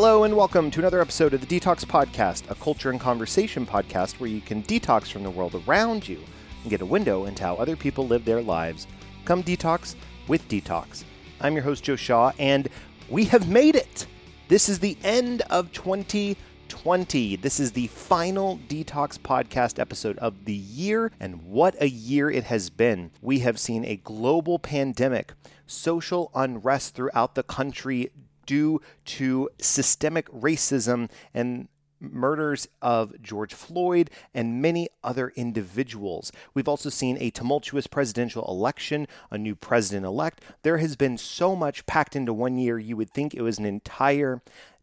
Hello, 0.00 0.22
and 0.22 0.36
welcome 0.36 0.70
to 0.70 0.78
another 0.78 1.00
episode 1.00 1.34
of 1.34 1.40
the 1.44 1.58
DTALKS 1.58 1.84
Podcast, 1.84 2.48
a 2.48 2.54
culture 2.54 2.90
and 2.90 3.00
conversation 3.00 3.66
podcast 3.66 4.20
where 4.20 4.30
you 4.30 4.40
can 4.40 4.62
detox 4.62 5.10
from 5.10 5.24
the 5.24 5.30
world 5.30 5.60
around 5.66 6.06
you 6.06 6.20
and 6.62 6.70
get 6.70 6.82
a 6.82 6.86
window 6.86 7.24
into 7.24 7.42
how 7.42 7.56
other 7.56 7.74
people 7.74 8.06
live 8.06 8.24
their 8.24 8.40
lives. 8.40 8.86
Come 9.24 9.42
detox 9.42 9.96
with 10.28 10.46
DTALKS. 10.46 11.02
I'm 11.40 11.54
your 11.54 11.64
host, 11.64 11.82
Joe 11.82 11.96
Shaw, 11.96 12.30
and 12.38 12.68
we 13.08 13.24
have 13.24 13.48
made 13.48 13.74
it. 13.74 14.06
This 14.46 14.68
is 14.68 14.78
the 14.78 14.96
end 15.02 15.42
of 15.50 15.72
2020. 15.72 17.34
This 17.34 17.58
is 17.58 17.72
the 17.72 17.88
final 17.88 18.60
DTALKS 18.68 19.18
Podcast 19.18 19.80
episode 19.80 20.16
of 20.18 20.44
the 20.44 20.54
year, 20.54 21.10
and 21.18 21.42
what 21.42 21.74
a 21.82 21.88
year 21.88 22.30
it 22.30 22.44
has 22.44 22.70
been. 22.70 23.10
We 23.20 23.40
have 23.40 23.58
seen 23.58 23.84
a 23.84 23.96
global 23.96 24.60
pandemic, 24.60 25.32
social 25.66 26.30
unrest 26.36 26.94
throughout 26.94 27.34
the 27.34 27.42
country 27.42 28.12
due 28.48 28.80
to 29.04 29.50
systemic 29.60 30.26
racism 30.28 31.10
and 31.34 31.68
murders 32.00 32.66
of 32.80 33.20
George 33.20 33.52
Floyd 33.52 34.08
and 34.32 34.62
many 34.62 34.88
other 35.04 35.32
individuals. 35.36 36.32
We've 36.54 36.68
also 36.68 36.88
seen 36.88 37.18
a 37.20 37.30
tumultuous 37.30 37.86
presidential 37.86 38.46
election, 38.48 39.06
a 39.30 39.36
new 39.36 39.54
president 39.54 40.06
elect. 40.06 40.42
There 40.62 40.78
has 40.78 40.96
been 40.96 41.18
so 41.18 41.54
much 41.54 41.84
packed 41.84 42.16
into 42.16 42.32
one 42.32 42.56
year, 42.56 42.78
you 42.78 42.96
would 42.96 43.10
think 43.10 43.34
it 43.34 43.42
was 43.42 43.58
an 43.58 43.66
entire 43.66 44.40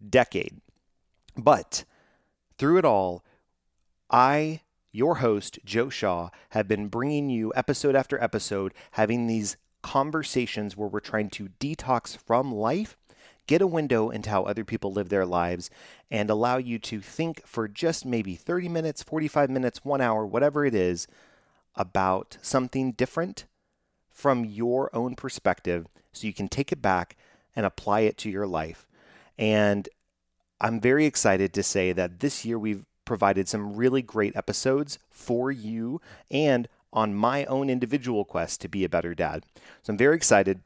decade. 0.08 0.62
But 1.36 1.86
through 2.60 2.78
it 2.78 2.86
all, 2.86 3.26
I, 4.12 4.62
your 4.92 5.16
host, 5.16 5.58
Joe 5.66 5.90
Shaw, 5.90 6.30
have 6.50 6.68
been 6.68 6.88
bringing 6.88 7.32
you 7.32 7.52
episode 7.56 7.96
after 7.96 8.22
episode, 8.22 8.76
having 8.92 9.26
these 9.26 9.58
conversations 9.82 10.78
where 10.78 10.88
we're 10.88 11.00
trying 11.00 11.32
to 11.32 11.50
detox 11.60 12.16
from 12.16 12.54
life 12.54 12.96
get 13.48 13.62
a 13.62 13.68
window 13.68 14.10
into 14.10 14.30
how 14.30 14.44
other 14.44 14.64
people 14.64 14.92
live 14.92 15.10
their 15.10 15.26
lives, 15.26 15.70
and 16.10 16.30
allow 16.30 16.58
you 16.58 16.80
to 16.80 17.02
think 17.02 17.46
for 17.46 17.68
just 17.68 18.06
maybe 18.06 18.36
30 18.36 18.70
minutes, 18.70 19.04
45 19.04 19.50
minutes, 19.50 19.84
one 19.84 20.02
hour, 20.02 20.26
whatever 20.26 20.66
it 20.66 20.76
is, 20.76 21.08
about 21.76 22.38
something 22.42 22.94
different 22.94 23.46
from 24.10 24.46
your 24.46 24.90
own 24.96 25.16
perspective 25.16 25.88
so 26.14 26.26
you 26.26 26.34
can 26.34 26.48
take 26.48 26.72
it 26.72 26.82
back 26.82 27.18
and 27.56 27.66
apply 27.66 28.02
it 28.02 28.18
to 28.18 28.30
your 28.30 28.48
life. 28.48 28.88
And 29.38 29.90
I'm 30.62 30.80
very 30.80 31.06
excited 31.06 31.54
to 31.54 31.64
say 31.64 31.92
that 31.92 32.22
this 32.22 32.46
year 32.46 32.58
we've 32.58 32.86
provided 33.04 33.48
some 33.48 33.76
really 33.76 34.02
great 34.02 34.36
episodes 34.36 34.98
for 35.10 35.52
you 35.52 36.02
and 36.32 36.68
on 36.92 37.14
my 37.14 37.46
own 37.46 37.70
individual 37.70 38.24
quest 38.24 38.62
to 38.62 38.70
be 38.70 38.84
a 38.84 38.90
better 38.90 39.14
dad. 39.14 39.44
So 39.84 39.92
I'm 39.92 39.98
very 39.98 40.16
excited. 40.16 40.62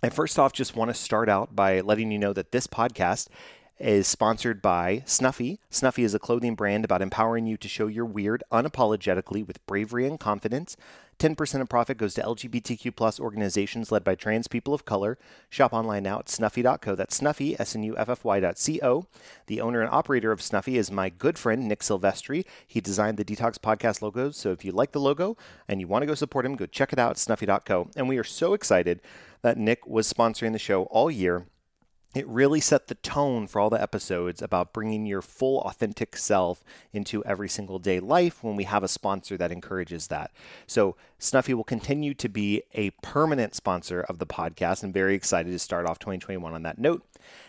I 0.00 0.10
first 0.10 0.38
off 0.38 0.52
just 0.52 0.76
want 0.76 0.90
to 0.90 0.94
start 0.94 1.28
out 1.28 1.56
by 1.56 1.80
letting 1.80 2.12
you 2.12 2.18
know 2.18 2.32
that 2.32 2.52
this 2.52 2.68
podcast 2.68 3.26
is 3.80 4.06
sponsored 4.06 4.62
by 4.62 5.02
Snuffy. 5.06 5.58
Snuffy 5.70 6.04
is 6.04 6.14
a 6.14 6.20
clothing 6.20 6.54
brand 6.54 6.84
about 6.84 7.02
empowering 7.02 7.46
you 7.46 7.56
to 7.56 7.68
show 7.68 7.88
your 7.88 8.04
weird 8.04 8.44
unapologetically 8.52 9.44
with 9.44 9.64
bravery 9.66 10.06
and 10.06 10.20
confidence. 10.20 10.76
10% 11.18 11.60
of 11.60 11.68
profit 11.68 11.98
goes 11.98 12.14
to 12.14 12.22
LGBTQ 12.22 12.94
plus 12.94 13.18
organizations 13.18 13.90
led 13.90 14.04
by 14.04 14.14
trans 14.14 14.46
people 14.46 14.72
of 14.72 14.84
color. 14.84 15.18
Shop 15.50 15.72
online 15.72 16.04
now 16.04 16.20
at 16.20 16.28
snuffy.co. 16.28 16.94
That's 16.94 17.16
snuffy, 17.16 17.58
S-N-U-F-F-Y 17.58 18.38
dot 18.38 18.56
C-O. 18.56 19.06
The 19.46 19.60
owner 19.60 19.80
and 19.80 19.90
operator 19.90 20.30
of 20.30 20.40
Snuffy 20.40 20.78
is 20.78 20.92
my 20.92 21.08
good 21.08 21.36
friend, 21.36 21.66
Nick 21.66 21.80
Silvestri. 21.80 22.44
He 22.64 22.80
designed 22.80 23.16
the 23.16 23.24
DTALKS 23.24 23.58
Podcast 23.58 24.00
logos. 24.00 24.36
So 24.36 24.52
if 24.52 24.64
you 24.64 24.70
like 24.70 24.92
the 24.92 25.00
logo 25.00 25.36
and 25.66 25.80
you 25.80 25.88
want 25.88 26.02
to 26.02 26.06
go 26.06 26.14
support 26.14 26.46
him, 26.46 26.54
go 26.54 26.66
check 26.66 26.92
it 26.92 27.00
out 27.00 27.10
at 27.10 27.18
snuffy.co. 27.18 27.90
And 27.96 28.08
we 28.08 28.18
are 28.18 28.24
so 28.24 28.54
excited 28.54 29.00
that 29.42 29.58
Nick 29.58 29.86
was 29.86 30.12
sponsoring 30.12 30.52
the 30.52 30.58
show 30.58 30.84
all 30.84 31.10
year. 31.10 31.46
It 32.14 32.26
really 32.26 32.60
set 32.60 32.88
the 32.88 32.94
tone 32.94 33.46
for 33.46 33.60
all 33.60 33.68
the 33.68 33.80
episodes 33.80 34.40
about 34.40 34.72
bringing 34.72 35.04
your 35.04 35.20
full 35.20 35.60
authentic 35.60 36.16
self 36.16 36.64
into 36.90 37.22
every 37.24 37.50
single 37.50 37.78
day 37.78 38.00
life 38.00 38.42
when 38.42 38.56
we 38.56 38.64
have 38.64 38.82
a 38.82 38.88
sponsor 38.88 39.36
that 39.36 39.52
encourages 39.52 40.06
that. 40.06 40.32
So, 40.66 40.96
Snuffy 41.18 41.52
will 41.52 41.64
continue 41.64 42.14
to 42.14 42.28
be 42.28 42.62
a 42.72 42.90
permanent 43.02 43.54
sponsor 43.54 44.00
of 44.00 44.18
the 44.18 44.26
podcast. 44.26 44.82
I'm 44.82 44.92
very 44.92 45.14
excited 45.14 45.50
to 45.50 45.58
start 45.58 45.86
off 45.86 45.98
2021 45.98 46.54
on 46.54 46.62
that 46.62 46.78
note. 46.78 47.04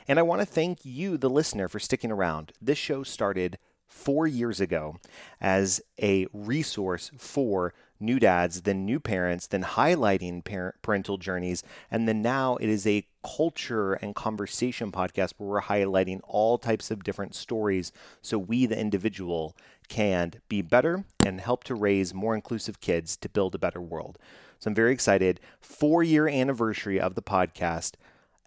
And 0.10 0.20
I 0.20 0.24
want 0.24 0.42
to 0.42 0.46
thank 0.46 0.84
you, 0.84 1.18
the 1.18 1.30
listener, 1.30 1.70
for 1.70 1.80
sticking 1.80 2.12
around. 2.12 2.52
This 2.62 2.78
show 2.78 3.04
started 3.04 3.58
four 3.88 4.28
years 4.28 4.60
ago 4.60 4.98
as 5.42 5.82
a 6.02 6.28
resource 6.34 7.12
for 7.18 7.74
new 8.00 8.20
dads, 8.20 8.62
then 8.62 8.86
new 8.86 9.00
parents, 9.00 9.48
then 9.48 9.64
highlighting 9.64 10.44
parent, 10.44 10.76
parental 10.82 11.18
journeys. 11.18 11.64
And 11.92 12.08
then 12.08 12.22
now 12.22 12.56
it 12.58 12.70
is 12.70 12.88
a 12.88 13.06
culture 13.24 13.94
and 13.94 14.16
conversation 14.16 14.92
podcast 14.92 15.34
where 15.38 15.50
we're 15.50 15.62
highlighting 15.62 16.22
all 16.24 16.58
types 16.58 16.92
of 16.92 17.04
different 17.04 17.36
stories 17.36 17.92
so 18.22 18.38
we, 18.38 18.66
the 18.66 18.80
individual, 18.80 19.56
can 19.90 20.34
be 20.48 20.62
better 20.62 21.04
and 21.26 21.42
help 21.42 21.64
to 21.66 21.76
raise 21.76 22.14
more 22.14 22.36
inclusive 22.36 22.80
kids 22.80 23.18
to 23.18 23.30
build 23.30 23.56
a 23.56 23.60
better 23.60 23.82
world. 23.82 24.18
So 24.60 24.70
I'm 24.70 24.76
very 24.76 24.94
excited. 24.94 25.40
Four 25.62 26.04
year 26.04 26.28
anniversary 26.28 27.00
of 27.00 27.16
the 27.16 27.22
podcast, 27.22 27.94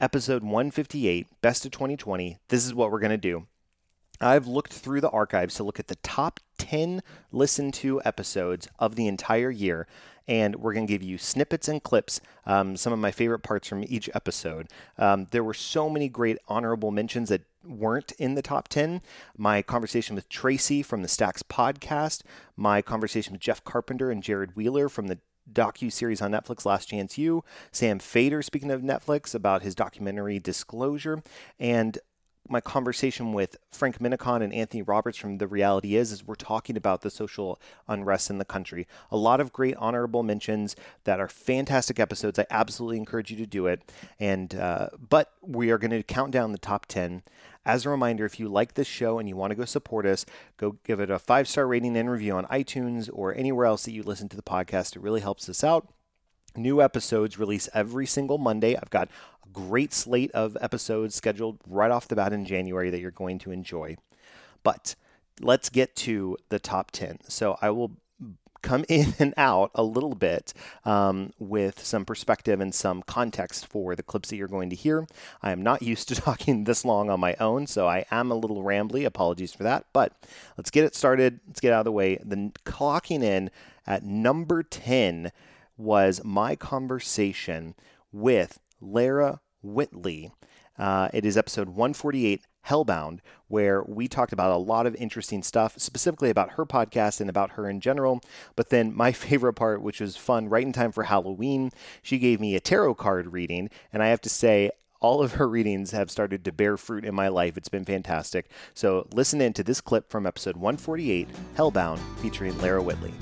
episode 0.00 0.42
158, 0.42 1.26
best 1.40 1.64
of 1.64 1.72
2020. 1.72 2.38
This 2.48 2.64
is 2.64 2.74
what 2.74 2.90
we're 2.90 3.00
going 3.00 3.10
to 3.10 3.16
do. 3.16 3.46
I've 4.22 4.47
looked 4.47 4.72
through 4.72 5.00
the 5.00 5.10
archives 5.10 5.55
to 5.56 5.65
look 5.65 5.78
at 5.81 5.88
the 5.88 5.97
top 5.97 6.41
10 6.59 7.03
listened 7.31 7.75
to 7.75 8.00
episodes 8.05 8.69
of 8.78 8.97
the 8.97 9.06
entire 9.06 9.50
year. 9.50 9.87
And 10.28 10.56
we're 10.56 10.72
going 10.72 10.87
to 10.87 10.93
give 10.93 11.03
you 11.03 11.19
snippets 11.19 11.66
and 11.66 11.83
clips, 11.83 12.21
um, 12.47 12.77
some 12.77 12.93
of 12.93 12.99
my 13.00 13.11
favorite 13.11 13.41
parts 13.41 13.66
from 13.66 13.84
each 13.88 14.09
episode. 14.15 14.69
Um, 14.97 15.27
there 15.32 15.43
were 15.43 15.55
so 15.55 15.91
many 15.91 16.09
great 16.09 16.38
honorable 16.47 16.93
mentions 16.93 17.28
that 17.28 17.43
weren't 17.65 18.12
in 18.12 18.34
the 18.34 18.43
top 18.43 18.69
10. 18.69 19.03
My 19.37 19.62
conversation 19.62 20.15
with 20.15 20.28
Tracy 20.28 20.82
from 20.82 21.03
the 21.03 21.09
Stacks 21.09 21.43
podcast, 21.43 22.22
my 22.56 22.82
conversation 22.82 23.32
with 23.32 23.43
Jeff 23.43 23.65
Carpenter 23.65 24.11
and 24.11 24.22
Jared 24.22 24.55
Wheeler 24.55 24.88
from 24.88 25.09
the 25.09 25.19
docu 25.53 25.91
series 25.91 26.22
on 26.22 26.31
Netflix, 26.31 26.65
Last 26.65 26.87
Chance 26.87 27.19
U. 27.19 27.44
Sam 27.72 27.99
Feder 27.99 28.43
speaking 28.43 28.71
of 28.71 28.81
Netflix, 28.81 29.34
about 29.34 29.62
his 29.62 29.75
documentary 29.75 30.38
Disclosure, 30.38 31.22
and 31.59 31.99
my 32.52 32.60
conversation 32.60 33.32
with 33.32 33.56
Frank 33.70 33.98
Minicon 33.98 34.42
and 34.42 34.52
Anthony 34.52 34.82
Roberts 34.82 35.16
from 35.16 35.38
The 35.38 35.48
Reality 35.48 35.96
Is 35.96 36.12
is 36.12 36.26
we're 36.26 36.34
talking 36.34 36.76
about 36.76 37.00
the 37.00 37.10
social 37.10 37.58
unrest 37.88 38.28
in 38.28 38.36
the 38.36 38.44
country. 38.44 38.86
A 39.10 39.16
lot 39.16 39.40
of 39.40 39.52
great 39.52 39.74
honorable 39.76 40.22
mentions 40.22 40.76
that 41.04 41.18
are 41.18 41.28
fantastic 41.28 41.98
episodes. 41.98 42.38
I 42.38 42.46
absolutely 42.50 42.98
encourage 42.98 43.30
you 43.30 43.38
to 43.38 43.46
do 43.46 43.66
it. 43.66 43.90
And 44.20 44.54
uh, 44.54 44.90
but 45.08 45.32
we 45.40 45.70
are 45.70 45.78
going 45.78 45.90
to 45.92 46.02
count 46.02 46.30
down 46.30 46.52
the 46.52 46.58
top 46.58 46.86
ten. 46.86 47.22
As 47.64 47.86
a 47.86 47.90
reminder, 47.90 48.26
if 48.26 48.38
you 48.38 48.48
like 48.48 48.74
this 48.74 48.88
show 48.88 49.19
and 49.19 49.28
you 49.28 49.36
want 49.36 49.52
to 49.52 49.56
go 49.56 49.64
support 49.64 50.04
us, 50.04 50.26
go 50.56 50.76
give 50.84 51.00
it 51.00 51.10
a 51.10 51.19
five 51.19 51.48
star 51.48 51.66
rating 51.66 51.96
and 51.96 52.10
review 52.10 52.34
on 52.34 52.44
iTunes 52.46 53.08
or 53.12 53.34
anywhere 53.34 53.66
else 53.66 53.84
that 53.84 53.92
you 53.92 54.02
listen 54.02 54.28
to 54.28 54.36
the 54.36 54.42
podcast. 54.42 54.94
It 54.94 55.02
really 55.02 55.20
helps 55.20 55.48
us 55.48 55.64
out. 55.64 55.88
New 56.54 56.82
episodes 56.82 57.38
release 57.38 57.70
every 57.72 58.04
single 58.04 58.36
Monday. 58.36 58.76
I've 58.76 58.90
got 58.90 59.08
great 59.52 59.92
slate 59.92 60.30
of 60.32 60.56
episodes 60.60 61.14
scheduled 61.14 61.58
right 61.66 61.90
off 61.90 62.08
the 62.08 62.16
bat 62.16 62.32
in 62.32 62.44
January 62.44 62.90
that 62.90 63.00
you're 63.00 63.10
going 63.10 63.38
to 63.40 63.50
enjoy. 63.50 63.96
But 64.62 64.94
let's 65.40 65.68
get 65.68 65.96
to 65.96 66.36
the 66.48 66.58
top 66.58 66.90
10. 66.90 67.18
So 67.28 67.56
I 67.60 67.70
will 67.70 67.92
come 68.62 68.84
in 68.88 69.14
and 69.18 69.34
out 69.36 69.70
a 69.74 69.82
little 69.82 70.14
bit 70.14 70.54
um, 70.84 71.32
with 71.38 71.84
some 71.84 72.04
perspective 72.04 72.60
and 72.60 72.74
some 72.74 73.02
context 73.02 73.66
for 73.66 73.94
the 73.94 74.02
clips 74.02 74.30
that 74.30 74.36
you're 74.36 74.48
going 74.48 74.70
to 74.70 74.76
hear. 74.76 75.06
I 75.42 75.52
am 75.52 75.62
not 75.62 75.82
used 75.92 76.08
to 76.08 76.14
talking 76.14 76.64
this 76.64 76.84
long 76.84 77.10
on 77.10 77.20
my 77.20 77.34
own, 77.38 77.66
so 77.66 77.87
I 77.87 78.05
am 78.10 78.31
a 78.31 78.37
little 78.37 78.62
rambly. 78.62 79.05
Apologies 79.05 79.52
for 79.52 79.64
that. 79.64 79.87
But 79.93 80.12
let's 80.56 80.70
get 80.70 80.84
it 80.84 80.94
started. 80.94 81.40
Let's 81.46 81.60
get 81.60 81.72
out 81.72 81.81
of 81.81 81.84
the 81.84 81.93
way. 81.93 82.16
The 82.25 82.52
clocking 82.64 83.22
in 83.22 83.50
at 83.87 84.05
number 84.05 84.62
10 84.62 85.32
was 85.76 86.22
my 86.25 86.55
conversation 86.55 87.75
with 88.12 88.60
Lara 88.81 89.40
Whitley. 89.62 90.32
Uh, 90.79 91.09
it 91.12 91.25
is 91.25 91.37
episode 91.37 91.69
148, 91.69 92.43
Hellbound, 92.67 93.19
where 93.49 93.82
we 93.82 94.09
talked 94.09 94.32
about 94.32 94.50
a 94.50 94.56
lot 94.56 94.87
of 94.87 94.94
interesting 94.97 95.43
stuff, 95.43 95.75
specifically 95.79 96.31
about 96.31 96.53
her 96.53 96.64
podcast 96.64 97.20
and 97.20 97.29
about 97.29 97.53
her 97.53 97.69
in 97.69 97.81
general. 97.81 98.20
But 98.56 98.70
then 98.70 98.97
my 98.97 99.12
favorite 99.12 99.55
part, 99.55 99.82
which 99.82 100.00
was 100.00 100.17
fun 100.17 100.49
right 100.49 100.64
in 100.64 100.73
time 100.73 100.93
for 100.93 101.05
Halloween, 101.05 101.70
she 102.03 102.19
gave 102.19 102.41
me 102.41 102.55
a 102.55 102.61
tarot 102.61 102.94
card 102.94 103.32
reading. 103.32 103.69
And 103.93 104.03
I 104.03 104.09
have 104.09 104.20
to 104.23 104.31
say, 104.31 104.70
all 105.00 105.20
of 105.20 105.32
her 105.32 105.49
readings 105.49 105.91
have 105.91 106.12
started 106.12 106.44
to 106.44 106.53
bear 106.53 106.76
fruit 106.76 107.05
in 107.05 107.15
my 107.15 107.26
life. 107.26 107.56
It's 107.56 107.69
been 107.69 107.85
fantastic. 107.85 108.49
So 108.73 109.08
listen 109.12 109.41
in 109.41 109.53
to 109.55 109.65
this 109.65 109.81
clip 109.81 110.08
from 110.08 110.26
episode 110.26 110.56
148, 110.56 111.29
Hellbound, 111.56 111.99
featuring 112.20 112.56
Lara 112.58 112.81
Whitley. 112.81 113.12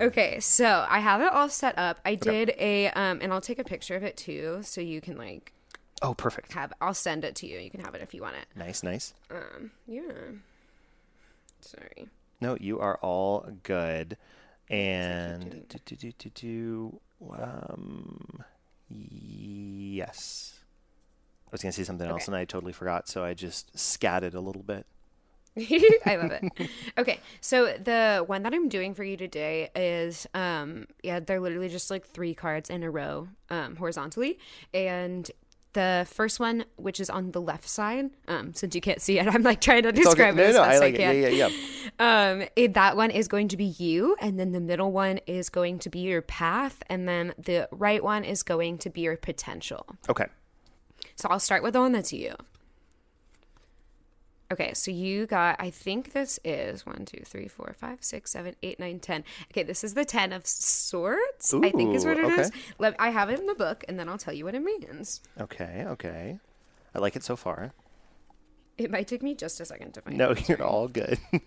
Okay, 0.00 0.40
so 0.40 0.86
I 0.88 1.00
have 1.00 1.20
it 1.20 1.32
all 1.32 1.48
set 1.48 1.76
up. 1.78 2.00
I 2.04 2.14
did 2.14 2.54
a 2.58 2.88
um 2.90 3.18
and 3.22 3.32
I'll 3.32 3.40
take 3.40 3.58
a 3.58 3.64
picture 3.64 3.96
of 3.96 4.02
it 4.02 4.16
too 4.16 4.60
so 4.62 4.80
you 4.80 5.00
can 5.00 5.16
like 5.16 5.52
Oh, 6.02 6.14
perfect. 6.14 6.52
have. 6.54 6.72
I'll 6.80 6.94
send 6.94 7.24
it 7.24 7.34
to 7.36 7.46
you. 7.46 7.58
You 7.58 7.70
can 7.70 7.80
have 7.80 7.94
it 7.94 8.00
if 8.00 8.14
you 8.14 8.22
want 8.22 8.36
it. 8.36 8.46
Nice, 8.56 8.82
nice. 8.82 9.12
Um, 9.30 9.70
yeah. 9.86 10.00
Sorry. 11.60 12.08
No, 12.40 12.56
you 12.58 12.80
are 12.80 12.96
all 13.02 13.46
good. 13.64 14.16
And 14.70 15.66
do, 15.68 15.78
do, 15.84 15.96
do, 15.96 16.12
do, 16.18 16.30
do, 16.30 17.00
um, 17.38 18.44
yes. 18.88 20.60
I 21.46 21.50
was 21.52 21.60
going 21.62 21.72
to 21.72 21.76
say 21.76 21.84
something 21.84 22.08
else 22.08 22.28
and 22.28 22.36
I 22.36 22.44
totally 22.44 22.72
forgot, 22.72 23.08
so 23.08 23.24
I 23.24 23.34
just 23.34 23.76
scatted 23.78 24.32
a 24.34 24.40
little 24.40 24.62
bit. 24.62 24.86
I 26.06 26.16
love 26.16 26.30
it. 26.32 26.70
Okay, 26.98 27.18
so 27.40 27.66
the 27.82 28.22
one 28.26 28.42
that 28.44 28.54
I'm 28.54 28.68
doing 28.68 28.94
for 28.94 29.04
you 29.04 29.16
today 29.16 29.70
is, 29.74 30.26
um, 30.34 30.86
yeah, 31.02 31.20
they're 31.20 31.40
literally 31.40 31.68
just 31.68 31.90
like 31.90 32.06
three 32.06 32.34
cards 32.34 32.70
in 32.70 32.82
a 32.82 32.90
row, 32.90 33.28
um, 33.50 33.76
horizontally, 33.76 34.38
and 34.74 35.30
the 35.72 36.04
first 36.10 36.40
one, 36.40 36.64
which 36.76 36.98
is 36.98 37.08
on 37.08 37.30
the 37.30 37.40
left 37.40 37.68
side, 37.68 38.10
um, 38.26 38.52
since 38.54 38.74
you 38.74 38.80
can't 38.80 39.00
see 39.00 39.18
it, 39.20 39.26
I'm 39.34 39.42
like 39.42 39.60
trying 39.60 39.84
to 39.84 39.90
It's 39.90 40.00
describe 40.00 40.34
good. 40.34 40.42
it 40.42 40.48
as 40.48 40.54
No, 40.56 40.62
no, 40.62 40.68
best 40.68 40.82
I 40.82 40.84
like 40.86 40.94
I 40.94 40.96
it. 40.96 40.98
can. 40.98 41.22
Yeah, 41.22 41.28
yeah, 41.28 41.48
yeah. 41.98 42.30
Um, 42.40 42.48
it, 42.56 42.74
that 42.74 42.96
one 42.96 43.10
is 43.10 43.28
going 43.28 43.48
to 43.48 43.56
be 43.56 43.66
you, 43.66 44.16
and 44.20 44.38
then 44.38 44.52
the 44.52 44.60
middle 44.60 44.90
one 44.92 45.18
is 45.26 45.48
going 45.48 45.78
to 45.80 45.88
be 45.90 46.00
your 46.00 46.22
path, 46.22 46.82
and 46.88 47.08
then 47.08 47.34
the 47.38 47.68
right 47.70 48.02
one 48.02 48.24
is 48.24 48.42
going 48.42 48.78
to 48.78 48.90
be 48.90 49.02
your 49.02 49.16
potential. 49.16 49.86
Okay. 50.08 50.26
So 51.16 51.28
I'll 51.28 51.38
start 51.40 51.62
with 51.62 51.74
the 51.74 51.80
one 51.80 51.92
that's 51.92 52.12
you. 52.12 52.34
Okay, 54.52 54.74
so 54.74 54.90
you 54.90 55.26
got, 55.26 55.56
I 55.60 55.70
think 55.70 56.12
this 56.12 56.40
is 56.44 56.84
one, 56.84 57.04
two, 57.04 57.22
three, 57.24 57.46
four, 57.46 57.72
five, 57.78 57.98
six, 58.00 58.32
seven, 58.32 58.56
eight, 58.64 58.80
nine, 58.80 58.98
ten. 58.98 59.22
Okay, 59.52 59.62
this 59.62 59.84
is 59.84 59.94
the 59.94 60.04
ten 60.04 60.32
of 60.32 60.44
swords, 60.46 61.54
I 61.54 61.70
think 61.70 61.94
is 61.94 62.04
what 62.04 62.16
it 62.18 62.24
is. 62.24 62.48
okay. 62.48 62.60
Let, 62.78 62.96
I 62.98 63.10
have 63.10 63.30
it 63.30 63.38
in 63.38 63.46
the 63.46 63.54
book, 63.54 63.84
and 63.88 63.96
then 63.98 64.08
I'll 64.08 64.18
tell 64.18 64.34
you 64.34 64.44
what 64.44 64.56
it 64.56 64.62
means. 64.62 65.20
Okay, 65.40 65.84
okay. 65.86 66.40
I 66.94 66.98
like 66.98 67.14
it 67.14 67.22
so 67.22 67.36
far. 67.36 67.72
It 68.76 68.90
might 68.90 69.06
take 69.06 69.22
me 69.22 69.34
just 69.36 69.60
a 69.60 69.64
second 69.64 69.92
to 69.94 70.00
find 70.00 70.16
No, 70.18 70.30
it. 70.30 70.48
you're 70.48 70.62
all 70.62 70.88
good. 70.88 71.18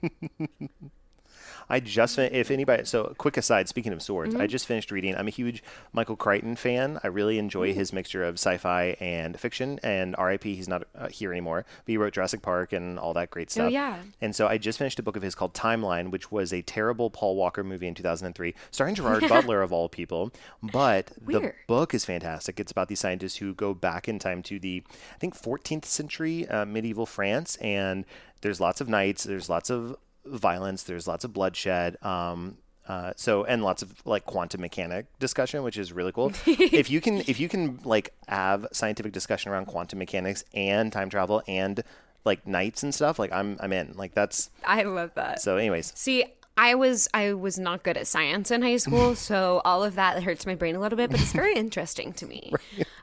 I 1.70 1.80
just 1.80 2.16
fin- 2.16 2.34
if 2.34 2.52
anybody 2.52 2.86
so 2.86 3.14
quick 3.18 3.38
aside 3.38 3.68
speaking 3.70 3.94
of 3.94 4.02
swords 4.02 4.36
I 4.36 4.48
just 4.48 4.66
finished 4.66 4.92
reading 4.92 5.16
I'm 5.16 5.28
a 5.28 5.32
huge 5.32 5.64
Michael 5.92 6.16
Crichton 6.16 6.56
fan. 6.56 7.00
I 7.04 7.08
really 7.08 7.38
enjoy 7.40 7.74
his 7.74 7.94
mixture 7.94 8.24
of 8.24 8.36
sci-fi 8.36 8.96
and 9.00 9.40
fiction 9.40 9.80
and 9.84 10.16
RIP 10.18 10.44
he's 10.44 10.68
not 10.68 10.84
uh, 10.98 11.08
here 11.10 11.32
anymore 11.32 11.66
but 11.86 11.92
he 11.92 11.98
wrote 11.98 12.14
Jurassic 12.14 12.42
Park 12.42 12.74
and 12.74 13.00
all 13.00 13.14
that 13.14 13.30
great 13.30 13.52
stuff. 13.52 13.66
Oh 13.66 13.70
yeah. 13.70 13.98
and 14.22 14.36
so 14.36 14.48
I 14.48 14.58
just 14.58 14.78
finished 14.78 15.00
a 15.00 15.04
book 15.04 15.16
of 15.16 15.22
his 15.24 15.36
called 15.36 15.54
Timeline 15.54 16.12
which 16.12 16.32
was 16.32 16.52
a 16.54 16.62
terrible 16.62 17.10
Paul 17.10 17.36
Walker 17.36 17.64
movie 17.64 17.88
in 17.88 17.94
2003 17.96 18.54
starring 18.72 18.96
Gerard 18.96 19.28
Butler 19.30 19.62
of 19.62 19.72
all 19.74 19.90
people 19.90 20.32
but 20.62 21.12
the 21.26 21.54
book 21.68 21.94
is 21.94 22.06
fantastic. 22.06 22.60
It's 22.60 22.72
about 22.72 22.88
these 22.88 23.00
scientists 23.00 23.38
who 23.38 23.54
go 23.54 23.74
back 23.74 24.08
in 24.08 24.20
time 24.20 24.44
to 24.44 24.60
the, 24.60 24.84
I 25.14 25.18
think, 25.18 25.36
14th 25.40 25.86
century 25.86 26.48
uh, 26.48 26.66
medieval 26.66 27.06
France, 27.06 27.56
and 27.58 28.06
there's 28.42 28.60
lots 28.60 28.82
of 28.82 28.88
knights, 28.90 29.24
there's 29.24 29.50
lots 29.50 29.70
of 29.70 29.96
violence, 30.26 30.84
there's 30.84 31.08
lots 31.08 31.24
of 31.24 31.34
bloodshed. 31.34 31.98
Um, 32.04 32.58
uh, 32.88 33.14
so 33.16 33.46
and 33.46 33.64
lots 33.64 33.82
of 33.82 34.06
like 34.06 34.26
quantum 34.26 34.60
mechanic 34.62 35.06
discussion, 35.20 35.64
which 35.64 35.78
is 35.78 35.94
really 35.94 36.12
cool. 36.12 36.34
if 36.46 36.90
you 36.90 37.00
can, 37.00 37.20
if 37.28 37.40
you 37.40 37.48
can 37.48 37.80
like 37.86 38.14
have 38.28 38.68
scientific 38.74 39.14
discussion 39.14 39.52
around 39.52 39.66
quantum 39.68 40.00
mechanics 40.00 40.44
and 40.54 40.92
time 40.92 41.10
travel 41.10 41.42
and 41.48 41.84
like 42.26 42.46
knights 42.46 42.84
and 42.84 42.94
stuff, 42.94 43.20
like 43.20 43.32
I'm 43.32 43.58
I'm 43.62 43.72
in. 43.72 43.94
Like 43.96 44.14
that's 44.14 44.50
I 44.66 44.84
love 44.84 45.12
that. 45.16 45.42
so. 45.42 45.56
Anyways, 45.58 45.94
See, 45.96 46.26
I 46.56 46.76
was 46.76 47.08
I 47.14 47.34
was 47.34 47.58
not 47.58 47.82
good 47.84 47.98
at 47.98 48.06
science 48.06 48.52
in 48.52 48.62
high 48.62 48.78
school, 48.78 49.16
so 49.30 49.62
all 49.66 49.84
of 49.84 49.96
that 49.96 50.22
hurts 50.24 50.46
my 50.46 50.56
brain 50.56 50.76
a 50.76 50.80
little 50.80 50.98
bit, 50.98 51.10
but 51.10 51.20
it's 51.20 51.34
very 51.34 51.56
interesting 51.58 52.14
to 52.14 52.26
me. 52.26 52.54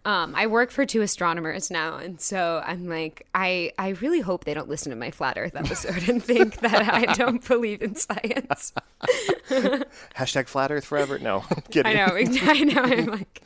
Um, 0.05 0.35
I 0.37 0.47
work 0.47 0.71
for 0.71 0.87
two 0.87 1.03
astronomers 1.03 1.71
now, 1.71 1.97
and 1.97 2.21
so 2.21 2.63
I'm 2.65 2.89
like, 2.89 3.27
I 3.35 3.73
I 3.79 3.91
really 3.91 4.21
hope 4.21 4.45
they 4.45 4.55
don't 4.55 4.69
listen 4.69 4.91
to 4.91 4.97
my 4.97 5.11
flat 5.11 5.37
Earth 5.37 5.57
episode 5.57 6.09
and 6.09 6.23
think 6.23 6.61
that 6.61 6.93
I 6.93 7.13
don't 7.15 7.47
believe 7.49 7.83
in 7.83 7.97
science. 7.97 8.73
hashtag 10.17 10.47
flat 10.47 10.71
Earth 10.71 10.85
forever. 10.85 11.19
No, 11.19 11.45
I'm 11.51 11.63
kidding. 11.71 11.87
I 11.87 12.07
know, 12.07 12.17
I 12.17 12.65
know. 12.65 12.83
I'm 12.83 13.07
like, 13.07 13.43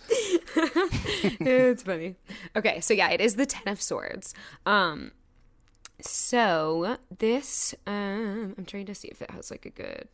it's 1.41 1.83
funny. 1.83 2.17
Okay, 2.55 2.81
so 2.81 2.93
yeah, 2.93 3.09
it 3.11 3.21
is 3.21 3.37
the 3.37 3.47
Ten 3.47 3.73
of 3.73 3.81
Swords. 3.81 4.35
Um, 4.67 5.12
so 6.06 6.99
this, 7.19 7.75
um, 7.87 8.55
I'm 8.59 8.65
trying 8.65 8.87
to 8.87 8.95
see 8.95 9.09
if 9.09 9.23
it 9.23 9.31
has 9.31 9.51
like 9.51 9.67
a 9.67 9.71
good. 9.71 10.09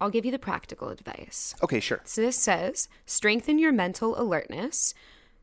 I'll 0.00 0.10
give 0.10 0.24
you 0.24 0.30
the 0.30 0.38
practical 0.38 0.90
advice. 0.90 1.54
Okay, 1.62 1.80
sure. 1.80 2.00
So 2.04 2.20
this 2.20 2.36
says 2.36 2.88
strengthen 3.04 3.58
your 3.58 3.72
mental 3.72 4.20
alertness, 4.20 4.94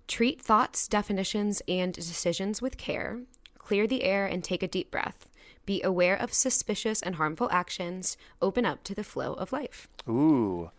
treat 0.08 0.42
thoughts, 0.42 0.88
definitions, 0.88 1.62
and 1.68 1.94
decisions 1.94 2.62
with 2.62 2.78
care, 2.78 3.20
clear 3.58 3.86
the 3.86 4.04
air 4.04 4.26
and 4.26 4.44
take 4.44 4.64
a 4.64 4.68
deep 4.68 4.92
breath. 4.92 5.28
Be 5.66 5.82
aware 5.82 6.16
of 6.16 6.32
suspicious 6.32 7.02
and 7.02 7.16
harmful 7.16 7.50
actions. 7.52 8.18
Open 8.42 8.66
up 8.66 8.84
to 8.84 8.96
the 8.96 9.04
flow 9.04 9.34
of 9.34 9.52
life. 9.52 9.88
Ooh, 10.08 10.70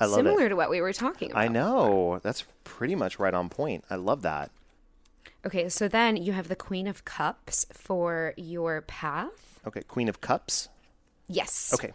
I 0.00 0.06
love 0.06 0.18
it. 0.18 0.28
Similar 0.28 0.48
to 0.48 0.56
what 0.56 0.68
we 0.68 0.80
were 0.80 0.92
talking 0.92 1.30
about. 1.30 1.40
I 1.40 1.48
know. 1.48 2.20
That's 2.22 2.44
pretty 2.64 2.96
much 2.96 3.18
right 3.18 3.32
on 3.32 3.48
point. 3.48 3.84
I 3.88 3.94
love 3.94 4.22
that. 4.22 4.50
Okay, 5.44 5.68
so 5.68 5.88
then 5.88 6.16
you 6.16 6.32
have 6.32 6.48
the 6.48 6.56
Queen 6.56 6.86
of 6.86 7.04
Cups 7.04 7.66
for 7.72 8.32
your 8.36 8.82
path. 8.82 9.58
Okay, 9.66 9.82
Queen 9.82 10.08
of 10.08 10.20
Cups. 10.20 10.68
Yes. 11.28 11.72
Okay. 11.74 11.92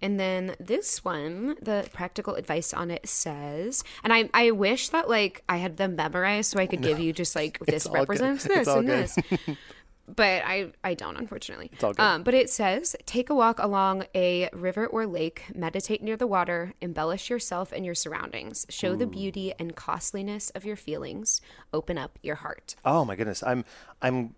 And 0.00 0.20
then 0.20 0.54
this 0.60 1.04
one, 1.04 1.56
the 1.60 1.88
practical 1.92 2.34
advice 2.34 2.72
on 2.72 2.90
it 2.90 3.08
says, 3.08 3.82
and 4.04 4.12
I, 4.12 4.30
I 4.32 4.52
wish 4.52 4.90
that 4.90 5.08
like 5.08 5.42
I 5.48 5.56
had 5.56 5.76
them 5.76 5.96
memorized 5.96 6.52
so 6.52 6.60
I 6.60 6.66
could 6.66 6.82
give 6.82 7.00
you 7.00 7.12
just 7.12 7.34
like 7.34 7.58
this 7.66 7.84
good. 7.84 7.94
represents 7.94 8.44
this 8.44 8.68
and 8.68 8.86
good. 8.86 9.08
this. 9.08 9.18
but 10.14 10.42
I, 10.44 10.72
I 10.82 10.94
don't 10.94 11.16
unfortunately. 11.16 11.70
It's 11.72 11.84
all 11.84 11.92
good. 11.92 12.02
Um, 12.02 12.22
but 12.22 12.34
it 12.34 12.50
says, 12.50 12.96
take 13.06 13.30
a 13.30 13.34
walk 13.34 13.58
along 13.58 14.04
a 14.14 14.48
river 14.52 14.86
or 14.86 15.06
lake, 15.06 15.44
meditate 15.54 16.02
near 16.02 16.16
the 16.16 16.26
water, 16.26 16.74
embellish 16.80 17.30
yourself 17.30 17.72
and 17.72 17.84
your 17.84 17.94
surroundings, 17.94 18.66
show 18.68 18.94
the 18.96 19.06
beauty 19.06 19.52
and 19.58 19.76
costliness 19.76 20.50
of 20.50 20.64
your 20.64 20.76
feelings, 20.76 21.40
open 21.72 21.98
up 21.98 22.18
your 22.22 22.36
heart. 22.36 22.76
Oh 22.84 23.04
my 23.04 23.16
goodness. 23.16 23.42
I'm 23.42 23.64
I'm 24.02 24.34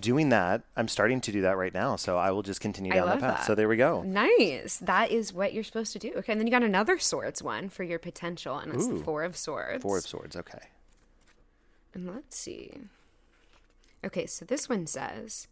doing 0.00 0.30
that. 0.30 0.62
I'm 0.76 0.88
starting 0.88 1.20
to 1.22 1.32
do 1.32 1.42
that 1.42 1.56
right 1.56 1.72
now. 1.72 1.96
So 1.96 2.16
I 2.16 2.30
will 2.30 2.42
just 2.42 2.60
continue 2.60 2.92
down 2.92 3.06
that 3.06 3.20
path. 3.20 3.38
that. 3.38 3.46
So 3.46 3.54
there 3.54 3.68
we 3.68 3.76
go. 3.76 4.02
Nice. 4.02 4.78
That 4.78 5.10
is 5.10 5.32
what 5.32 5.52
you're 5.52 5.64
supposed 5.64 5.92
to 5.92 5.98
do. 5.98 6.12
Okay, 6.16 6.32
and 6.32 6.40
then 6.40 6.46
you 6.46 6.50
got 6.50 6.62
another 6.62 6.98
swords 6.98 7.42
one 7.42 7.68
for 7.68 7.84
your 7.84 7.98
potential, 7.98 8.58
and 8.58 8.74
it's 8.74 8.86
the 8.86 8.96
four 8.96 9.22
of 9.22 9.36
swords. 9.36 9.82
Four 9.82 9.98
of 9.98 10.04
Swords. 10.04 10.36
Okay. 10.36 10.58
And 11.92 12.12
let's 12.12 12.36
see. 12.36 12.72
Okay, 14.04 14.26
so 14.26 14.44
this 14.44 14.68
one 14.68 14.86
says 14.86 15.48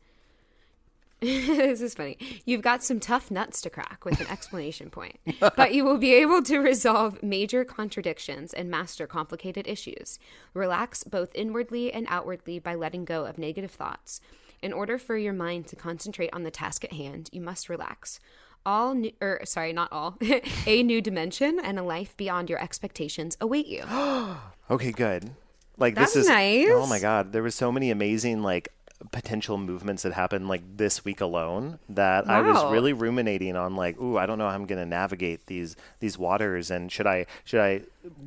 this 1.22 1.80
is 1.80 1.94
funny. 1.94 2.18
You've 2.44 2.62
got 2.62 2.82
some 2.82 2.98
tough 2.98 3.30
nuts 3.30 3.62
to 3.62 3.70
crack 3.70 4.04
with 4.04 4.20
an 4.20 4.26
explanation 4.26 4.90
point, 4.90 5.20
but 5.38 5.72
you 5.72 5.84
will 5.84 5.96
be 5.98 6.14
able 6.14 6.42
to 6.42 6.58
resolve 6.58 7.22
major 7.22 7.64
contradictions 7.64 8.52
and 8.52 8.68
master 8.68 9.06
complicated 9.06 9.68
issues. 9.68 10.18
Relax 10.52 11.04
both 11.04 11.30
inwardly 11.36 11.92
and 11.92 12.08
outwardly 12.08 12.58
by 12.58 12.74
letting 12.74 13.04
go 13.04 13.24
of 13.24 13.38
negative 13.38 13.70
thoughts. 13.70 14.20
In 14.62 14.72
order 14.72 14.98
for 14.98 15.16
your 15.16 15.32
mind 15.32 15.68
to 15.68 15.76
concentrate 15.76 16.30
on 16.32 16.42
the 16.42 16.50
task 16.50 16.82
at 16.82 16.92
hand, 16.92 17.30
you 17.30 17.40
must 17.40 17.68
relax. 17.68 18.18
All 18.66 18.94
new, 18.94 19.12
or 19.20 19.42
sorry, 19.44 19.72
not 19.72 19.92
all. 19.92 20.18
a 20.66 20.82
new 20.82 21.00
dimension 21.00 21.60
and 21.62 21.78
a 21.78 21.84
life 21.84 22.16
beyond 22.16 22.50
your 22.50 22.60
expectations 22.60 23.36
await 23.40 23.68
you. 23.68 23.84
Okay, 24.70 24.90
good. 24.90 25.34
Like 25.78 25.94
That's 25.94 26.14
this 26.14 26.24
is 26.24 26.28
nice. 26.28 26.68
Oh 26.70 26.86
my 26.86 26.98
god, 26.98 27.32
there 27.32 27.42
was 27.42 27.54
so 27.54 27.72
many 27.72 27.90
amazing 27.90 28.42
like 28.42 28.72
potential 29.10 29.58
movements 29.58 30.02
that 30.02 30.12
happened 30.12 30.48
like 30.48 30.62
this 30.76 31.04
week 31.04 31.20
alone 31.20 31.78
that 31.88 32.28
I 32.28 32.40
was 32.40 32.72
really 32.72 32.92
ruminating 32.92 33.56
on 33.56 33.74
like, 33.74 34.00
ooh, 34.00 34.16
I 34.16 34.26
don't 34.26 34.38
know 34.38 34.48
how 34.48 34.54
I'm 34.54 34.66
going 34.66 34.78
to 34.78 34.86
navigate 34.86 35.46
these 35.46 35.76
these 36.00 36.16
waters 36.16 36.70
and 36.70 36.90
should 36.90 37.06
I 37.06 37.26
should 37.44 37.60
I 37.60 37.82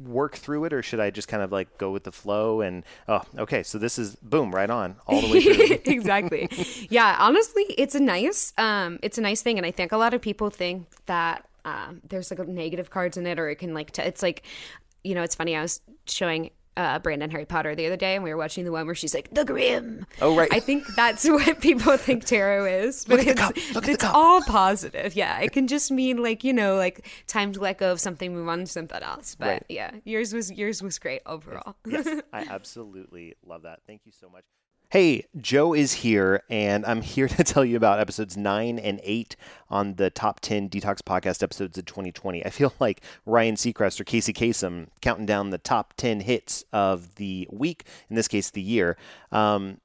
work 0.05 0.35
through 0.35 0.65
it 0.65 0.73
or 0.73 0.83
should 0.83 0.99
I 0.99 1.09
just 1.09 1.27
kind 1.27 1.41
of 1.41 1.51
like 1.51 1.77
go 1.77 1.91
with 1.91 2.03
the 2.03 2.11
flow 2.11 2.61
and 2.61 2.83
oh, 3.07 3.21
okay, 3.37 3.63
so 3.63 3.77
this 3.77 3.97
is 3.97 4.15
boom, 4.17 4.53
right 4.53 4.69
on 4.69 4.97
all 5.07 5.21
the 5.21 5.31
way 5.31 5.41
through. 5.41 5.77
exactly. 5.93 6.49
Yeah, 6.89 7.15
honestly, 7.19 7.63
it's 7.77 7.95
a 7.95 7.99
nice 7.99 8.53
um 8.57 8.99
it's 9.01 9.17
a 9.17 9.21
nice 9.21 9.41
thing 9.41 9.57
and 9.57 9.65
I 9.65 9.71
think 9.71 9.91
a 9.91 9.97
lot 9.97 10.13
of 10.13 10.21
people 10.21 10.49
think 10.49 10.87
that 11.05 11.45
um 11.63 12.01
there's 12.07 12.31
like 12.31 12.45
negative 12.47 12.89
cards 12.89 13.17
in 13.17 13.25
it 13.25 13.39
or 13.39 13.49
it 13.49 13.55
can 13.55 13.73
like 13.73 13.91
t- 13.91 14.01
it's 14.01 14.21
like 14.21 14.43
you 15.03 15.13
know, 15.13 15.21
it's 15.21 15.35
funny 15.35 15.55
I 15.55 15.61
was 15.61 15.81
showing 16.07 16.49
uh, 16.77 16.99
Brandon 16.99 17.29
Harry 17.31 17.45
Potter 17.45 17.73
the 17.75 17.85
other 17.85 17.95
day, 17.97 18.15
and 18.15 18.23
we 18.23 18.29
were 18.31 18.37
watching 18.37 18.65
the 18.65 18.71
one 18.71 18.85
where 18.85 18.95
she's 18.95 19.13
like 19.13 19.33
the 19.33 19.45
Grim. 19.45 20.05
Oh, 20.21 20.35
right. 20.35 20.49
I 20.51 20.59
think 20.59 20.85
that's 20.95 21.23
what 21.29 21.61
people 21.61 21.97
think 21.97 22.25
tarot 22.25 22.65
is, 22.65 23.05
but 23.05 23.19
Look 23.19 23.27
at 23.27 23.37
the 23.37 23.41
it's, 23.59 23.67
cup. 23.67 23.75
Look 23.75 23.83
at 23.85 23.87
the 23.87 23.91
it's 23.93 24.03
all 24.03 24.41
positive. 24.41 25.15
Yeah, 25.15 25.39
it 25.39 25.51
can 25.51 25.67
just 25.67 25.91
mean 25.91 26.21
like 26.21 26.43
you 26.43 26.53
know, 26.53 26.75
like 26.75 27.07
time 27.27 27.53
to 27.53 27.59
let 27.59 27.77
go 27.77 27.91
of 27.91 27.99
something, 27.99 28.33
move 28.33 28.47
on 28.49 28.59
to 28.59 28.65
something 28.67 29.01
else. 29.01 29.35
But 29.35 29.47
Right. 29.47 29.63
yeah, 29.69 29.91
yours 30.03 30.33
was 30.33 30.51
yours 30.51 30.81
was 30.83 30.99
great 30.99 31.21
overall. 31.25 31.75
yes, 31.87 32.07
I 32.33 32.41
absolutely 32.49 33.35
love 33.45 33.63
that. 33.63 33.79
Thank 33.87 34.01
you 34.05 34.11
so 34.11 34.29
much. 34.29 34.43
Hey, 34.95 35.25
Joe 35.35 35.73
is 35.73 35.91
here, 35.91 36.43
and 36.49 36.85
I'm 36.85 37.01
here 37.01 37.27
to 37.27 37.43
tell 37.43 37.65
you 37.65 37.75
about 37.75 37.99
episodes 37.99 38.37
9 38.37 38.79
and 38.79 39.01
8 39.03 39.35
on 39.69 39.95
the 39.95 40.09
top 40.09 40.39
10 40.39 40.69
DTALKS 40.69 41.01
Podcast 41.01 41.43
episodes 41.43 41.77
of 41.77 41.83
2020. 41.83 42.45
I 42.45 42.49
feel 42.49 42.71
like 42.79 43.01
Ryan 43.25 43.55
Seacrest 43.55 43.99
or 43.99 44.05
Casey 44.05 44.31
Kasem 44.31 44.87
counting 45.01 45.25
down 45.25 45.49
the 45.49 45.57
top 45.57 45.95
10 45.97 46.21
hits 46.21 46.63
of 46.71 47.15
the 47.15 47.45
week, 47.51 47.83
in 48.09 48.15
this 48.15 48.29
case, 48.29 48.49
the 48.49 48.61
year. 48.61 48.95
Um, 49.33 49.81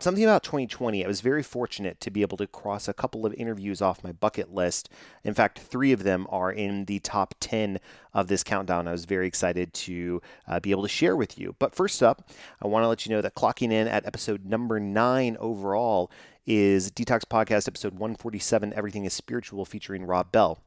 something 0.00 0.24
about 0.24 0.42
2020 0.42 1.04
i 1.04 1.08
was 1.08 1.20
very 1.20 1.42
fortunate 1.42 2.00
to 2.00 2.10
be 2.10 2.22
able 2.22 2.36
to 2.36 2.46
cross 2.46 2.88
a 2.88 2.92
couple 2.92 3.26
of 3.26 3.34
interviews 3.34 3.82
off 3.82 4.04
my 4.04 4.12
bucket 4.12 4.52
list. 4.54 4.88
In 5.24 5.34
fact 5.34 5.58
three 5.58 5.92
of 5.92 6.02
them 6.02 6.26
are 6.30 6.52
in 6.52 6.84
the 6.84 6.98
top 7.00 7.34
10 7.40 7.78
of 8.14 8.28
this 8.28 8.42
countdown. 8.42 8.88
I 8.88 8.92
was 8.92 9.04
very 9.04 9.26
excited 9.26 9.72
to 9.74 10.22
uh, 10.46 10.60
be 10.60 10.70
able 10.70 10.82
to 10.82 10.88
share 10.88 11.16
with 11.16 11.38
you. 11.38 11.54
But 11.58 11.74
first 11.74 12.02
up 12.02 12.30
i 12.62 12.66
want 12.66 12.84
to 12.84 12.88
let 12.88 13.06
you 13.06 13.14
know 13.14 13.20
that 13.20 13.34
clocking 13.34 13.72
in 13.72 13.88
at 13.88 14.06
episode 14.06 14.44
number 14.44 14.78
nine 14.78 15.36
overall 15.40 16.10
is 16.46 16.90
DTALKS 16.90 17.24
podcast 17.24 17.68
episode 17.68 17.94
147 17.94 18.72
everything 18.74 19.04
is 19.04 19.12
spiritual 19.12 19.64
featuring 19.64 20.04
rob 20.04 20.32
bell. 20.32 20.62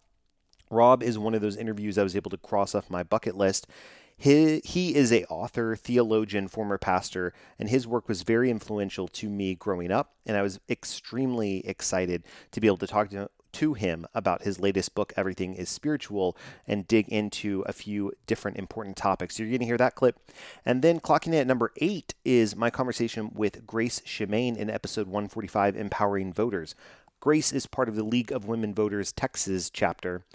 Rob 0.70 1.04
is 1.04 1.18
one 1.18 1.34
of 1.34 1.42
those 1.42 1.58
interviews 1.58 1.98
i 1.98 2.04
was 2.04 2.16
able 2.16 2.32
to 2.32 2.38
cross 2.38 2.76
off 2.76 2.90
my 2.90 3.04
bucket 3.04 3.36
list 3.36 3.68
he, 4.22 4.62
he 4.64 4.94
is 4.94 5.12
a 5.12 5.26
author, 5.26 5.76
theologian, 5.76 6.48
former 6.48 6.78
pastor, 6.78 7.34
and 7.58 7.70
his 7.70 7.88
work 7.88 8.08
was 8.08 8.22
very 8.22 8.52
influential 8.52 9.08
to 9.08 9.28
me 9.28 9.56
growing 9.56 9.92
up. 9.92 10.14
And 10.28 10.38
I 10.38 10.44
was 10.44 10.60
extremely 10.70 11.68
excited 11.68 12.24
to 12.52 12.62
be 12.62 12.68
able 12.68 12.78
to 12.78 12.88
talk 12.88 13.10
to, 13.10 13.32
to 13.54 13.74
him 13.74 14.06
about 14.14 14.44
his 14.44 14.60
latest 14.60 14.94
book, 14.94 15.12
Everything 15.18 15.56
is 15.56 15.70
Spiritual, 15.70 16.38
and 16.68 16.88
dig 16.88 17.10
into 17.10 17.64
a 17.66 17.74
few 17.74 18.14
different 18.28 18.58
important 18.58 18.96
topics. 18.96 19.38
So 19.38 19.42
you're 19.42 19.50
going 19.50 19.62
to 19.62 19.66
hear 19.66 19.78
that 19.78 19.96
clip. 19.96 20.20
And 20.64 20.84
then 20.84 21.00
clocking 21.00 21.30
in 21.30 21.34
at 21.34 21.48
number 21.48 21.72
eight 21.78 22.14
is 22.24 22.56
my 22.56 22.70
conversation 22.70 23.32
with 23.34 23.66
Grace 23.66 24.02
Shemaine 24.02 24.56
in 24.56 24.70
episode 24.70 25.08
145, 25.08 25.76
Empowering 25.76 26.32
Voters. 26.32 26.76
Grace 27.20 27.52
is 27.52 27.66
part 27.66 27.90
of 27.90 27.96
the 27.96 28.04
League 28.04 28.32
of 28.32 28.46
Women 28.46 28.76
Voters 28.76 29.12
Texas 29.12 29.72
chapter, 29.72 30.26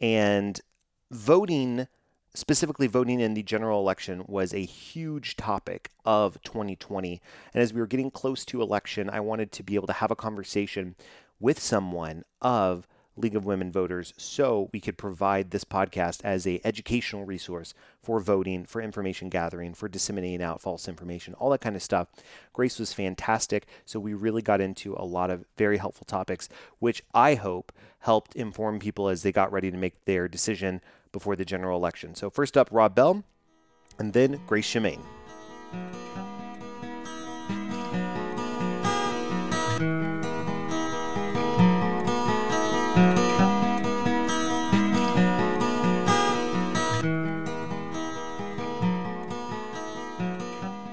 and 0.00 0.62
voting 1.10 1.88
specifically 2.34 2.88
voting 2.88 3.20
in 3.20 3.34
the 3.34 3.42
general 3.42 3.80
election 3.80 4.24
was 4.26 4.52
a 4.52 4.58
huge 4.58 5.36
topic 5.36 5.90
of 6.04 6.42
2020. 6.42 7.20
And 7.52 7.62
as 7.62 7.72
we 7.72 7.80
were 7.80 7.86
getting 7.86 8.10
close 8.10 8.44
to 8.46 8.60
election, 8.60 9.08
I 9.08 9.20
wanted 9.20 9.52
to 9.52 9.62
be 9.62 9.76
able 9.76 9.86
to 9.86 9.94
have 9.94 10.10
a 10.10 10.16
conversation 10.16 10.96
with 11.38 11.60
someone 11.60 12.24
of 12.42 12.86
League 13.16 13.36
of 13.36 13.44
Women 13.44 13.70
Voters 13.70 14.12
so 14.16 14.68
we 14.72 14.80
could 14.80 14.98
provide 14.98 15.50
this 15.50 15.64
podcast 15.64 16.20
as 16.24 16.46
a 16.46 16.60
educational 16.64 17.24
resource 17.24 17.72
for 18.02 18.18
voting, 18.18 18.64
for 18.64 18.82
information 18.82 19.28
gathering, 19.28 19.72
for 19.72 19.88
disseminating 19.88 20.42
out 20.42 20.60
false 20.60 20.88
information, 20.88 21.34
all 21.34 21.50
that 21.50 21.60
kind 21.60 21.76
of 21.76 21.82
stuff. 21.82 22.08
Grace 22.52 22.78
was 22.78 22.92
fantastic, 22.92 23.66
so 23.84 24.00
we 24.00 24.14
really 24.14 24.42
got 24.42 24.60
into 24.60 24.94
a 24.98 25.04
lot 25.04 25.30
of 25.30 25.44
very 25.56 25.76
helpful 25.78 26.04
topics 26.04 26.48
which 26.80 27.04
I 27.14 27.36
hope 27.36 27.72
helped 28.00 28.34
inform 28.34 28.80
people 28.80 29.08
as 29.08 29.22
they 29.22 29.32
got 29.32 29.52
ready 29.52 29.70
to 29.70 29.76
make 29.76 30.04
their 30.04 30.26
decision 30.26 30.80
before 31.14 31.36
the 31.36 31.44
general 31.44 31.78
election. 31.78 32.14
So, 32.14 32.28
first 32.28 32.58
up, 32.58 32.68
Rob 32.70 32.94
Bell, 32.94 33.22
and 33.98 34.12
then 34.12 34.40
Grace 34.46 34.66
Shemaine. 34.66 35.00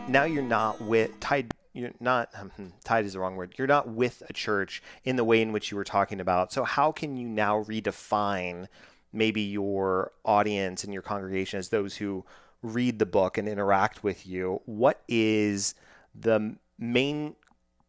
now 0.08 0.26
you're 0.26 0.44
not 0.44 0.82
with 0.82 1.18
tied 1.22 1.54
you're 1.74 1.90
not 2.02 2.30
tied 2.84 3.06
is 3.06 3.14
the 3.14 3.20
wrong 3.20 3.38
word 3.38 3.54
you're 3.58 3.66
not 3.66 3.88
with 3.88 4.22
a 4.30 4.34
church 4.34 4.84
in 5.06 5.16
the 5.16 5.24
way 5.24 5.42
in 5.42 5.54
which 5.54 5.72
you 5.72 5.78
were 5.78 5.86
talking 5.86 6.20
about 6.20 6.52
so 6.52 6.66
how 6.66 6.92
can 6.92 7.16
you 7.16 7.28
now 7.28 7.64
redefine 7.64 8.68
maybe 9.14 9.42
your 9.42 10.12
audience 10.24 10.84
and 10.84 10.94
your 10.94 11.02
congregation 11.02 11.60
as 11.60 11.70
those 11.70 11.98
who 11.98 12.26
read 12.62 13.00
the 13.00 13.06
book 13.06 13.38
and 13.38 13.48
interact 13.48 14.04
with 14.04 14.26
you, 14.26 14.62
what 14.66 15.02
is 15.08 15.76
the 16.14 16.56
main 16.78 17.36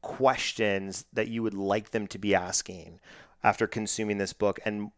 questions 0.01 1.05
that 1.13 1.29
you 1.29 1.43
would 1.43 1.55
like 1.55 1.91
them 1.91 2.07
to 2.09 2.19
be 2.19 2.35
asking 2.35 2.99
after 3.45 3.67
consuming 3.67 4.19
this 4.19 4.33
book 4.33 4.59
and 4.65 4.91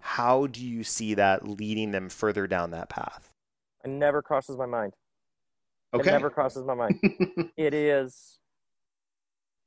how 0.00 0.46
do 0.46 0.64
you 0.64 0.84
see 0.84 1.14
that 1.14 1.46
leading 1.46 1.90
them 1.90 2.08
further 2.08 2.46
down 2.46 2.70
that 2.70 2.88
path? 2.88 3.30
It 3.84 3.90
never 3.90 4.22
crosses 4.22 4.56
my 4.56 4.66
mind. 4.66 4.94
Okay. 5.92 6.08
It 6.08 6.12
never 6.12 6.30
crosses 6.30 6.64
my 6.64 6.74
mind. 6.74 7.00
it 7.56 7.74
is 7.74 8.38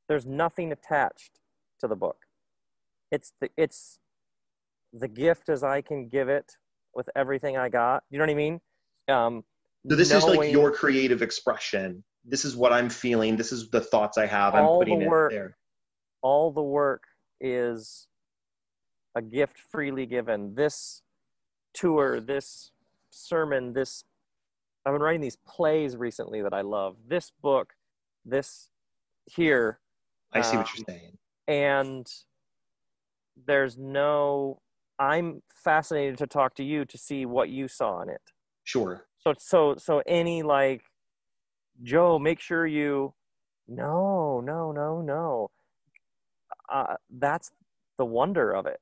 there's 0.07 0.25
nothing 0.25 0.71
attached 0.71 1.39
to 1.79 1.87
the 1.87 1.95
book. 1.95 2.25
It's 3.11 3.33
the 3.39 3.49
it's 3.57 3.99
the 4.93 5.07
gift 5.07 5.49
as 5.49 5.63
I 5.63 5.81
can 5.81 6.07
give 6.07 6.29
it 6.29 6.51
with 6.93 7.09
everything 7.15 7.57
I 7.57 7.69
got. 7.69 8.03
You 8.09 8.17
know 8.17 8.23
what 8.23 8.31
I 8.31 8.35
mean? 8.35 8.61
Um, 9.07 9.43
so 9.89 9.95
this 9.95 10.09
knowing, 10.11 10.23
is 10.23 10.37
like 10.37 10.51
your 10.51 10.71
creative 10.71 11.21
expression. 11.21 12.03
This 12.25 12.45
is 12.45 12.55
what 12.55 12.71
I'm 12.71 12.89
feeling. 12.89 13.35
This 13.35 13.51
is 13.51 13.69
the 13.69 13.81
thoughts 13.81 14.17
I 14.17 14.25
have. 14.25 14.53
I'm 14.53 14.67
putting 14.67 14.99
the 14.99 15.07
work, 15.07 15.31
it 15.31 15.35
there. 15.35 15.57
All 16.21 16.51
the 16.51 16.61
work 16.61 17.03
is 17.39 18.07
a 19.15 19.21
gift 19.21 19.57
freely 19.71 20.05
given. 20.05 20.53
This 20.53 21.01
tour, 21.73 22.19
this 22.19 22.71
sermon, 23.09 23.73
this 23.73 24.03
I've 24.85 24.93
been 24.93 25.01
writing 25.01 25.21
these 25.21 25.37
plays 25.47 25.95
recently 25.95 26.41
that 26.41 26.53
I 26.53 26.61
love. 26.61 26.95
This 27.07 27.31
book, 27.41 27.73
this 28.25 28.69
here. 29.25 29.79
I 30.33 30.41
see 30.41 30.51
um, 30.51 30.57
what 30.57 30.69
you're 30.75 30.85
saying. 30.87 31.17
And 31.47 32.07
there's 33.45 33.77
no 33.77 34.59
I'm 35.01 35.41
fascinated 35.51 36.19
to 36.19 36.27
talk 36.27 36.53
to 36.55 36.63
you 36.63 36.85
to 36.85 36.97
see 36.97 37.25
what 37.25 37.49
you 37.49 37.67
saw 37.67 38.03
in 38.03 38.09
it. 38.09 38.21
Sure. 38.65 39.07
So 39.17 39.33
so 39.39 39.75
so 39.77 40.03
any 40.05 40.43
like 40.43 40.83
Joe, 41.81 42.19
make 42.19 42.39
sure 42.39 42.67
you 42.67 43.15
no, 43.67 44.41
no, 44.41 44.71
no, 44.71 45.01
no. 45.01 45.49
Uh, 46.71 46.95
that's 47.09 47.51
the 47.97 48.05
wonder 48.05 48.51
of 48.51 48.67
it. 48.67 48.79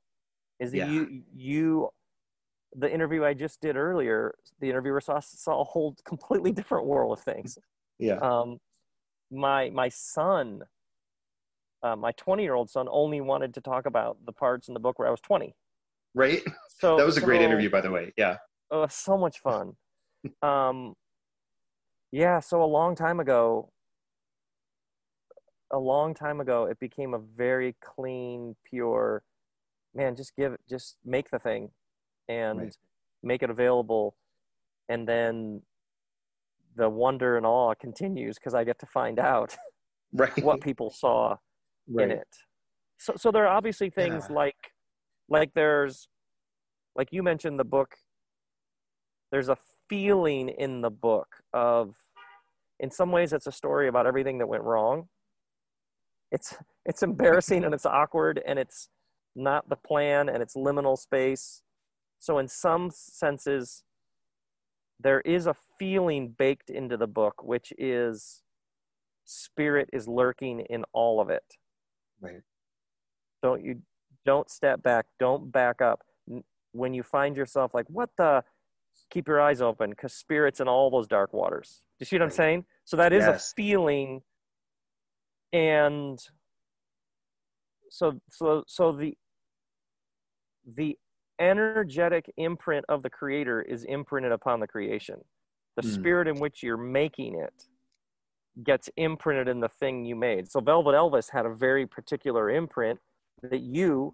Is 0.59 0.71
that 0.71 0.77
yeah. 0.77 0.87
you 0.87 1.23
you 1.33 1.89
the 2.75 2.93
interview 2.93 3.23
I 3.23 3.33
just 3.33 3.61
did 3.61 3.77
earlier, 3.77 4.35
the 4.59 4.69
interviewer 4.69 4.99
saw 4.99 5.21
saw 5.21 5.61
a 5.61 5.63
whole 5.63 5.95
completely 6.05 6.51
different 6.51 6.85
world 6.85 7.17
of 7.17 7.23
things. 7.23 7.57
Yeah. 7.97 8.15
Um 8.15 8.59
my 9.31 9.69
my 9.69 9.87
son 9.87 10.63
uh, 11.81 11.95
my 11.95 12.11
20 12.11 12.43
year 12.43 12.55
old 12.55 12.69
son 12.69 12.87
only 12.91 13.21
wanted 13.21 13.53
to 13.53 13.61
talk 13.61 13.85
about 13.85 14.17
the 14.25 14.33
parts 14.33 14.67
in 14.67 14.73
the 14.73 14.81
book 14.81 14.99
where 14.99 15.07
I 15.07 15.11
was 15.11 15.21
20 15.21 15.55
right? 16.15 16.41
So 16.79 16.97
that 16.97 17.05
was 17.05 17.17
a 17.17 17.19
so, 17.19 17.25
great 17.25 17.41
interview, 17.41 17.69
by 17.69 17.81
the 17.81 17.91
way. 17.91 18.13
Yeah. 18.17 18.37
Oh, 18.71 18.87
so 18.89 19.17
much 19.17 19.39
fun. 19.39 19.73
um, 20.41 20.93
yeah. 22.11 22.39
So 22.39 22.63
a 22.63 22.65
long 22.65 22.95
time 22.95 23.19
ago, 23.19 23.69
a 25.71 25.77
long 25.77 26.13
time 26.13 26.39
ago, 26.39 26.65
it 26.65 26.79
became 26.79 27.13
a 27.13 27.19
very 27.19 27.75
clean, 27.83 28.55
pure. 28.69 29.23
Man, 29.93 30.15
just 30.15 30.35
give, 30.35 30.55
just 30.69 30.97
make 31.03 31.29
the 31.31 31.39
thing, 31.39 31.69
and 32.27 32.59
right. 32.59 32.77
make 33.23 33.43
it 33.43 33.49
available, 33.49 34.15
and 34.87 35.07
then 35.07 35.61
the 36.75 36.89
wonder 36.89 37.37
and 37.37 37.45
awe 37.45 37.73
continues 37.73 38.37
because 38.37 38.53
I 38.53 38.63
get 38.63 38.79
to 38.79 38.85
find 38.85 39.19
out 39.19 39.57
right. 40.13 40.31
what 40.43 40.61
people 40.61 40.91
saw 40.91 41.35
right. 41.87 42.05
in 42.05 42.11
it. 42.11 42.27
So, 42.97 43.13
so 43.17 43.31
there 43.31 43.45
are 43.47 43.55
obviously 43.55 43.89
things 43.89 44.27
yeah. 44.29 44.35
like 44.35 44.55
like 45.29 45.53
there's 45.53 46.07
like 46.95 47.09
you 47.11 47.23
mentioned 47.23 47.59
the 47.59 47.63
book 47.65 47.95
there's 49.31 49.49
a 49.49 49.57
feeling 49.89 50.49
in 50.49 50.81
the 50.81 50.89
book 50.89 51.27
of 51.53 51.95
in 52.79 52.89
some 52.91 53.11
ways 53.11 53.33
it's 53.33 53.47
a 53.47 53.51
story 53.51 53.87
about 53.87 54.07
everything 54.07 54.37
that 54.37 54.47
went 54.47 54.63
wrong. 54.63 55.09
It's 56.31 56.55
it's 56.85 57.03
embarrassing 57.03 57.63
and 57.63 57.73
it's 57.73 57.85
awkward 57.85 58.41
and 58.45 58.57
it's 58.57 58.89
not 59.35 59.69
the 59.69 59.75
plan 59.75 60.29
and 60.29 60.41
it's 60.41 60.55
liminal 60.55 60.97
space. 60.97 61.61
So 62.19 62.37
in 62.37 62.47
some 62.47 62.89
senses 62.91 63.83
there 65.01 65.21
is 65.21 65.47
a 65.47 65.55
feeling 65.77 66.35
baked 66.37 66.69
into 66.69 66.97
the 66.97 67.07
book 67.07 67.41
which 67.41 67.71
is 67.77 68.43
spirit 69.25 69.89
is 69.93 70.07
lurking 70.07 70.61
in 70.69 70.83
all 70.93 71.21
of 71.21 71.29
it. 71.29 71.55
Right. 72.21 72.41
Don't 73.41 73.63
you 73.63 73.81
don't 74.25 74.49
step 74.49 74.81
back 74.83 75.05
don't 75.19 75.51
back 75.51 75.81
up 75.81 76.01
when 76.71 76.93
you 76.93 77.03
find 77.03 77.35
yourself 77.35 77.73
like 77.73 77.85
what 77.89 78.09
the 78.17 78.43
keep 79.09 79.27
your 79.27 79.41
eyes 79.41 79.61
open 79.61 79.89
because 79.89 80.13
spirits 80.13 80.59
in 80.59 80.67
all 80.67 80.89
those 80.89 81.07
dark 81.07 81.33
waters 81.33 81.81
do 81.97 82.03
you 82.03 82.05
see 82.05 82.15
what 82.17 82.23
i'm 82.23 82.29
saying 82.29 82.63
so 82.85 82.97
that 82.97 83.13
is 83.13 83.23
yes. 83.25 83.51
a 83.51 83.55
feeling 83.55 84.21
and 85.53 86.19
so 87.89 88.19
so 88.29 88.63
so 88.67 88.91
the 88.91 89.15
the 90.75 90.97
energetic 91.39 92.31
imprint 92.37 92.85
of 92.89 93.01
the 93.01 93.09
creator 93.09 93.61
is 93.61 93.83
imprinted 93.85 94.31
upon 94.31 94.59
the 94.59 94.67
creation 94.67 95.15
the 95.77 95.81
mm. 95.81 95.93
spirit 95.93 96.27
in 96.27 96.37
which 96.39 96.61
you're 96.61 96.77
making 96.77 97.35
it 97.39 97.65
gets 98.63 98.89
imprinted 98.97 99.47
in 99.47 99.59
the 99.59 99.69
thing 99.69 100.05
you 100.05 100.15
made. 100.15 100.49
So 100.51 100.59
Velvet 100.59 100.93
Elvis 100.93 101.29
had 101.31 101.45
a 101.45 101.53
very 101.53 101.85
particular 101.85 102.49
imprint 102.49 102.99
that 103.43 103.61
you, 103.61 104.13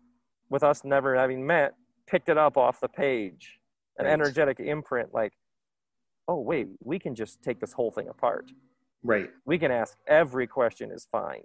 with 0.50 0.64
us 0.64 0.84
never 0.84 1.16
having 1.16 1.46
met, 1.46 1.74
picked 2.08 2.30
it 2.30 2.38
up 2.38 2.58
off 2.58 2.80
the 2.80 2.88
page. 2.88 3.60
An 3.98 4.06
right. 4.06 4.12
energetic 4.12 4.60
imprint 4.60 5.14
like, 5.14 5.34
oh 6.28 6.40
wait, 6.40 6.68
we 6.84 7.00
can 7.00 7.16
just 7.16 7.42
take 7.42 7.60
this 7.60 7.74
whole 7.74 7.92
thing 7.92 8.10
apart. 8.10 8.52
Right. 9.04 9.30
We 9.46 9.58
can 9.58 9.72
ask 9.72 9.98
every 10.08 10.48
question 10.48 10.92
is 10.92 11.08
fine. 11.12 11.44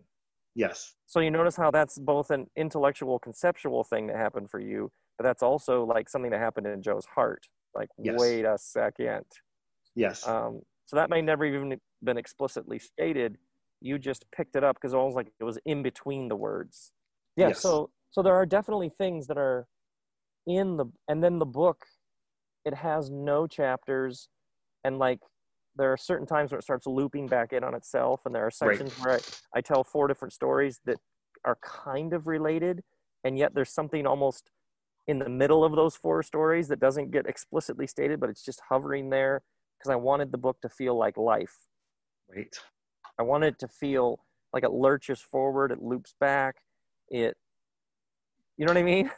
Yes. 0.55 0.95
So 1.07 1.21
you 1.21 1.31
notice 1.31 1.57
how 1.57 1.71
that's 1.71 1.99
both 1.99 2.31
an 2.31 2.47
intellectual 2.57 3.19
conceptual 3.19 3.85
thing 3.85 4.09
that 4.09 4.17
happened 4.17 4.51
for 4.51 4.59
you, 4.59 4.91
but 5.17 5.25
that's 5.25 5.43
also 5.43 5.85
like 5.85 6.09
something 6.09 6.31
that 6.33 6.41
happened 6.41 6.67
in 6.67 6.83
Joe's 6.83 7.07
heart. 7.07 7.47
Like, 7.75 7.89
yes. 7.99 8.19
wait 8.19 8.45
a 8.45 8.59
second. 8.59 9.25
Yes. 9.95 10.27
Um, 10.27 10.63
so 10.87 10.97
that 10.97 11.11
may 11.11 11.23
never 11.23 11.45
even 11.45 11.79
been 12.03 12.17
explicitly 12.17 12.79
stated. 12.79 13.39
You 13.81 13.99
just 13.99 14.25
picked 14.33 14.57
it 14.57 14.65
up 14.65 14.77
because 14.77 14.93
it 14.93 14.97
was 14.97 15.15
like 15.15 15.29
it 15.39 15.45
was 15.45 15.59
in 15.65 15.83
between 15.83 16.29
the 16.29 16.37
words. 16.37 16.93
Yeah. 17.41 17.49
Yes. 17.49 17.63
So 17.63 17.91
so 18.11 18.23
there 18.23 18.35
are 18.35 18.47
definitely 18.47 18.91
things 18.91 19.27
that 19.29 19.39
are 19.39 19.67
in 20.47 20.77
the 20.77 20.87
and 21.09 21.23
then 21.23 21.39
the 21.39 21.47
book, 21.47 21.87
it 22.65 22.75
has 22.75 23.11
no 23.11 23.47
chapters, 23.47 24.29
and 24.85 24.99
like 24.99 25.21
there 25.77 25.93
are 25.93 25.97
certain 25.97 26.27
times 26.27 26.51
where 26.51 26.59
it 26.59 26.65
starts 26.65 26.87
looping 26.87 27.27
back 27.27 27.53
in 27.53 27.65
on 27.65 27.75
itself, 27.75 28.21
and 28.27 28.35
there 28.35 28.47
are 28.47 28.51
sections 28.51 28.93
right. 28.99 29.07
where 29.07 29.15
I, 29.55 29.59
I 29.59 29.61
tell 29.61 29.85
four 29.85 30.09
different 30.09 30.33
stories 30.33 30.81
that 30.85 30.97
are 31.45 31.59
kind 31.63 32.13
of 32.13 32.27
related, 32.27 32.83
and 33.25 33.39
yet 33.39 33.55
there's 33.55 33.73
something 33.73 34.07
almost 34.07 34.51
in 35.07 35.19
the 35.19 35.29
middle 35.29 35.65
of 35.65 35.75
those 35.75 35.97
four 35.97 36.23
stories 36.23 36.69
that 36.69 36.81
doesn't 36.81 37.11
get 37.11 37.27
explicitly 37.27 37.87
stated, 37.87 38.21
but 38.21 38.29
it's 38.29 38.45
just 38.45 38.61
hovering 38.69 39.11
there 39.11 39.43
because 39.79 39.91
I 39.91 39.97
wanted 39.97 40.31
the 40.31 40.39
book 40.39 40.59
to 40.63 40.69
feel 40.69 40.97
like 40.97 41.17
life. 41.17 41.57
Right. 42.29 42.55
I 43.19 43.23
wanted 43.23 43.55
it 43.55 43.59
to 43.61 43.69
feel 43.69 44.21
like 44.53 44.63
it 44.63 44.73
lurches 44.73 45.21
forward, 45.21 45.73
it 45.73 45.83
loops 45.83 46.15
back, 46.21 46.57
it, 47.11 47.37
you 48.57 48.65
know 48.65 48.71
what 48.71 48.79
I 48.79 48.83
mean? 48.83 49.11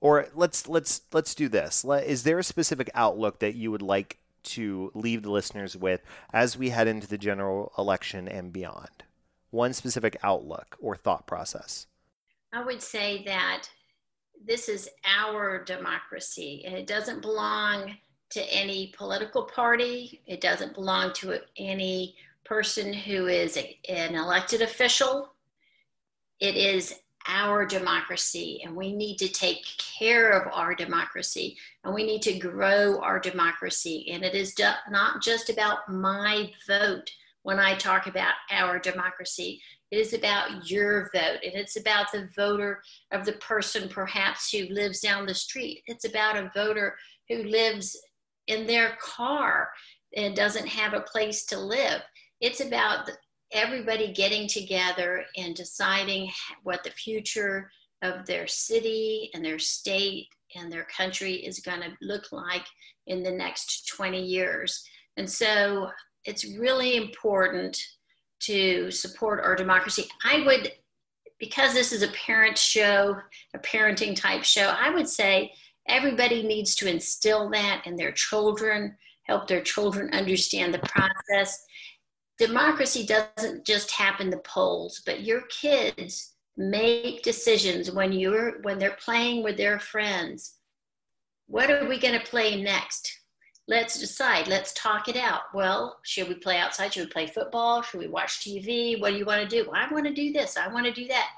Or 0.00 0.28
let's 0.34 0.68
let's 0.68 1.02
let's 1.12 1.34
do 1.34 1.48
this. 1.48 1.84
Is 1.84 2.22
there 2.22 2.38
a 2.38 2.44
specific 2.44 2.88
outlook 2.94 3.40
that 3.40 3.56
you 3.56 3.70
would 3.70 3.82
like 3.82 4.18
to 4.44 4.92
leave 4.94 5.22
the 5.22 5.30
listeners 5.30 5.76
with 5.76 6.02
as 6.32 6.56
we 6.56 6.70
head 6.70 6.86
into 6.86 7.08
the 7.08 7.18
general 7.18 7.72
election 7.76 8.28
and 8.28 8.52
beyond? 8.52 9.02
One 9.50 9.72
specific 9.72 10.16
outlook 10.22 10.76
or 10.80 10.94
thought 10.94 11.26
process. 11.26 11.86
I 12.52 12.64
would 12.64 12.80
say 12.80 13.24
that 13.24 13.68
this 14.46 14.68
is 14.68 14.88
our 15.04 15.64
democracy 15.64 16.62
and 16.64 16.74
it 16.76 16.86
doesn't 16.86 17.22
belong 17.22 17.96
to 18.30 18.54
any 18.54 18.94
political 18.96 19.44
party. 19.44 20.22
It 20.26 20.40
doesn't 20.40 20.74
belong 20.74 21.12
to 21.14 21.40
any 21.56 22.14
person 22.48 22.92
who 22.92 23.26
is 23.26 23.56
a, 23.56 23.78
an 23.88 24.14
elected 24.14 24.62
official. 24.62 25.34
It 26.40 26.56
is 26.56 26.94
our 27.26 27.66
democracy 27.66 28.62
and 28.64 28.74
we 28.74 28.92
need 28.92 29.18
to 29.18 29.28
take 29.28 29.62
care 29.76 30.30
of 30.30 30.50
our 30.52 30.74
democracy 30.74 31.58
and 31.84 31.92
we 31.92 32.04
need 32.04 32.22
to 32.22 32.38
grow 32.38 33.00
our 33.00 33.20
democracy. 33.20 34.08
And 34.10 34.24
it 34.24 34.34
is 34.34 34.54
not 34.90 35.22
just 35.22 35.50
about 35.50 35.88
my 35.90 36.50
vote 36.66 37.10
when 37.42 37.58
I 37.58 37.74
talk 37.74 38.06
about 38.06 38.34
our 38.50 38.78
democracy. 38.78 39.60
It 39.90 39.98
is 39.98 40.12
about 40.12 40.70
your 40.70 41.08
vote, 41.14 41.38
and 41.42 41.54
it's 41.54 41.78
about 41.78 42.12
the 42.12 42.28
voter 42.36 42.82
of 43.10 43.24
the 43.24 43.32
person 43.34 43.88
perhaps 43.88 44.50
who 44.50 44.66
lives 44.66 45.00
down 45.00 45.24
the 45.24 45.34
street. 45.34 45.82
It's 45.86 46.04
about 46.04 46.36
a 46.36 46.50
voter 46.54 46.96
who 47.30 47.44
lives 47.44 47.98
in 48.48 48.66
their 48.66 48.98
car 49.00 49.70
and 50.14 50.36
doesn't 50.36 50.66
have 50.66 50.92
a 50.92 51.00
place 51.00 51.46
to 51.46 51.58
live. 51.58 52.02
It's 52.40 52.60
about 52.60 53.10
everybody 53.52 54.12
getting 54.12 54.46
together 54.46 55.24
and 55.36 55.54
deciding 55.54 56.30
what 56.62 56.84
the 56.84 56.90
future 56.90 57.70
of 58.02 58.26
their 58.26 58.46
city 58.46 59.30
and 59.34 59.44
their 59.44 59.58
state 59.58 60.26
and 60.54 60.70
their 60.70 60.84
country 60.84 61.34
is 61.34 61.60
going 61.60 61.80
to 61.80 61.96
look 62.00 62.30
like 62.32 62.64
in 63.06 63.22
the 63.22 63.30
next 63.30 63.88
20 63.88 64.22
years. 64.22 64.84
And 65.16 65.28
so 65.28 65.90
it's 66.24 66.44
really 66.58 66.96
important 66.96 67.80
to 68.40 68.90
support 68.90 69.40
our 69.42 69.56
democracy. 69.56 70.04
I 70.24 70.44
would, 70.46 70.72
because 71.40 71.74
this 71.74 71.92
is 71.92 72.02
a 72.02 72.12
parent 72.12 72.56
show, 72.56 73.16
a 73.54 73.58
parenting 73.58 74.14
type 74.14 74.44
show, 74.44 74.74
I 74.78 74.90
would 74.90 75.08
say 75.08 75.52
everybody 75.88 76.42
needs 76.42 76.74
to 76.76 76.88
instill 76.88 77.50
that 77.50 77.82
in 77.86 77.96
their 77.96 78.12
children, 78.12 78.96
help 79.24 79.48
their 79.48 79.62
children 79.62 80.10
understand 80.12 80.72
the 80.72 80.78
process. 80.80 81.64
Democracy 82.38 83.04
doesn't 83.04 83.64
just 83.64 83.90
happen 83.90 84.30
the 84.30 84.38
polls, 84.38 85.02
but 85.04 85.22
your 85.22 85.42
kids 85.42 86.34
make 86.56 87.22
decisions 87.22 87.90
when 87.90 88.12
you're 88.12 88.60
when 88.62 88.78
they're 88.78 88.96
playing 89.02 89.42
with 89.44 89.56
their 89.56 89.78
friends. 89.78 90.54
What 91.46 91.70
are 91.70 91.88
we 91.88 91.98
going 91.98 92.18
to 92.18 92.26
play 92.26 92.60
next? 92.60 93.18
let's 93.68 94.00
decide 94.00 94.48
let's 94.48 94.72
talk 94.72 95.08
it 95.08 95.16
out. 95.16 95.42
Well 95.54 95.98
should 96.02 96.28
we 96.28 96.34
play 96.34 96.56
outside? 96.56 96.92
Should 96.92 97.06
we 97.06 97.12
play 97.12 97.26
football? 97.26 97.82
Should 97.82 98.00
we 98.00 98.08
watch 98.08 98.40
tv 98.40 99.00
what 99.00 99.10
do 99.10 99.18
you 99.18 99.26
want 99.26 99.48
to 99.48 99.62
do? 99.64 99.70
I 99.70 99.92
want 99.92 100.06
to 100.06 100.14
do 100.14 100.32
this 100.32 100.56
i 100.56 100.66
want 100.66 100.86
to 100.86 100.92
do 100.92 101.06
that. 101.08 101.28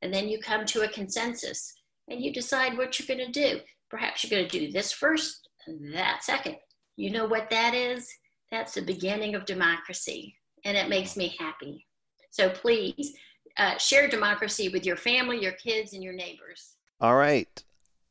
And 0.00 0.14
then 0.14 0.28
you 0.28 0.38
come 0.38 0.64
to 0.66 0.82
a 0.82 0.88
consensus 0.88 1.74
and 2.08 2.22
you 2.22 2.32
decide 2.32 2.78
what 2.78 2.98
you're 2.98 3.14
going 3.14 3.32
to 3.32 3.48
do. 3.48 3.60
Perhaps 3.90 4.24
you're 4.24 4.38
going 4.38 4.48
to 4.48 4.58
do 4.58 4.72
this 4.72 4.92
first 4.92 5.48
that 5.92 6.22
second. 6.22 6.56
You 6.96 7.10
know 7.10 7.26
what 7.26 7.50
that 7.50 7.74
is? 7.74 8.08
That's 8.50 8.74
the 8.74 8.82
beginning 8.82 9.34
of 9.34 9.44
democracy 9.44 10.36
and 10.64 10.76
it 10.76 10.88
makes 10.88 11.16
me 11.16 11.34
happy 11.38 11.86
so 12.30 12.48
please 12.50 13.14
uh, 13.56 13.76
share 13.78 14.08
democracy 14.08 14.68
with 14.68 14.84
your 14.86 14.96
family 14.96 15.40
your 15.40 15.52
kids 15.52 15.92
and 15.92 16.02
your 16.02 16.12
neighbors 16.12 16.76
all 17.00 17.16
right 17.16 17.64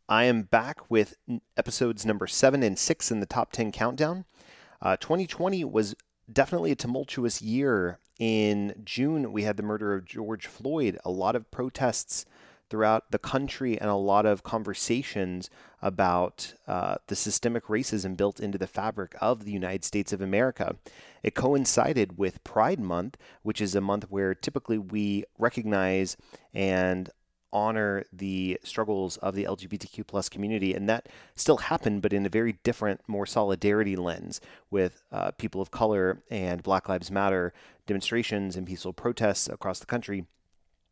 I 0.10 0.24
am 0.24 0.42
back 0.42 0.90
with 0.90 1.14
episodes 1.56 2.04
number 2.04 2.26
seven 2.26 2.64
and 2.64 2.80
six 2.80 3.12
in 3.12 3.20
the 3.20 3.28
top 3.28 3.52
10 3.52 3.72
countdown. 3.72 4.26
Uh, 4.82 4.98
2020 4.98 5.64
was 5.66 5.94
definitely 6.32 6.72
a 6.72 6.76
tumultuous 6.76 7.44
year. 7.44 8.00
In 8.18 8.82
June, 8.84 9.32
we 9.32 9.44
had 9.44 9.56
the 9.56 9.64
murder 9.64 9.94
of 9.94 10.06
George 10.06 10.48
Floyd, 10.48 10.98
a 11.06 11.12
lot 11.12 11.36
of 11.36 11.52
protests 11.52 12.26
throughout 12.70 13.12
the 13.12 13.20
country, 13.20 13.80
and 13.80 13.90
a 13.90 13.96
lot 13.96 14.26
of 14.26 14.44
conversations 14.44 15.50
about 15.82 16.54
uh, 16.68 16.96
the 17.08 17.16
systemic 17.16 17.66
racism 17.66 18.16
built 18.16 18.40
into 18.40 18.58
the 18.58 18.68
fabric 18.68 19.16
of 19.22 19.46
the 19.46 19.52
United 19.52 19.84
States 19.84 20.14
of 20.14 20.22
America. 20.22 20.76
It 21.24 21.36
coincided 21.36 22.18
with 22.18 22.44
Pride 22.44 22.80
Month, 22.80 23.18
which 23.42 23.62
is 23.62 23.76
a 23.76 23.82
month 23.82 24.06
where 24.10 24.36
typically 24.36 24.78
we 24.78 25.24
recognize 25.38 26.16
and 26.54 27.10
honor 27.52 28.04
the 28.14 28.60
struggles 28.64 29.18
of 29.18 29.36
the 29.36 29.46
LGBTQ 29.46 30.06
plus 30.06 30.30
community, 30.30 30.74
and 30.74 30.88
that 30.88 31.08
still 31.36 31.58
happened, 31.58 32.02
but 32.02 32.14
in 32.14 32.26
a 32.26 32.30
very 32.30 32.54
different, 32.64 33.02
more 33.08 33.26
solidarity 33.26 33.96
lens 33.96 34.40
with 34.70 35.04
uh, 35.12 35.32
people 35.32 35.62
of 35.62 35.72
color 35.72 36.22
and 36.30 36.64
Black 36.64 36.88
Lives 36.88 37.10
Matter 37.10 37.54
demonstrations 37.88 38.56
and 38.56 38.68
peaceful 38.68 38.94
protests 38.94 39.50
across 39.50 39.80
the 39.80 39.86
country. 39.86 40.26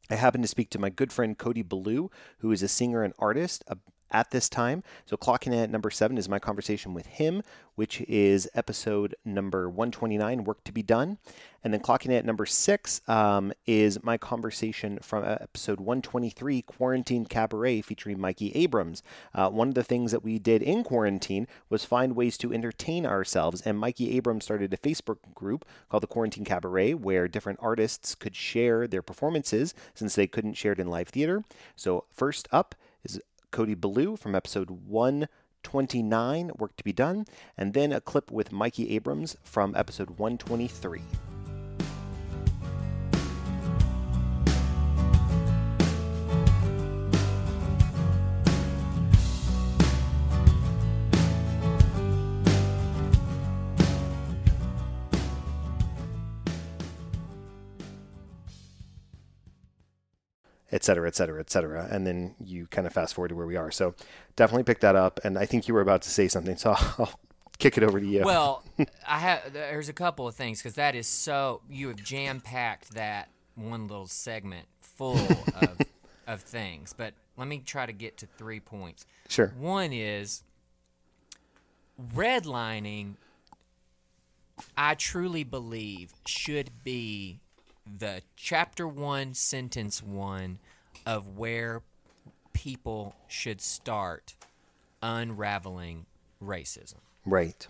I 0.09 0.15
happened 0.15 0.43
to 0.43 0.47
speak 0.47 0.69
to 0.71 0.79
my 0.79 0.89
good 0.89 1.11
friend 1.11 1.37
Cody 1.37 1.61
Ballou, 1.61 2.09
who 2.39 2.51
is 2.51 2.63
a 2.63 2.67
singer 2.67 3.03
and 3.03 3.13
artist, 3.19 3.63
at 4.11 4.31
this 4.31 4.49
time. 4.49 4.83
So, 5.05 5.17
clocking 5.17 5.47
in 5.47 5.59
at 5.59 5.69
number 5.69 5.89
seven 5.89 6.17
is 6.17 6.29
my 6.29 6.39
conversation 6.39 6.93
with 6.93 7.05
him, 7.07 7.43
which 7.75 8.01
is 8.01 8.49
episode 8.55 9.15
number 9.23 9.69
129, 9.69 10.43
Work 10.43 10.63
to 10.63 10.71
Be 10.71 10.81
Done. 10.81 11.17
And 11.63 11.73
then 11.73 11.81
clocking 11.81 12.05
in 12.05 12.13
at 12.13 12.25
number 12.25 12.45
six 12.45 13.01
um, 13.07 13.51
is 13.65 14.01
my 14.03 14.17
conversation 14.17 14.99
from 15.01 15.23
uh, 15.23 15.37
episode 15.41 15.79
123, 15.79 16.61
Quarantine 16.61 17.25
Cabaret, 17.25 17.81
featuring 17.81 18.19
Mikey 18.19 18.51
Abrams. 18.55 19.03
Uh, 19.33 19.49
one 19.49 19.67
of 19.67 19.73
the 19.73 19.83
things 19.83 20.11
that 20.11 20.23
we 20.23 20.39
did 20.39 20.61
in 20.63 20.83
quarantine 20.83 21.47
was 21.69 21.83
find 21.83 22.15
ways 22.15 22.37
to 22.37 22.53
entertain 22.53 23.05
ourselves. 23.05 23.61
And 23.61 23.77
Mikey 23.77 24.15
Abrams 24.15 24.45
started 24.45 24.73
a 24.73 24.77
Facebook 24.77 25.17
group 25.35 25.65
called 25.89 26.03
the 26.03 26.07
Quarantine 26.07 26.45
Cabaret, 26.45 26.93
where 26.93 27.27
different 27.27 27.59
artists 27.61 28.15
could 28.15 28.35
share 28.35 28.87
their 28.87 29.01
performances 29.01 29.73
since 29.93 30.15
they 30.15 30.27
couldn't 30.27 30.53
share 30.53 30.71
it 30.71 30.79
in 30.79 30.87
live 30.87 31.09
theater. 31.09 31.43
So, 31.75 32.05
first 32.11 32.47
up 32.51 32.75
is 33.03 33.19
Cody 33.57 33.73
Ballou 33.73 34.15
from 34.15 34.35
episode 34.35 34.69
129, 34.69 36.51
Work 36.59 36.75
to 36.75 36.83
Be 36.83 36.93
Done, 36.93 37.25
and 37.57 37.73
then 37.73 37.91
a 37.91 37.99
clip 37.99 38.31
with 38.31 38.51
Mikey 38.51 38.91
Abrams 38.91 39.35
from 39.41 39.75
episode 39.75 40.11
123. 40.19 41.01
Et 60.77 60.83
cetera, 60.83 61.07
et 61.07 61.15
cetera, 61.15 61.39
et 61.39 61.49
cetera. 61.49 61.87
And 61.89 62.05
then 62.05 62.35
you 62.39 62.67
kind 62.67 62.85
of 62.85 62.93
fast 62.93 63.15
forward 63.15 63.29
to 63.29 63.35
where 63.35 63.47
we 63.47 63.55
are. 63.55 63.71
So 63.71 63.95
definitely 64.35 64.63
pick 64.63 64.79
that 64.81 64.95
up. 64.95 65.19
And 65.23 65.35
I 65.35 65.47
think 65.47 65.67
you 65.67 65.73
were 65.73 65.81
about 65.81 66.03
to 66.03 66.11
say 66.11 66.27
something. 66.27 66.55
So 66.55 66.75
I'll, 66.99 67.19
kick 67.57 67.75
it 67.75 67.83
over 67.83 67.99
to 67.99 68.05
you. 68.05 68.23
Well, 68.23 68.63
I 69.07 69.17
have. 69.17 69.51
There's 69.51 69.89
a 69.89 69.93
couple 69.93 70.27
of 70.27 70.35
things 70.35 70.59
because 70.59 70.75
that 70.75 70.93
is 70.93 71.07
so 71.07 71.61
you 71.67 71.87
have 71.87 71.97
jam 72.03 72.39
packed 72.39 72.93
that 72.93 73.29
one 73.55 73.87
little 73.87 74.05
segment 74.05 74.67
full 74.79 75.17
of 75.61 75.79
of 76.27 76.41
things. 76.41 76.93
But 76.95 77.15
let 77.35 77.47
me 77.47 77.63
try 77.65 77.87
to 77.87 77.93
get 77.93 78.17
to 78.17 78.27
three 78.37 78.59
points. 78.59 79.07
Sure. 79.27 79.51
One 79.57 79.91
is 79.91 80.43
redlining. 82.15 83.15
I 84.77 84.93
truly 84.93 85.43
believe 85.43 86.13
should 86.27 86.69
be 86.83 87.39
the 87.97 88.21
chapter 88.35 88.87
one, 88.87 89.33
sentence 89.33 90.03
one 90.03 90.59
of 91.07 91.37
where 91.37 91.81
people 92.51 93.15
should 93.29 93.61
start 93.61 94.35
unraveling 95.01 96.05
racism. 96.43 96.95
Right. 97.25 97.65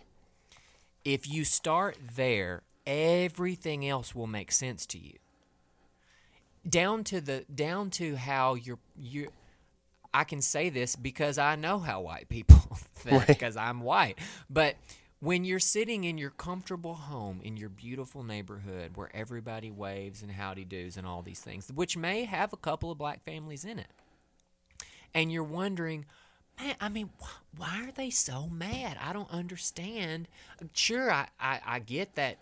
If 1.05 1.29
you 1.29 1.45
start 1.45 1.97
there, 2.15 2.63
everything 2.87 3.87
else 3.87 4.15
will 4.15 4.25
make 4.25 4.51
sense 4.51 4.87
to 4.87 4.97
you. 4.97 5.13
Down 6.67 7.03
to 7.05 7.21
the 7.21 7.45
down 7.53 7.91
to 7.91 8.15
how 8.15 8.55
you're 8.55 8.79
you 8.99 9.29
I 10.13 10.23
can 10.23 10.41
say 10.41 10.69
this 10.69 10.95
because 10.95 11.37
I 11.37 11.55
know 11.55 11.77
how 11.79 12.01
white 12.01 12.27
people 12.27 12.55
think 12.95 13.19
Right. 13.19 13.27
because 13.27 13.55
I'm 13.55 13.81
white. 13.81 14.17
But 14.49 14.75
when 15.19 15.43
you're 15.43 15.59
sitting 15.59 16.03
in 16.03 16.17
your 16.17 16.29
comfortable 16.29 16.93
home 16.93 17.41
in 17.43 17.57
your 17.57 17.69
beautiful 17.69 18.23
neighborhood 18.23 18.91
where 18.95 19.09
everybody 19.13 19.71
waves 19.71 20.21
and 20.21 20.31
howdy 20.31 20.63
doos 20.63 20.97
and 20.97 21.07
all 21.07 21.21
these 21.21 21.39
things, 21.39 21.71
which 21.73 21.97
may 21.97 22.25
have 22.25 22.53
a 22.53 22.57
couple 22.57 22.91
of 22.91 22.97
black 22.97 23.23
families 23.23 23.65
in 23.65 23.79
it, 23.79 23.87
and 25.13 25.31
you're 25.31 25.43
wondering, 25.43 26.05
man, 26.59 26.75
I 26.79 26.89
mean, 26.89 27.09
wh- 27.19 27.59
why 27.59 27.83
are 27.87 27.91
they 27.91 28.09
so 28.09 28.47
mad? 28.47 28.97
I 29.01 29.13
don't 29.13 29.31
understand. 29.31 30.27
Sure, 30.73 31.11
I, 31.11 31.27
I, 31.39 31.61
I 31.65 31.79
get 31.79 32.15
that 32.15 32.37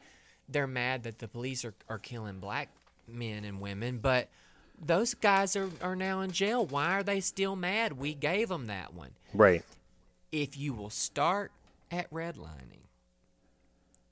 they're 0.50 0.68
mad 0.68 1.04
that 1.04 1.20
the 1.20 1.28
police 1.28 1.64
are, 1.64 1.74
are 1.90 2.00
killing 2.00 2.40
black 2.40 2.70
men 3.08 3.46
and 3.46 3.62
women, 3.62 4.00
but 4.00 4.30
those 4.84 5.14
guys 5.14 5.56
are, 5.56 5.70
are 5.82 5.96
now 5.96 6.22
in 6.22 6.32
jail. 6.32 6.66
Why 6.66 6.92
are 6.92 7.04
they 7.04 7.22
still 7.22 7.56
mad? 7.56 7.94
We 7.94 8.14
gave 8.14 8.50
them 8.50 8.68
that 8.68 8.94
one. 8.94 9.12
Right. 9.34 9.64
If 10.32 10.58
you 10.58 10.74
will 10.74 10.90
start 10.90 11.52
at 11.92 12.10
redlining, 12.12 12.88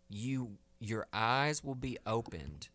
you 0.09 0.57
your 0.79 1.07
eyes 1.13 1.63
will 1.63 1.75
be 1.75 1.97
opened 2.05 2.67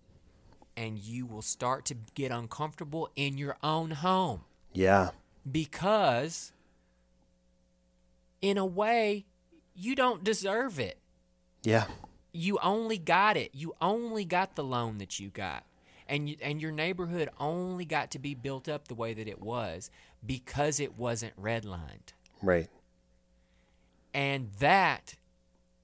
and 0.76 0.98
you 0.98 1.26
will 1.26 1.42
start 1.42 1.84
to 1.84 1.94
get 2.14 2.30
uncomfortable 2.30 3.10
in 3.16 3.36
your 3.36 3.56
own 3.62 3.90
home 3.90 4.40
Yeah. 4.72 5.10
because 5.50 6.52
in 8.40 8.56
a 8.56 8.64
way 8.64 9.26
you 9.74 9.94
don't 9.94 10.24
deserve 10.24 10.78
it 10.78 10.98
Yeah. 11.62 11.86
you 12.32 12.58
only 12.62 12.96
got 12.96 13.36
it 13.36 13.54
you 13.54 13.74
only 13.80 14.24
got 14.24 14.54
the 14.54 14.64
loan 14.64 14.96
that 14.98 15.20
you 15.20 15.28
got 15.28 15.64
and 16.08 16.30
you, 16.30 16.36
and 16.40 16.62
your 16.62 16.72
neighborhood 16.72 17.28
only 17.38 17.84
got 17.84 18.10
to 18.12 18.18
be 18.18 18.34
built 18.34 18.68
up 18.70 18.88
the 18.88 18.94
way 18.94 19.12
that 19.12 19.28
it 19.28 19.40
was 19.42 19.90
because 20.24 20.80
it 20.80 20.96
wasn't 20.98 21.36
redlined 21.40 22.14
Right. 22.40 22.68
And 24.18 24.50
that 24.58 25.14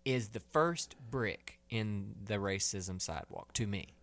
is 0.04 0.30
the 0.30 0.40
first 0.40 0.96
brick 1.08 1.60
in 1.70 2.16
the 2.24 2.34
racism 2.34 3.00
sidewalk 3.00 3.52
to 3.52 3.64
me 3.64 3.94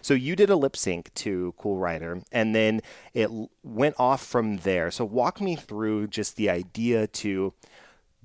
So 0.00 0.14
you 0.14 0.36
did 0.36 0.48
a 0.48 0.56
lip 0.56 0.74
sync 0.74 1.12
to 1.16 1.52
Cool 1.58 1.76
Rider, 1.76 2.22
and 2.32 2.54
then 2.54 2.80
it 3.12 3.28
went 3.62 3.94
off 3.98 4.24
from 4.24 4.56
there. 4.58 4.90
So 4.90 5.04
walk 5.04 5.38
me 5.38 5.54
through 5.54 6.06
just 6.06 6.36
the 6.36 6.48
idea 6.48 7.06
to 7.08 7.52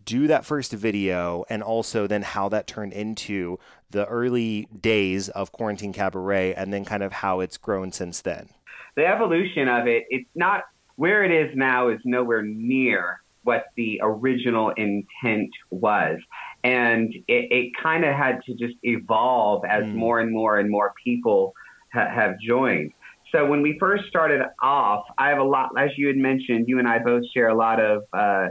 do 0.06 0.28
that 0.28 0.46
first 0.46 0.72
video, 0.72 1.44
and 1.50 1.62
also 1.62 2.08
then 2.08 2.22
how 2.22 2.48
that 2.50 2.68
turned 2.68 2.94
into 2.94 3.60
the 3.90 4.06
early 4.06 4.70
days 4.80 5.28
of 5.28 5.52
Quarantine 5.52 5.92
Cabaret, 5.92 6.54
and 6.54 6.72
then 6.72 6.86
kind 6.86 7.04
of 7.04 7.12
how 7.12 7.42
it's 7.42 7.58
grown 7.58 7.92
since 7.92 8.22
then. 8.22 8.48
the 8.96 9.06
evolution 9.06 9.68
of 9.68 9.86
it, 9.86 10.06
it's 10.10 10.30
not 10.36 10.64
where 10.96 11.24
it 11.24 11.32
is 11.32 11.56
now 11.56 11.90
is 11.90 12.00
nowhere 12.06 12.42
near 12.42 13.22
what 13.44 13.66
the 13.76 14.00
original 14.02 14.70
intent 14.72 15.50
was. 15.70 16.18
And 16.64 17.14
it, 17.28 17.52
it 17.52 17.72
kind 17.82 18.06
of 18.06 18.16
had 18.16 18.40
to 18.46 18.54
just 18.56 18.76
evolve 18.84 19.66
as 19.66 19.84
Mm. 19.84 19.96
more 19.96 20.20
and 20.22 20.32
more 20.32 20.60
and 20.60 20.70
more 20.70 20.94
people 21.04 21.54
ha- 21.94 22.10
have 22.10 22.40
joined. 22.40 22.94
So 23.34 23.46
when 23.48 23.62
we 23.62 23.78
first 23.80 24.06
started 24.06 24.42
off, 24.62 25.06
I 25.18 25.30
have 25.30 25.40
a 25.40 25.44
lot, 25.44 25.72
as 25.78 25.90
you 25.98 26.08
had 26.08 26.16
mentioned, 26.18 26.66
you 26.68 26.80
and 26.80 26.88
I 26.88 27.00
both 27.00 27.24
share 27.34 27.50
a 27.50 27.56
lot 27.56 27.82
of 27.82 28.04
uh, 28.14 28.50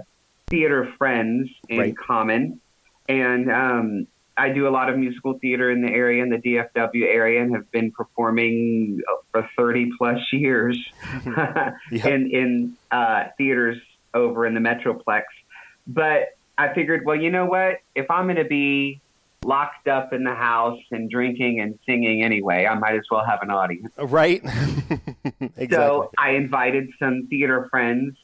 theater 0.50 0.92
friends 0.98 1.48
in 1.68 1.78
Right. 1.78 1.94
common. 1.96 2.60
And 3.08 3.50
um, 3.50 4.06
I 4.42 4.48
do 4.48 4.66
a 4.66 4.70
lot 4.70 4.90
of 4.90 4.98
musical 4.98 5.38
theater 5.38 5.70
in 5.70 5.82
the 5.82 5.88
area, 5.88 6.20
in 6.20 6.28
the 6.28 6.36
DFW 6.36 7.04
area, 7.04 7.40
and 7.40 7.54
have 7.54 7.70
been 7.70 7.92
performing 7.92 9.00
for 9.30 9.48
30 9.56 9.92
plus 9.96 10.18
years 10.32 10.76
Yep. 11.92 12.06
in, 12.06 12.30
in 12.32 12.76
uh, 12.90 13.26
theaters 13.38 13.80
over 14.12 14.44
in 14.44 14.54
the 14.54 14.60
Metroplex. 14.60 15.22
But 15.86 16.36
I 16.58 16.74
figured, 16.74 17.06
well, 17.06 17.14
you 17.14 17.30
know 17.30 17.46
what? 17.46 17.82
If 17.94 18.10
I'm 18.10 18.24
going 18.24 18.36
to 18.36 18.44
be 18.44 19.00
locked 19.44 19.86
up 19.86 20.12
in 20.12 20.24
the 20.24 20.34
house 20.34 20.80
and 20.90 21.08
drinking 21.08 21.60
and 21.60 21.78
singing 21.86 22.24
anyway, 22.24 22.66
I 22.66 22.74
might 22.74 22.96
as 22.96 23.04
well 23.12 23.24
have 23.24 23.42
an 23.42 23.50
audience. 23.52 23.92
Right? 23.96 24.42
exactly. 25.40 25.68
So 25.70 26.10
I 26.18 26.30
invited 26.30 26.90
some 26.98 27.28
theater 27.30 27.68
friends, 27.70 28.16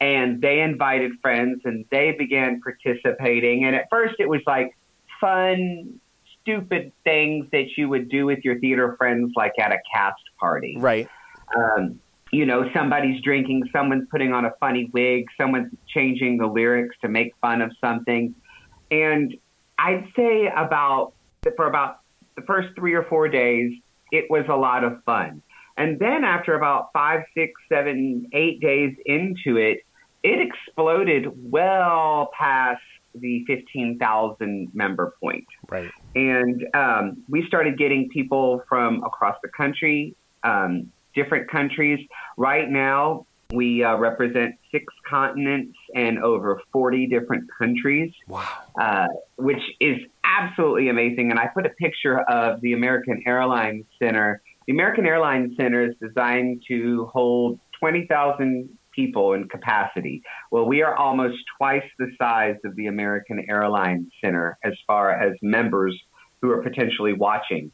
and 0.00 0.40
they 0.40 0.60
invited 0.60 1.14
friends, 1.20 1.62
and 1.64 1.84
they 1.90 2.12
began 2.12 2.60
participating. 2.60 3.64
And 3.64 3.74
at 3.74 3.88
first, 3.90 4.14
it 4.20 4.28
was 4.28 4.40
like 4.46 4.76
fun, 5.24 6.00
stupid 6.42 6.92
things 7.02 7.46
that 7.52 7.76
you 7.76 7.88
would 7.88 8.08
do 8.10 8.26
with 8.26 8.40
your 8.44 8.58
theater 8.58 8.94
friends, 8.98 9.32
like 9.34 9.52
at 9.58 9.72
a 9.72 9.78
cast 9.92 10.22
party. 10.38 10.76
right. 10.78 11.08
Um, 11.56 12.00
you 12.32 12.44
know, 12.46 12.68
somebody's 12.74 13.22
drinking, 13.22 13.68
someone's 13.72 14.08
putting 14.10 14.32
on 14.32 14.44
a 14.44 14.50
funny 14.58 14.90
wig, 14.92 15.26
someone's 15.40 15.72
changing 15.86 16.36
the 16.38 16.46
lyrics 16.46 16.96
to 17.02 17.08
make 17.08 17.32
fun 17.40 17.62
of 17.62 17.70
something. 17.80 18.34
And 18.90 19.36
I'd 19.78 20.08
say 20.16 20.50
about 20.54 21.12
for 21.56 21.68
about 21.68 22.00
the 22.36 22.42
first 22.42 22.74
three 22.74 22.94
or 22.94 23.04
four 23.04 23.28
days, 23.28 23.72
it 24.10 24.24
was 24.30 24.44
a 24.48 24.56
lot 24.56 24.82
of 24.82 25.02
fun. 25.04 25.42
And 25.76 25.98
then 25.98 26.24
after 26.24 26.54
about 26.54 26.92
five, 26.92 27.22
six, 27.34 27.52
seven, 27.68 28.28
eight 28.32 28.60
days 28.60 28.96
into 29.06 29.56
it, 29.56 29.78
it 30.22 30.40
exploded 30.40 31.26
well 31.50 32.30
past 32.36 32.80
the 33.14 33.44
15,000 33.46 34.68
member 34.74 35.14
point. 35.20 35.46
Right. 35.68 35.90
And 36.14 36.64
um, 36.74 37.22
we 37.28 37.46
started 37.46 37.78
getting 37.78 38.08
people 38.10 38.62
from 38.68 39.02
across 39.04 39.36
the 39.42 39.48
country, 39.48 40.14
um, 40.42 40.90
different 41.14 41.50
countries. 41.50 42.06
Right 42.36 42.68
now, 42.68 43.26
we 43.52 43.84
uh, 43.84 43.96
represent 43.96 44.56
six 44.72 44.92
continents 45.08 45.76
and 45.94 46.18
over 46.18 46.60
40 46.72 47.06
different 47.06 47.44
countries 47.56 48.12
Wow. 48.26 48.48
uh, 48.80 49.06
which 49.36 49.62
is 49.80 49.98
absolutely 50.24 50.88
amazing. 50.88 51.30
And 51.30 51.38
I 51.38 51.46
put 51.46 51.66
a 51.66 51.70
picture 51.70 52.20
of 52.20 52.60
the 52.62 52.72
American 52.72 53.22
Airlines 53.26 53.84
Center. 53.98 54.42
The 54.66 54.72
American 54.72 55.06
Airlines 55.06 55.56
Center 55.56 55.82
is 55.88 55.94
designed 56.00 56.64
to 56.68 57.06
hold 57.12 57.60
20,000 57.78 58.68
people 58.94 59.32
in 59.32 59.48
capacity. 59.48 60.22
Well, 60.50 60.66
we 60.66 60.82
are 60.82 60.94
almost 60.94 61.38
twice 61.58 61.84
the 61.98 62.10
size 62.18 62.56
of 62.64 62.76
the 62.76 62.86
American 62.86 63.44
Airlines 63.48 64.08
Center 64.20 64.58
as 64.64 64.74
far 64.86 65.10
as 65.12 65.36
members 65.42 65.98
who 66.40 66.50
are 66.50 66.62
potentially 66.62 67.12
watching. 67.12 67.70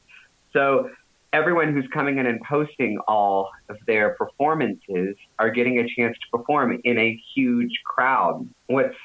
So 0.53 0.91
everyone 1.33 1.73
who's 1.73 1.87
coming 1.93 2.19
in 2.19 2.27
and 2.27 2.41
posting 2.43 2.99
all 3.07 3.51
of 3.69 3.77
their 3.87 4.11
performances 4.15 5.17
are 5.39 5.51
getting 5.51 5.79
a 5.79 5.89
chance 5.97 6.17
to 6.19 6.39
perform 6.39 6.81
in 6.85 6.99
a 6.99 7.21
huge 7.35 7.73
crowd. 7.85 8.49
What's 8.67 8.97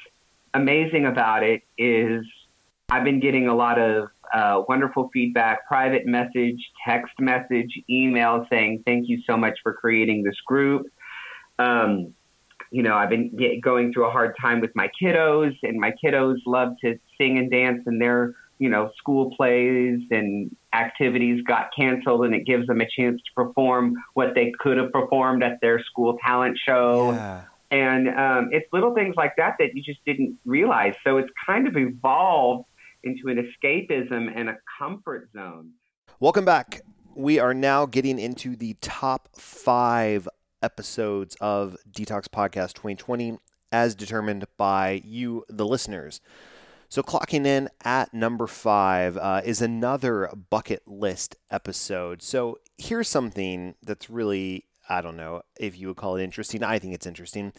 amazing 0.54 1.06
about 1.06 1.42
it 1.42 1.62
is 1.78 2.24
I've 2.88 3.04
been 3.04 3.20
getting 3.20 3.48
a 3.48 3.54
lot 3.54 3.78
of 3.78 4.08
uh, 4.32 4.62
wonderful 4.68 5.10
feedback, 5.12 5.66
private 5.66 6.06
message, 6.06 6.60
text 6.86 7.14
message, 7.18 7.70
email 7.88 8.46
saying 8.50 8.82
thank 8.84 9.08
you 9.08 9.20
so 9.26 9.36
much 9.36 9.58
for 9.62 9.72
creating 9.72 10.22
this 10.22 10.36
group. 10.46 10.86
Um, 11.58 12.14
you 12.70 12.82
know, 12.82 12.94
I've 12.94 13.10
been 13.10 13.34
get, 13.36 13.60
going 13.60 13.92
through 13.92 14.06
a 14.06 14.10
hard 14.10 14.34
time 14.40 14.60
with 14.60 14.70
my 14.74 14.90
kiddos, 15.00 15.54
and 15.62 15.78
my 15.78 15.92
kiddos 16.02 16.36
love 16.46 16.74
to 16.82 16.98
sing 17.18 17.38
and 17.38 17.50
dance, 17.50 17.82
and 17.86 18.00
their 18.00 18.34
you 18.58 18.68
know 18.68 18.90
school 18.96 19.34
plays 19.36 20.00
and 20.10 20.54
activities 20.72 21.42
got 21.46 21.70
canceled, 21.76 22.24
and 22.24 22.34
it 22.34 22.44
gives 22.44 22.66
them 22.66 22.80
a 22.80 22.86
chance 22.88 23.20
to 23.22 23.30
perform 23.34 23.94
what 24.14 24.34
they 24.34 24.52
could 24.58 24.76
have 24.78 24.92
performed 24.92 25.42
at 25.42 25.60
their 25.60 25.82
school 25.82 26.18
talent 26.24 26.58
show. 26.64 27.12
Yeah. 27.12 27.42
And 27.70 28.08
um, 28.08 28.50
it's 28.52 28.66
little 28.72 28.94
things 28.94 29.14
like 29.16 29.34
that 29.36 29.56
that 29.58 29.74
you 29.74 29.82
just 29.82 29.98
didn't 30.04 30.38
realize. 30.44 30.94
So 31.02 31.18
it's 31.18 31.30
kind 31.44 31.66
of 31.66 31.76
evolved 31.76 32.64
into 33.02 33.28
an 33.28 33.38
escapism 33.38 34.30
and 34.34 34.48
a 34.48 34.58
comfort 34.78 35.28
zone. 35.34 35.70
Welcome 36.20 36.44
back. 36.44 36.82
We 37.14 37.38
are 37.38 37.54
now 37.54 37.86
getting 37.86 38.18
into 38.18 38.56
the 38.56 38.74
top 38.80 39.28
five 39.36 40.28
episodes 40.62 41.36
of 41.40 41.76
DTALKS 41.90 42.28
Podcast 42.28 42.74
2020 42.74 43.38
as 43.72 43.94
determined 43.94 44.46
by 44.56 45.02
you, 45.04 45.44
the 45.48 45.66
listeners. 45.66 46.20
So, 46.88 47.02
clocking 47.02 47.46
in 47.46 47.68
at 47.84 48.14
number 48.14 48.46
five 48.46 49.16
uh, 49.16 49.42
is 49.44 49.60
another 49.60 50.30
bucket 50.50 50.86
list 50.86 51.36
episode. 51.50 52.22
So, 52.22 52.58
here's 52.78 53.08
something 53.08 53.74
that's 53.82 54.08
really, 54.08 54.64
I 54.88 55.00
don't 55.00 55.16
know 55.16 55.42
if 55.58 55.76
you 55.78 55.88
would 55.88 55.96
call 55.96 56.16
it 56.16 56.22
interesting. 56.22 56.62
I 56.62 56.78
think 56.78 56.94
it's 56.94 57.06
interesting. 57.06 57.52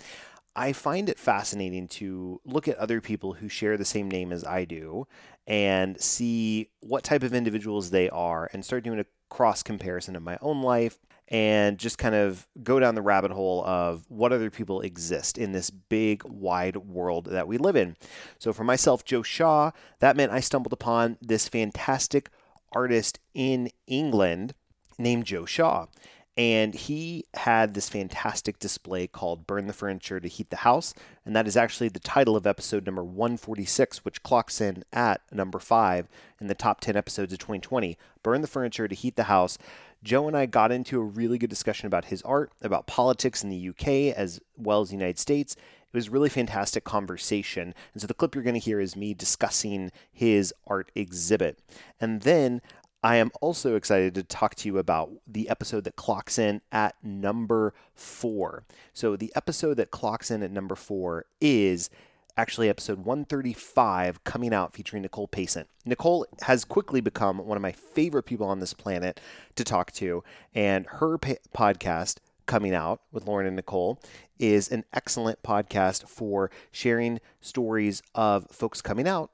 I 0.56 0.74
find 0.74 1.08
it 1.08 1.20
fascinating 1.20 1.88
to 1.90 2.42
look 2.44 2.68
at 2.68 2.78
other 2.78 3.00
people 3.00 3.34
who 3.34 3.48
share 3.48 3.78
the 3.78 3.86
same 3.86 4.10
name 4.10 4.32
as 4.32 4.44
I 4.44 4.66
do 4.66 5.08
and 5.46 6.02
see 6.02 6.70
what 6.80 7.04
type 7.04 7.22
of 7.22 7.34
individuals 7.34 7.92
they 7.92 8.10
are 8.10 8.50
and 8.52 8.66
start 8.66 8.84
doing 8.84 9.00
a 9.00 9.06
cross 9.30 9.62
comparison 9.62 10.16
of 10.16 10.24
my 10.24 10.38
own 10.42 10.64
life 10.64 10.98
and 11.30 11.78
just 11.78 11.98
kind 11.98 12.16
of 12.16 12.48
go 12.64 12.80
down 12.80 12.96
the 12.96 13.02
rabbit 13.02 13.32
hole 13.32 13.64
of 13.66 14.06
what 14.10 14.32
other 14.32 14.50
people 14.50 14.82
exist 14.82 15.38
in 15.38 15.52
this 15.52 15.70
big, 15.70 16.24
wide 16.24 16.78
world 16.78 17.26
that 17.26 17.48
we 17.48 17.58
live 17.58 17.76
in. 17.76 17.98
So, 18.40 18.54
for 18.54 18.64
myself, 18.64 19.04
Joe 19.04 19.24
Shaw, 19.24 19.72
that 20.00 20.16
meant 20.16 20.32
I 20.32 20.40
stumbled 20.40 20.74
upon 20.74 21.18
this 21.22 21.48
fantastic 21.48 22.30
artist 22.72 23.20
in 23.34 23.70
England 23.88 24.54
named 24.98 25.26
Joe 25.26 25.46
Shaw. 25.46 25.88
And 26.38 26.76
he 26.76 27.26
had 27.34 27.74
this 27.74 27.90
fantastic 27.90 28.60
display 28.60 29.08
called 29.08 29.48
Burn 29.48 29.66
the 29.66 29.74
Furniture 29.74 30.20
to 30.20 30.28
Heat 30.28 30.52
the 30.52 30.58
House. 30.58 30.94
And 31.26 31.36
that 31.36 31.48
is 31.48 31.58
actually 31.58 31.90
the 31.90 32.00
title 32.00 32.36
of 32.36 32.46
episode 32.46 32.86
number 32.86 33.04
146, 33.04 34.06
which 34.06 34.22
clocks 34.22 34.62
in 34.62 34.84
at 34.94 35.22
number 35.32 35.58
five 35.58 36.08
in 36.40 36.46
the 36.46 36.54
top 36.54 36.80
10 36.80 36.96
episodes 36.96 37.34
of 37.34 37.40
2020. 37.40 37.98
Burn 38.22 38.42
the 38.42 38.48
Furniture 38.48 38.88
to 38.88 38.94
Heat 38.94 39.16
the 39.16 39.24
House. 39.24 39.58
Joe 40.04 40.28
and 40.28 40.38
I 40.38 40.46
got 40.46 40.72
into 40.72 41.00
a 41.00 41.04
really 41.04 41.38
good 41.38 41.50
discussion 41.50 41.88
about 41.88 42.06
his 42.06 42.22
art, 42.24 42.52
about 42.62 42.88
politics 42.88 43.44
in 43.44 43.50
the 43.50 43.70
UK 43.70 44.16
as 44.18 44.40
well 44.56 44.82
as 44.82 44.90
the 44.90 44.96
United 44.96 45.20
States. 45.20 45.56
It 45.56 45.96
was 45.96 46.10
really 46.10 46.30
fantastic 46.30 46.84
conversation. 46.84 47.74
And 47.94 48.02
so 48.02 48.08
the 48.08 48.14
clip 48.14 48.36
you're 48.36 48.44
going 48.44 48.54
to 48.54 48.60
hear 48.60 48.80
is 48.80 48.96
me 48.96 49.14
discussing 49.14 49.92
his 50.12 50.54
art 50.68 50.92
exhibit. 50.96 51.60
And 52.00 52.22
then 52.22 52.62
I 53.04 53.18
am 53.18 53.32
also 53.42 53.76
excited 53.76 54.16
to 54.16 54.24
talk 54.24 54.56
to 54.56 54.68
you 54.68 54.78
about 54.78 55.12
the 55.26 55.50
episode 55.50 55.84
that 55.86 55.96
clocks 55.96 56.38
in 56.38 56.62
at 56.72 56.96
number 57.04 57.74
four. 57.94 58.66
So, 58.92 59.16
the 59.16 59.32
episode 59.36 59.76
that 59.76 59.92
clocks 59.92 60.32
in 60.32 60.42
at 60.42 60.52
number 60.52 60.76
four 60.76 61.26
is 61.40 61.90
actually 62.38 62.70
episode 62.70 63.00
135 63.00 64.24
coming 64.24 64.54
out 64.54 64.74
featuring 64.74 65.02
Nicole 65.02 65.28
Payson. 65.28 65.66
Nicole 65.86 66.26
has 66.44 66.64
quickly 66.64 67.02
become 67.02 67.40
one 67.40 67.58
of 67.58 67.62
my 67.62 67.72
favorite 67.72 68.24
people 68.24 68.48
on 68.48 68.60
this 68.60 68.74
planet 68.74 69.20
to 69.56 69.64
talk 69.64 69.92
to, 69.94 70.24
and 70.54 70.86
her 70.86 71.18
pa- 71.18 71.34
podcast 71.56 72.18
coming 72.46 72.74
out 72.74 73.02
with 73.12 73.26
Lauren 73.28 73.48
and 73.48 73.56
Nicole 73.56 74.00
is 74.40 74.72
an 74.72 74.86
excellent 74.94 75.42
podcast 75.44 76.08
for 76.08 76.50
sharing 76.72 77.20
stories 77.42 78.02
of 78.16 78.48
folks 78.52 78.82
coming 78.82 79.08
out 79.08 79.32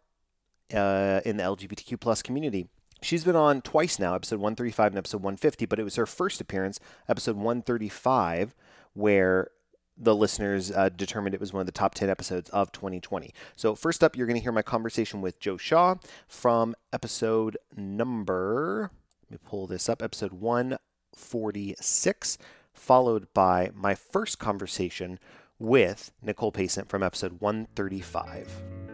uh, 0.73 1.19
in 1.25 1.37
the 1.37 1.43
LGBTQ 1.43 1.99
plus 1.99 2.21
community. 2.21 2.67
She's 3.01 3.25
been 3.25 3.35
on 3.35 3.61
twice 3.61 3.99
now, 3.99 4.15
episode 4.15 4.39
135 4.39 4.93
and 4.93 4.97
episode 4.97 5.21
150, 5.21 5.65
but 5.65 5.77
it 5.77 5.83
was 5.83 5.97
her 5.97 6.05
first 6.05 6.39
appearance, 6.39 6.79
episode 7.09 7.35
135, 7.35 8.55
where 8.93 9.49
the 9.97 10.15
listeners 10.15 10.71
uh, 10.71 10.89
determined 10.89 11.35
it 11.35 11.39
was 11.39 11.53
one 11.53 11.61
of 11.61 11.65
the 11.65 11.71
top 11.71 11.93
10 11.93 12.09
episodes 12.09 12.49
of 12.49 12.71
2020. 12.71 13.33
So, 13.55 13.75
first 13.75 14.03
up, 14.03 14.15
you're 14.15 14.27
going 14.27 14.37
to 14.37 14.43
hear 14.43 14.51
my 14.51 14.61
conversation 14.61 15.21
with 15.21 15.39
Joe 15.39 15.57
Shaw 15.57 15.95
from 16.27 16.75
episode 16.91 17.57
number, 17.75 18.91
let 19.23 19.31
me 19.31 19.37
pull 19.47 19.67
this 19.67 19.89
up, 19.89 20.01
episode 20.01 20.33
146, 20.33 22.37
followed 22.73 23.27
by 23.33 23.71
my 23.75 23.95
first 23.95 24.39
conversation 24.39 25.19
with 25.59 26.11
Nicole 26.21 26.51
Payson 26.51 26.85
from 26.85 27.03
episode 27.03 27.39
135. 27.39 28.92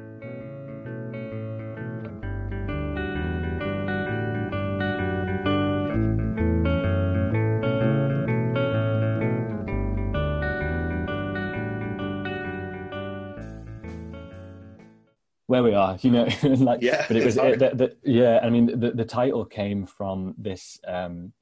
Where 15.49 15.63
we 15.63 15.73
are, 15.73 15.97
you 16.01 16.11
know, 16.11 16.27
like, 16.43 16.81
yeah, 16.81 17.05
but 17.07 17.17
it 17.17 17.25
was, 17.25 17.37
it, 17.37 17.59
the, 17.59 17.71
the, 17.73 17.97
yeah, 18.03 18.39
I 18.43 18.49
mean, 18.49 18.79
the, 18.79 18.91
the 18.91 19.05
title 19.05 19.45
came 19.45 19.85
from 19.85 20.35
this, 20.37 20.79
um, 20.87 21.33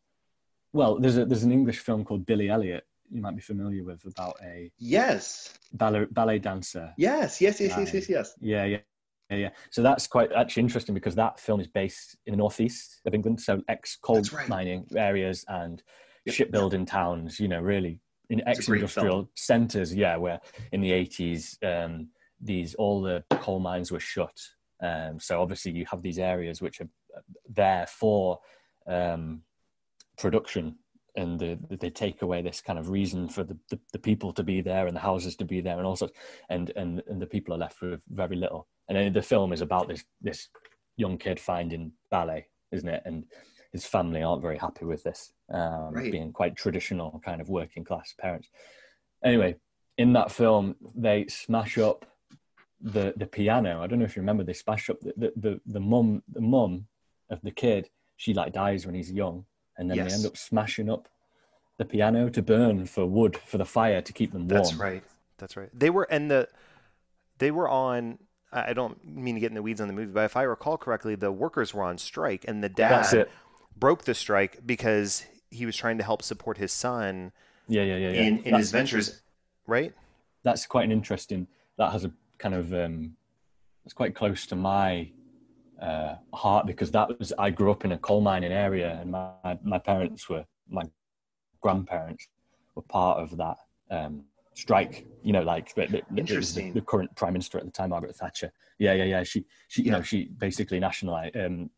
well, 0.72 1.00
there's 1.00 1.18
a, 1.18 1.26
there's 1.26 1.44
an 1.44 1.52
English 1.52 1.80
film 1.80 2.06
called 2.06 2.26
Billy 2.26 2.50
Elliot 2.50 2.86
you 3.10 3.22
might 3.22 3.36
be 3.36 3.42
familiar 3.42 3.84
with 3.84 4.06
about 4.06 4.36
a 4.44 4.72
yes 4.78 5.58
ballet, 5.74 6.06
ballet 6.12 6.40
dancer. 6.40 6.94
Yes, 6.98 7.42
yes, 7.42 7.60
yes, 7.60 7.74
yes, 7.78 7.94
yes, 7.94 8.10
yes. 8.10 8.34
Yeah, 8.40 8.66
yeah. 8.66 8.78
Yeah, 9.30 9.38
yeah. 9.38 9.50
So 9.72 9.82
that's 9.82 10.08
quite 10.08 10.32
actually 10.32 10.64
interesting 10.64 10.96
because 10.96 11.16
that 11.16 11.38
film 11.40 11.60
is 11.60 11.68
based 11.68 12.16
in 12.26 12.32
the 12.32 12.38
northeast 12.38 13.02
of 13.06 13.14
England, 13.14 13.42
so 13.42 13.62
ex-coal 13.68 14.22
right. 14.32 14.48
mining 14.48 14.88
areas 14.96 15.44
and 15.50 15.84
yep. 16.26 16.34
shipbuilding 16.36 16.86
towns. 16.86 17.38
You 17.38 17.50
know, 17.50 17.60
really 17.60 18.00
in 18.30 18.42
ex-industrial 18.48 19.30
centres. 19.36 19.94
Yeah, 19.94 20.16
where 20.16 20.40
in 20.72 20.80
the 20.80 20.94
eighties, 20.94 21.58
um, 21.62 22.08
these 22.42 22.76
all 22.76 23.02
the 23.02 23.24
coal 23.32 23.60
mines 23.60 23.92
were 23.92 24.00
shut. 24.00 24.40
Um, 24.82 25.20
so 25.20 25.42
obviously 25.42 25.72
you 25.72 25.86
have 25.90 26.02
these 26.02 26.20
areas 26.20 26.62
which 26.62 26.82
are 26.82 26.90
there 27.50 27.88
for 27.88 28.40
um, 28.88 29.42
production 30.18 30.76
and 31.18 31.40
the, 31.40 31.58
they 31.70 31.90
take 31.90 32.22
away 32.22 32.42
this 32.42 32.62
kind 32.62 32.78
of 32.78 32.90
reason 32.90 33.28
for 33.28 33.44
the, 33.44 33.58
the, 33.70 33.80
the, 33.92 34.00
people 34.00 34.32
to 34.32 34.44
be 34.44 34.62
there 34.62 34.86
and 34.86 34.96
the 34.96 35.02
houses 35.02 35.36
to 35.36 35.46
be 35.46 35.60
there 35.60 35.78
and 35.78 35.86
also 35.86 36.08
and, 36.50 36.72
and 36.76 37.02
and 37.08 37.22
the 37.22 37.26
people 37.26 37.54
are 37.54 37.58
left 37.58 37.82
with 37.82 38.04
very 38.10 38.36
little 38.36 38.68
and 38.88 38.98
then 38.98 39.12
the 39.12 39.22
film 39.22 39.52
is 39.52 39.62
about 39.62 39.88
this 39.88 40.04
this 40.22 40.48
young 40.96 41.18
kid 41.18 41.40
finding 41.40 41.92
ballet 42.12 42.48
isn't 42.72 42.90
it 42.90 43.02
and 43.06 43.26
his 43.74 43.86
family 43.86 44.24
aren't 44.24 44.42
very 44.42 44.58
happy 44.58 44.86
with 44.86 45.04
this 45.04 45.34
um, 45.52 45.92
right. 45.92 46.12
being 46.12 46.32
quite 46.32 46.56
traditional 46.56 47.20
kind 47.26 47.42
of 47.42 47.50
working 47.50 47.84
class 47.84 48.14
parents 48.20 48.50
anyway 49.24 49.56
in 49.98 50.14
that 50.14 50.32
film 50.32 50.76
they 50.96 51.26
smash 51.28 51.78
up 51.78 52.06
the 52.82 53.14
the 53.18 53.26
piano. 53.26 53.82
I 53.82 53.88
don't 53.88 54.00
know 54.00 54.06
if 54.06 54.16
you 54.16 54.22
remember 54.22 54.44
they 54.44 54.54
smash 54.54 54.90
up 54.90 55.00
the 55.02 55.14
the 55.18 55.34
the, 55.36 55.62
the 55.66 55.80
mum 55.80 56.24
the 56.32 56.42
mum 56.42 56.88
of 57.30 57.42
the 57.42 57.52
kid. 57.52 57.90
She 58.18 58.34
like 58.34 58.54
dies 58.54 58.86
when 58.86 58.96
he's 58.96 59.12
young, 59.12 59.46
and 59.78 59.90
then 59.90 59.98
yes. 59.98 60.08
they 60.08 60.16
end 60.16 60.26
up 60.26 60.38
smashing 60.38 60.90
up 60.90 61.08
the 61.78 61.86
piano 61.86 62.30
to 62.30 62.42
burn 62.42 62.86
for 62.86 63.06
wood 63.06 63.38
for 63.38 63.58
the 63.58 63.66
fire 63.66 64.02
to 64.02 64.14
keep 64.14 64.32
them 64.32 64.48
warm. 64.48 64.64
That's 64.64 64.76
right. 64.76 65.04
That's 65.38 65.56
right. 65.56 65.70
They 65.74 65.90
were 65.90 66.08
and 66.10 66.30
the 66.30 66.48
they 67.38 67.52
were 67.52 67.70
on. 67.70 68.20
I 68.52 68.72
don't 68.72 69.06
mean 69.06 69.36
to 69.36 69.42
get 69.42 69.52
in 69.52 69.56
the 69.56 69.62
weeds 69.62 69.82
on 69.82 69.88
the 69.88 69.94
movie, 69.94 70.12
but 70.12 70.24
if 70.24 70.38
I 70.38 70.44
recall 70.44 70.78
correctly, 70.78 71.16
the 71.16 71.34
workers 71.34 71.74
were 71.74 71.84
on 71.84 71.98
strike, 71.98 72.46
and 72.48 72.64
the 72.64 72.70
dad 72.70 73.28
broke 73.76 74.06
the 74.06 74.14
strike 74.14 74.66
because 74.66 75.26
he 75.52 75.66
was 75.66 75.76
trying 75.76 75.98
to 75.98 76.04
help 76.04 76.22
support 76.22 76.58
his 76.58 76.72
son. 76.72 77.34
Yeah, 77.68 77.84
yeah, 77.84 77.98
yeah. 77.98 78.10
yeah. 78.12 78.22
In, 78.22 78.44
in 78.44 78.56
his 78.56 78.72
ventures, 78.72 79.22
right? 79.68 79.94
That's 80.44 80.66
quite 80.66 80.86
an 80.86 80.94
interesting. 80.94 81.48
That 81.78 81.92
has 81.92 82.06
a 82.06 82.12
kind 82.38 82.56
of 82.56 82.74
um, 82.74 83.14
it's 83.86 83.94
quite 83.94 84.16
close 84.16 84.46
to 84.48 84.56
my 84.56 85.12
uh, 85.82 86.16
heart 86.34 86.66
because 86.66 86.92
that 86.92 87.18
was 87.20 87.34
I 87.38 87.50
grew 87.50 87.72
up 87.72 87.86
in 87.86 87.92
a 87.92 87.98
coal 87.98 88.22
mining 88.22 88.52
area 88.52 88.98
and 89.00 89.12
my 89.12 89.58
my 89.64 89.80
parents 89.80 90.28
were 90.30 90.46
my 90.70 90.84
grandparents 91.62 92.28
were 92.76 92.82
part 92.84 93.20
of 93.20 93.38
that 93.38 93.58
um, 93.92 94.24
strike. 94.54 95.06
You 95.24 95.34
know, 95.34 95.44
like 95.44 95.74
the. 95.76 95.88
The, 95.88 96.72
the, 96.72 96.82
current 96.82 97.16
prime 97.16 97.34
minister 97.34 97.58
at 97.58 97.66
the 97.66 97.72
time, 97.72 97.90
Margaret 97.90 98.16
Thatcher. 98.16 98.52
Yeah, 98.80 98.94
yeah, 98.94 99.06
yeah. 99.06 99.24
She 99.24 99.46
she 99.68 99.84
you 99.84 99.92
yeah. 99.92 99.98
know 99.98 100.04
she 100.04 100.26
basically 100.38 100.80
nationalized 100.80 101.38
um, 101.38 101.70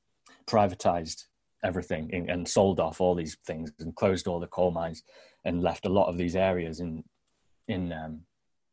privatized 0.48 1.26
everything 1.64 2.10
and, 2.14 2.30
and 2.30 2.48
sold 2.48 2.80
off 2.80 3.02
all 3.02 3.16
these 3.16 3.38
things 3.46 3.72
and 3.80 3.96
closed 3.96 4.28
all 4.28 4.40
the 4.40 4.48
coal 4.48 4.72
mines 4.72 5.04
and 5.46 5.62
left 5.62 5.86
a 5.86 5.90
lot 5.90 6.08
of 6.08 6.18
these 6.18 6.36
areas 6.36 6.80
in 6.80 7.04
in 7.68 7.94
um, 7.94 8.22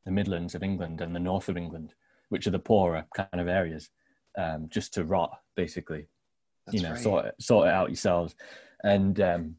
the 0.06 0.12
Midlands 0.12 0.54
of 0.54 0.62
England 0.62 1.02
and 1.02 1.14
the 1.14 1.20
north 1.20 1.50
of 1.50 1.58
England, 1.58 1.92
which 2.30 2.46
are 2.46 2.52
the 2.52 2.58
poorer 2.58 3.04
kind 3.14 3.40
of 3.40 3.48
areas, 3.48 3.90
um, 4.38 4.68
just 4.70 4.94
to 4.94 5.04
rot 5.04 5.38
basically. 5.54 6.06
That's 6.64 6.76
you 6.76 6.82
know, 6.82 6.92
right. 6.92 7.02
sort 7.02 7.26
it, 7.26 7.34
sort 7.38 7.68
it 7.68 7.74
out 7.74 7.90
yourselves, 7.90 8.34
and 8.82 9.20
um, 9.20 9.56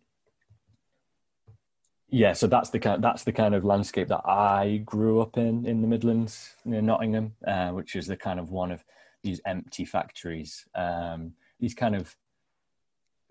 yeah, 2.09 2.33
so 2.33 2.47
that's 2.47 2.69
the 2.69 2.79
kind 2.79 3.03
that's 3.03 3.23
the 3.23 3.31
kind 3.31 3.53
of 3.53 3.63
landscape 3.63 4.07
that 4.07 4.25
I 4.25 4.81
grew 4.85 5.21
up 5.21 5.37
in 5.37 5.65
in 5.65 5.81
the 5.81 5.87
Midlands 5.87 6.55
near 6.65 6.81
Nottingham, 6.81 7.33
uh, 7.45 7.69
which 7.69 7.95
is 7.95 8.07
the 8.07 8.17
kind 8.17 8.39
of 8.39 8.49
one 8.49 8.71
of 8.71 8.83
these 9.23 9.41
empty 9.45 9.85
factories, 9.85 10.65
um, 10.75 11.33
these 11.59 11.73
kind 11.73 11.95
of 11.95 12.15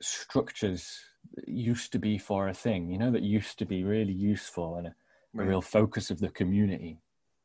structures 0.00 1.00
used 1.46 1.92
to 1.92 1.98
be 1.98 2.18
for 2.18 2.48
a 2.48 2.54
thing, 2.54 2.90
you 2.90 2.98
know, 2.98 3.10
that 3.10 3.22
used 3.22 3.58
to 3.58 3.64
be 3.64 3.82
really 3.82 4.12
useful 4.12 4.76
and 4.76 4.88
a, 4.88 4.94
right. 5.32 5.44
a 5.44 5.48
real 5.48 5.62
focus 5.62 6.10
of 6.10 6.18
the 6.20 6.28
community 6.28 6.98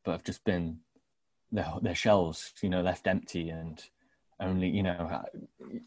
but 0.04 0.12
have 0.12 0.24
just 0.24 0.44
been 0.44 0.80
their, 1.52 1.72
their 1.82 1.96
shelves, 1.96 2.54
you 2.62 2.70
know, 2.70 2.82
left 2.82 3.08
empty 3.08 3.50
and 3.50 3.84
only, 4.40 4.68
you 4.70 4.84
know, 4.84 5.24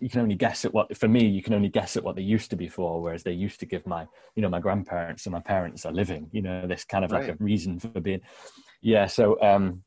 you 0.00 0.08
can 0.08 0.20
only 0.20 0.34
guess 0.34 0.64
at 0.64 0.72
what 0.72 0.96
for 0.96 1.08
me 1.08 1.26
you 1.26 1.42
can 1.42 1.54
only 1.54 1.68
guess 1.68 1.96
at 1.96 2.04
what 2.04 2.16
they 2.16 2.22
used 2.22 2.50
to 2.50 2.56
be 2.56 2.68
for 2.68 3.00
whereas 3.00 3.22
they 3.22 3.32
used 3.32 3.60
to 3.60 3.66
give 3.66 3.86
my 3.86 4.06
you 4.34 4.42
know 4.42 4.48
my 4.48 4.60
grandparents 4.60 5.26
and 5.26 5.32
my 5.32 5.40
parents 5.40 5.84
are 5.84 5.92
living 5.92 6.28
you 6.32 6.42
know 6.42 6.66
this 6.66 6.84
kind 6.84 7.04
of 7.04 7.10
right. 7.10 7.28
like 7.28 7.40
a 7.40 7.42
reason 7.42 7.78
for 7.78 8.00
being 8.00 8.20
yeah 8.80 9.06
so 9.06 9.40
um 9.42 9.82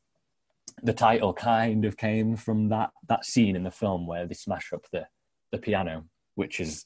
the 0.84 0.94
title 0.94 1.34
kind 1.34 1.86
of 1.86 1.98
came 1.98 2.36
from 2.36 2.70
that 2.70 2.92
that 3.08 3.26
scene 3.26 3.56
in 3.56 3.64
the 3.64 3.72
film 3.72 4.06
where 4.06 4.26
they 4.28 4.34
smash 4.34 4.72
up 4.74 4.86
the 4.92 5.08
the 5.52 5.58
piano 5.58 6.04
which 6.36 6.60
is 6.60 6.86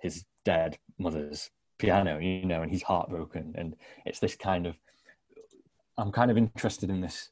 his 0.00 0.24
dead 0.44 0.78
mother's 0.98 1.50
piano 1.78 2.18
you 2.18 2.44
know 2.44 2.62
and 2.62 2.70
he's 2.70 2.82
heartbroken 2.82 3.54
and 3.56 3.76
it's 4.04 4.20
this 4.20 4.36
kind 4.36 4.66
of 4.66 4.76
i'm 6.00 6.12
kind 6.12 6.30
of 6.30 6.36
interested 6.36 6.90
in 6.90 7.00
this 7.00 7.30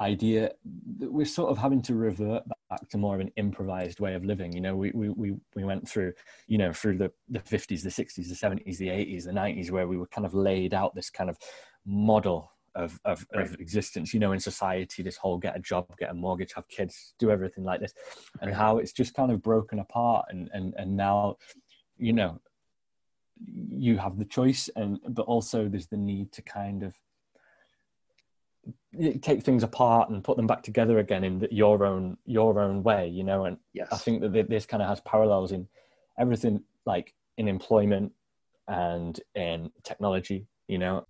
idea 0.00 0.50
that 0.98 1.12
we're 1.12 1.26
sort 1.26 1.50
of 1.50 1.58
having 1.58 1.82
to 1.82 1.94
revert 1.94 2.42
back 2.70 2.88
to 2.88 2.96
more 2.96 3.14
of 3.14 3.20
an 3.20 3.30
improvised 3.36 4.00
way 4.00 4.14
of 4.14 4.24
living. 4.24 4.52
You 4.52 4.60
know 4.60 4.74
we 4.74 4.90
we 4.92 5.10
we, 5.10 5.34
we 5.54 5.64
went 5.64 5.86
through 5.86 6.14
you 6.46 6.58
know 6.58 6.72
through 6.72 6.98
the 6.98 7.12
the 7.28 7.40
50s 7.40 7.82
the 7.82 7.90
60s 7.90 8.28
the 8.28 8.34
70s 8.34 8.78
the 8.78 8.88
80s 8.88 9.24
the 9.24 9.32
90s 9.32 9.70
where 9.70 9.86
we 9.86 9.98
were 9.98 10.06
kind 10.06 10.26
of 10.26 10.34
laid 10.34 10.72
out 10.72 10.94
this 10.94 11.10
kind 11.10 11.28
of 11.28 11.38
model 11.86 12.50
of 12.74 12.98
of, 13.04 13.26
right. 13.34 13.46
of 13.46 13.60
existence 13.60 14.14
you 14.14 14.20
know 14.20 14.32
in 14.32 14.40
society 14.40 15.02
this 15.02 15.16
whole 15.16 15.36
get 15.36 15.56
a 15.56 15.60
job 15.60 15.86
get 15.98 16.10
a 16.10 16.14
mortgage 16.14 16.52
have 16.54 16.68
kids 16.68 17.14
do 17.18 17.30
everything 17.30 17.64
like 17.64 17.80
this 17.80 17.92
and 18.40 18.54
how 18.54 18.78
it's 18.78 18.92
just 18.92 19.14
kind 19.14 19.30
of 19.30 19.42
broken 19.42 19.80
apart. 19.80 20.26
And 20.30 20.48
and 20.54 20.74
and 20.78 20.96
now 20.96 21.36
you 21.98 22.14
know 22.14 22.40
you 23.42 23.98
have 23.98 24.18
the 24.18 24.24
choice 24.24 24.70
and 24.76 24.98
but 25.08 25.22
also 25.22 25.68
there's 25.68 25.88
the 25.88 25.96
need 25.96 26.30
to 26.32 26.42
kind 26.42 26.82
of 26.82 26.94
take 29.22 29.42
things 29.42 29.62
apart 29.62 30.10
and 30.10 30.24
put 30.24 30.36
them 30.36 30.46
back 30.46 30.62
together 30.62 30.98
again 30.98 31.22
in 31.24 31.46
your 31.50 31.84
own 31.84 32.16
your 32.26 32.60
own 32.60 32.82
way 32.82 33.08
you 33.08 33.22
know 33.22 33.44
and 33.44 33.56
yes. 33.72 33.88
i 33.92 33.96
think 33.96 34.20
that 34.20 34.48
this 34.48 34.66
kind 34.66 34.82
of 34.82 34.88
has 34.88 35.00
parallels 35.02 35.52
in 35.52 35.68
everything 36.18 36.62
like 36.84 37.14
in 37.38 37.46
employment 37.46 38.12
and 38.66 39.20
in 39.34 39.70
technology 39.84 40.46
you 40.68 40.78
know 40.78 41.06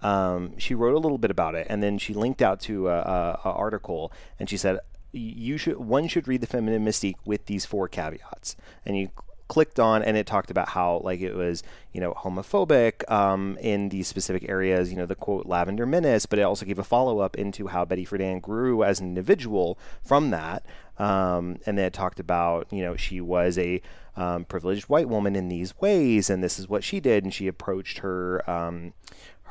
um, 0.00 0.58
she 0.58 0.74
wrote 0.74 0.94
a 0.94 0.98
little 0.98 1.16
bit 1.16 1.30
about 1.30 1.54
it 1.54 1.66
and 1.70 1.82
then 1.82 1.96
she 1.96 2.12
linked 2.12 2.42
out 2.42 2.60
to 2.60 2.88
a, 2.88 2.98
a, 2.98 3.40
a 3.44 3.50
article 3.50 4.12
and 4.38 4.50
she 4.50 4.56
said 4.56 4.78
you 5.12 5.56
should 5.56 5.76
one 5.76 6.08
should 6.08 6.26
read 6.26 6.40
the 6.40 6.46
feminine 6.46 6.84
mystique 6.84 7.14
with 7.24 7.46
these 7.46 7.64
four 7.64 7.88
caveats 7.88 8.56
and 8.84 8.98
you 8.98 9.10
clicked 9.48 9.78
on 9.78 10.02
and 10.02 10.16
it 10.16 10.26
talked 10.26 10.50
about 10.50 10.70
how 10.70 11.00
like 11.04 11.20
it 11.20 11.34
was 11.34 11.62
you 11.92 12.00
know 12.00 12.14
homophobic 12.14 13.08
um, 13.10 13.58
in 13.60 13.90
these 13.90 14.08
specific 14.08 14.48
areas 14.48 14.90
you 14.90 14.96
know 14.96 15.06
the 15.06 15.14
quote 15.14 15.46
lavender 15.46 15.84
menace 15.84 16.26
but 16.26 16.38
it 16.38 16.42
also 16.42 16.64
gave 16.64 16.78
a 16.78 16.84
follow-up 16.84 17.36
into 17.36 17.66
how 17.66 17.84
betty 17.84 18.06
friedan 18.06 18.40
grew 18.40 18.82
as 18.82 19.00
an 19.00 19.06
individual 19.06 19.78
from 20.02 20.30
that 20.30 20.64
um, 20.98 21.58
and 21.66 21.76
then 21.76 21.86
it 21.86 21.92
talked 21.92 22.18
about 22.18 22.66
you 22.72 22.82
know 22.82 22.96
she 22.96 23.20
was 23.20 23.58
a 23.58 23.82
um, 24.16 24.44
privileged 24.44 24.84
white 24.84 25.08
woman 25.08 25.36
in 25.36 25.48
these 25.48 25.78
ways 25.80 26.30
and 26.30 26.42
this 26.42 26.58
is 26.58 26.68
what 26.68 26.84
she 26.84 27.00
did 27.00 27.24
and 27.24 27.34
she 27.34 27.46
approached 27.46 27.98
her 27.98 28.48
um, 28.48 28.92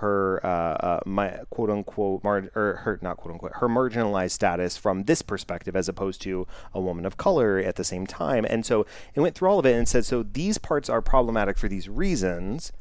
her 0.03 0.45
uh, 0.45 0.47
uh, 0.47 0.99
my 1.05 1.39
quote 1.49 1.69
unquote 1.69 2.23
mar- 2.23 2.51
or 2.55 2.81
her 2.83 2.99
not 3.01 3.17
quote 3.17 3.33
unquote 3.33 3.53
her 3.55 3.69
marginalized 3.69 4.31
status 4.31 4.77
from 4.77 5.03
this 5.03 5.21
perspective 5.21 5.75
as 5.75 5.87
opposed 5.89 6.21
to 6.21 6.45
a 6.73 6.81
woman 6.81 7.05
of 7.05 7.17
color 7.17 7.57
at 7.57 7.77
the 7.77 7.83
same 7.83 8.05
time. 8.05 8.45
And 8.47 8.65
so 8.65 8.85
it 9.15 9.21
went 9.21 9.33
through 9.35 9.49
all 9.49 9.59
of 9.59 9.65
it 9.65 9.75
and 9.75 9.87
said 9.87 10.05
so 10.05 10.21
these 10.23 10.57
parts 10.57 10.89
are 10.89 11.01
problematic 11.01 11.57
for 11.57 11.67
these 11.67 11.89
reasons 11.89 12.71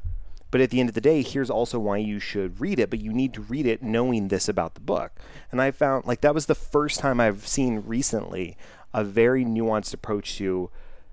but 0.51 0.61
at 0.61 0.69
the 0.69 0.81
end 0.81 0.91
of 0.91 0.95
the 0.95 1.01
day 1.01 1.23
here's 1.23 1.49
also 1.49 1.79
why 1.79 1.97
you 1.97 2.19
should 2.19 2.61
read 2.61 2.79
it 2.79 2.91
but 2.91 3.01
you 3.01 3.13
need 3.13 3.33
to 3.33 3.41
read 3.41 3.67
it 3.67 3.83
knowing 3.83 4.29
this 4.29 4.49
about 4.49 4.75
the 4.75 4.81
book. 4.81 5.13
And 5.51 5.63
i 5.63 5.71
found 5.71 6.05
like 6.05 6.21
that 6.23 6.35
was 6.35 6.47
the 6.47 6.55
first 6.55 7.01
time 7.01 7.21
i've 7.21 7.47
seen 7.47 7.83
recently 7.87 8.57
a 8.93 9.05
very 9.05 9.45
nuanced 9.45 9.95
approach 9.95 10.37
to 10.37 10.71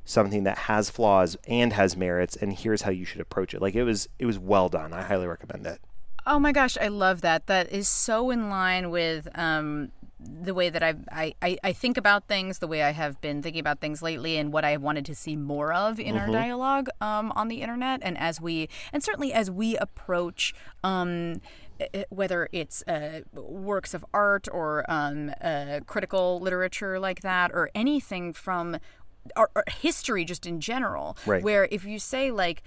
something 0.10 0.44
that 0.44 0.58
has 0.58 0.90
flaws 0.90 1.38
and 1.48 1.74
has 1.74 1.96
merits 1.96 2.36
and 2.36 2.54
here's 2.54 2.82
how 2.82 2.90
you 2.92 3.06
should 3.06 3.22
approach 3.22 3.54
it. 3.54 3.62
Like 3.62 3.76
it 3.76 3.84
was 3.84 4.10
it 4.18 4.26
was 4.26 4.40
well 4.40 4.68
done. 4.68 4.92
I 4.92 5.04
highly 5.04 5.28
recommend 5.28 5.68
it 5.68 5.80
Oh 6.26 6.40
my 6.40 6.52
gosh, 6.52 6.78
I 6.80 6.88
love 6.88 7.22
that. 7.22 7.48
That 7.48 7.72
is 7.72 7.88
so 7.88 8.30
in 8.30 8.50
line 8.50 8.92
with 8.92 9.28
um, 9.36 9.92
the 10.20 10.54
way 10.54 10.70
that 10.70 10.84
I've, 10.84 11.08
I, 11.12 11.34
I, 11.42 11.58
I 11.64 11.74
think 11.74 11.98
about 11.98 12.28
things, 12.28 12.60
the 12.60 12.68
way 12.68 12.84
I 12.84 12.92
have 12.92 13.20
been 13.22 13.42
thinking 13.42 13.60
about 13.60 13.80
things 13.80 14.02
lately, 14.02 14.38
and 14.38 14.52
what 14.52 14.66
I 14.66 14.78
wanted 14.78 15.06
to 15.06 15.16
see 15.16 15.36
more 15.36 15.74
of 15.74 16.00
in 16.00 16.16
mm-hmm. 16.16 16.18
our 16.18 16.28
dialogue 16.28 16.90
um, 17.02 17.32
on 17.36 17.48
the 17.48 17.62
internet. 17.62 18.02
And 18.04 18.18
as 18.18 18.42
we, 18.42 18.70
and 18.92 19.04
certainly 19.04 19.34
as 19.34 19.50
we 19.50 19.78
approach, 19.78 20.54
um, 20.84 21.42
whether 22.10 22.50
it's 22.52 22.84
uh, 22.88 23.22
works 23.34 23.94
of 23.94 24.04
art 24.14 24.48
or 24.52 24.84
um, 24.92 25.32
uh, 25.42 25.80
critical 25.88 26.40
literature 26.42 27.00
like 27.00 27.22
that, 27.22 27.52
or 27.54 27.72
anything 27.74 28.34
from 28.34 28.78
or, 29.38 29.50
or 29.56 29.64
history 29.80 30.26
just 30.26 30.46
in 30.46 30.60
general, 30.60 31.18
right. 31.26 31.42
where 31.42 31.68
if 31.72 31.86
you 31.86 31.98
say 31.98 32.32
like, 32.32 32.62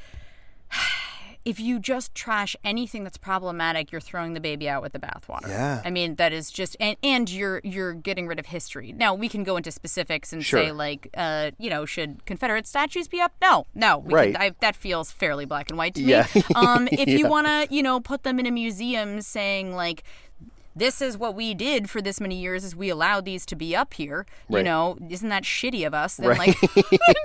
if 1.44 1.58
you 1.58 1.78
just 1.78 2.14
trash 2.14 2.54
anything 2.64 3.04
that's 3.04 3.18
problematic, 3.18 3.90
you're 3.90 4.00
throwing 4.00 4.34
the 4.34 4.40
baby 4.40 4.68
out 4.68 4.82
with 4.82 4.92
the 4.92 4.98
bathwater. 4.98 5.48
Yeah. 5.48 5.82
I 5.84 5.90
mean, 5.90 6.16
that 6.16 6.32
is 6.32 6.50
just 6.50 6.76
and, 6.78 6.96
and 7.02 7.30
you're 7.30 7.60
you're 7.64 7.94
getting 7.94 8.26
rid 8.26 8.38
of 8.38 8.46
history. 8.46 8.92
Now 8.92 9.14
we 9.14 9.28
can 9.28 9.42
go 9.44 9.56
into 9.56 9.72
specifics 9.72 10.32
and 10.32 10.44
sure. 10.44 10.62
say 10.62 10.72
like, 10.72 11.08
uh, 11.16 11.50
you 11.58 11.70
know, 11.70 11.84
should 11.84 12.24
Confederate 12.26 12.66
statues 12.66 13.08
be 13.08 13.20
up? 13.20 13.32
No, 13.40 13.66
no. 13.74 14.02
right. 14.02 14.34
Can, 14.34 14.42
I, 14.42 14.54
that 14.60 14.76
feels 14.76 15.10
fairly 15.10 15.44
black 15.44 15.70
and 15.70 15.78
white 15.78 15.94
to 15.94 16.02
yeah. 16.02 16.26
me. 16.34 16.42
Um, 16.54 16.86
if 16.92 17.08
yeah. 17.08 17.16
you 17.16 17.28
want 17.28 17.46
to, 17.46 17.66
you 17.74 17.82
know, 17.82 17.98
put 17.98 18.22
them 18.24 18.38
in 18.38 18.46
a 18.46 18.50
museum 18.50 19.20
saying 19.20 19.74
like 19.74 20.04
this 20.74 21.02
is 21.02 21.16
what 21.16 21.34
we 21.34 21.54
did 21.54 21.88
for 21.90 22.00
this 22.00 22.20
many 22.20 22.36
years 22.36 22.64
is 22.64 22.74
we 22.74 22.88
allowed 22.88 23.24
these 23.24 23.44
to 23.46 23.56
be 23.56 23.74
up 23.74 23.94
here 23.94 24.26
you 24.48 24.56
right. 24.56 24.64
know 24.64 24.96
isn't 25.08 25.28
that 25.28 25.42
shitty 25.42 25.86
of 25.86 25.94
us 25.94 26.16
then 26.16 26.28
right. 26.28 26.38
like 26.38 26.60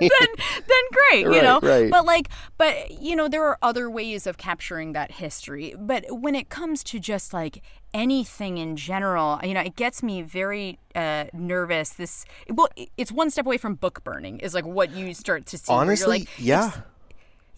then 0.00 0.84
great 0.92 1.26
right, 1.26 1.36
you 1.36 1.42
know 1.42 1.60
right. 1.60 1.90
but 1.90 2.04
like 2.04 2.28
but 2.56 2.90
you 2.90 3.16
know 3.16 3.28
there 3.28 3.44
are 3.44 3.58
other 3.62 3.90
ways 3.90 4.26
of 4.26 4.36
capturing 4.38 4.92
that 4.92 5.12
history 5.12 5.74
but 5.78 6.04
when 6.10 6.34
it 6.34 6.48
comes 6.48 6.82
to 6.82 6.98
just 6.98 7.32
like 7.32 7.62
anything 7.94 8.58
in 8.58 8.76
general 8.76 9.40
you 9.42 9.54
know 9.54 9.60
it 9.60 9.74
gets 9.76 10.02
me 10.02 10.20
very 10.20 10.78
uh, 10.94 11.24
nervous 11.32 11.90
this 11.90 12.24
well 12.50 12.68
it's 12.96 13.10
one 13.10 13.30
step 13.30 13.46
away 13.46 13.56
from 13.56 13.74
book 13.74 14.04
burning 14.04 14.38
is 14.40 14.52
like 14.52 14.66
what 14.66 14.90
you 14.90 15.14
start 15.14 15.46
to 15.46 15.56
see 15.56 15.72
honestly 15.72 16.20
like, 16.20 16.38
yeah 16.38 16.72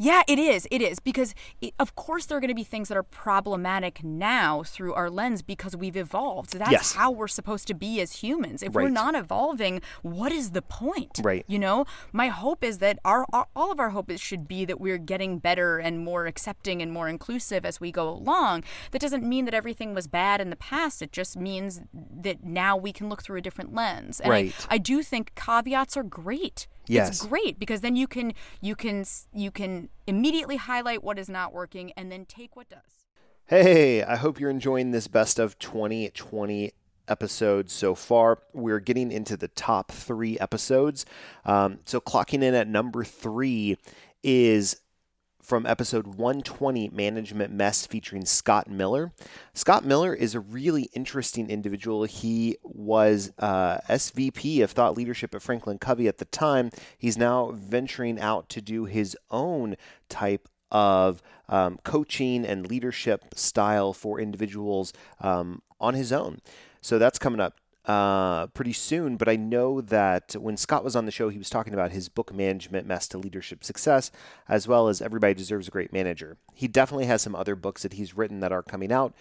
yeah, 0.01 0.23
it 0.27 0.39
is. 0.39 0.67
It 0.71 0.81
is 0.81 0.99
because 0.99 1.35
it, 1.61 1.75
of 1.79 1.95
course 1.95 2.25
there 2.25 2.39
are 2.39 2.41
going 2.41 2.49
to 2.49 2.55
be 2.55 2.65
things 2.65 2.89
that 2.89 2.97
are 2.97 3.03
problematic 3.03 4.03
now 4.03 4.63
through 4.63 4.95
our 4.95 5.11
lens 5.11 5.43
because 5.43 5.77
we've 5.77 5.95
evolved. 5.95 6.55
That's 6.55 6.71
yes. 6.71 6.93
how 6.95 7.11
we're 7.11 7.29
supposed 7.29 7.67
to 7.67 7.75
be 7.75 8.01
as 8.01 8.23
humans. 8.23 8.63
If 8.63 8.75
right. 8.75 8.85
we're 8.85 8.89
not 8.89 9.15
evolving, 9.15 9.83
what 10.01 10.33
is 10.33 10.53
the 10.53 10.63
point? 10.63 11.21
Right. 11.23 11.45
You 11.47 11.59
know, 11.59 11.85
my 12.15 12.29
hope 12.29 12.65
is 12.65 12.79
that 12.79 12.99
our, 13.05 13.27
our 13.31 13.47
all 13.55 13.71
of 13.71 13.79
our 13.79 13.91
hope 13.91 14.11
is, 14.11 14.23
should 14.23 14.49
be 14.49 14.65
that 14.65 14.81
we're 14.81 14.97
getting 14.97 15.39
better 15.39 15.79
and 15.79 15.99
more 15.99 16.25
accepting 16.25 16.81
and 16.81 16.91
more 16.91 17.07
inclusive 17.07 17.67
as 17.67 17.79
we 17.79 17.93
go 17.93 18.09
along. 18.09 18.65
That 18.93 19.03
doesn't 19.03 19.23
mean 19.23 19.45
that 19.45 19.53
everything 19.53 19.93
was 19.93 20.07
bad 20.07 20.41
in 20.41 20.49
the 20.49 20.57
past. 20.57 21.03
It 21.03 21.13
just 21.13 21.37
means 21.37 21.83
that 21.93 22.43
now 22.43 22.75
we 22.75 22.95
can 22.95 23.11
look 23.11 23.23
through 23.23 23.37
a 23.37 23.43
different 23.43 23.75
lens. 23.75 24.19
And 24.19 24.31
right. 24.31 24.67
I, 24.71 24.77
I 24.77 24.79
do 24.79 25.03
think 25.03 25.35
caveats 25.35 25.95
are 25.99 26.03
great. 26.03 26.69
Yes. 26.91 27.09
It's 27.09 27.27
great 27.27 27.59
because 27.59 27.83
then 27.83 27.97
you 27.97 28.07
can 28.07 28.33
you 28.61 28.75
can 28.75 29.05
you 29.33 29.51
can 29.51 29.89
immediately 30.07 30.57
highlight 30.57 31.05
what 31.05 31.19
is 31.19 31.29
not 31.29 31.53
working 31.53 31.93
and 31.93 32.11
then 32.11 32.25
take 32.25 32.57
what 32.57 32.69
does. 32.69 33.05
Hey, 33.47 34.03
I 34.03 34.17
hope 34.17 34.39
you're 34.39 34.51
enjoying 34.51 34.91
this 34.91 35.09
best 35.09 35.39
of 35.39 35.59
2020 35.59 36.73
episodes 37.09 37.73
so 37.73 37.95
far. 37.95 38.39
We're 38.53 38.81
getting 38.81 39.11
into 39.11 39.37
the 39.37 39.49
top 39.49 39.93
three 39.93 40.39
episodes. 40.39 41.05
Um, 41.45 41.81
so, 41.85 42.01
clocking 42.01 42.43
in 42.43 42.55
at 42.55 42.69
number 42.69 43.05
three 43.05 43.77
is 44.23 44.81
from 45.43 45.67
episode 45.67 46.07
120 46.07 46.91
Management 46.91 47.53
Mess 47.53 47.87
featuring 47.87 48.25
Scott 48.25 48.71
Miller. 48.71 49.13
Scott 49.55 49.85
Miller 49.85 50.15
is 50.15 50.35
a 50.35 50.41
really 50.41 50.91
interesting 50.95 51.51
individual. 51.51 52.05
He 52.05 52.57
was 52.63 53.33
uh, 53.39 53.79
SVP 53.89 54.63
of 54.63 54.71
Thought 54.71 54.97
Leadership 54.97 55.35
at 55.35 55.43
Franklin 55.43 55.79
Covey 55.79 56.09
at 56.09 56.19
the 56.19 56.25
time. 56.27 56.71
He's 56.97 57.19
now 57.19 57.53
venturing 57.53 58.21
out 58.21 58.49
to 58.51 58.61
do 58.61 58.85
his 58.85 59.17
own 59.31 59.77
type 60.09 60.49
of 60.71 61.23
um, 61.49 61.79
coaching 61.85 62.45
and 62.45 62.69
leadership 62.69 63.35
style 63.35 63.93
for 63.93 64.21
individuals 64.21 64.93
um, 65.21 65.63
on 65.81 65.95
his 65.95 66.13
own. 66.13 66.41
So 66.81 66.99
that's 66.99 67.19
coming 67.19 67.41
up 67.41 67.55
uh, 67.87 68.47
pretty 68.49 68.73
soon. 68.73 69.17
But 69.17 69.29
I 69.29 69.37
know 69.37 69.81
that 69.81 70.37
when 70.39 70.57
Scott 70.57 70.85
was 70.85 70.97
on 70.97 71.07
the 71.07 71.11
show, 71.11 71.29
he 71.29 71.39
was 71.39 71.51
talking 71.51 71.75
about 71.75 71.93
his 71.93 72.09
book 72.09 72.35
management 72.35 72.87
mess 72.87 73.09
to 73.09 73.19
leadership 73.19 73.65
success, 73.65 74.11
as 74.49 74.69
well 74.69 74.89
as 74.89 75.01
Everybody 75.01 75.35
Deserves 75.35 75.69
a 75.69 75.71
Great 75.71 75.93
Manager. 75.93 76.37
He 76.55 76.69
definitely 76.69 77.07
has 77.07 77.23
some 77.23 77.35
other 77.35 77.57
books 77.57 77.83
that 77.83 77.95
he's 77.95 78.17
written 78.17 78.41
that 78.41 78.53
are 78.53 78.63
coming 78.63 78.93
out 78.93 79.15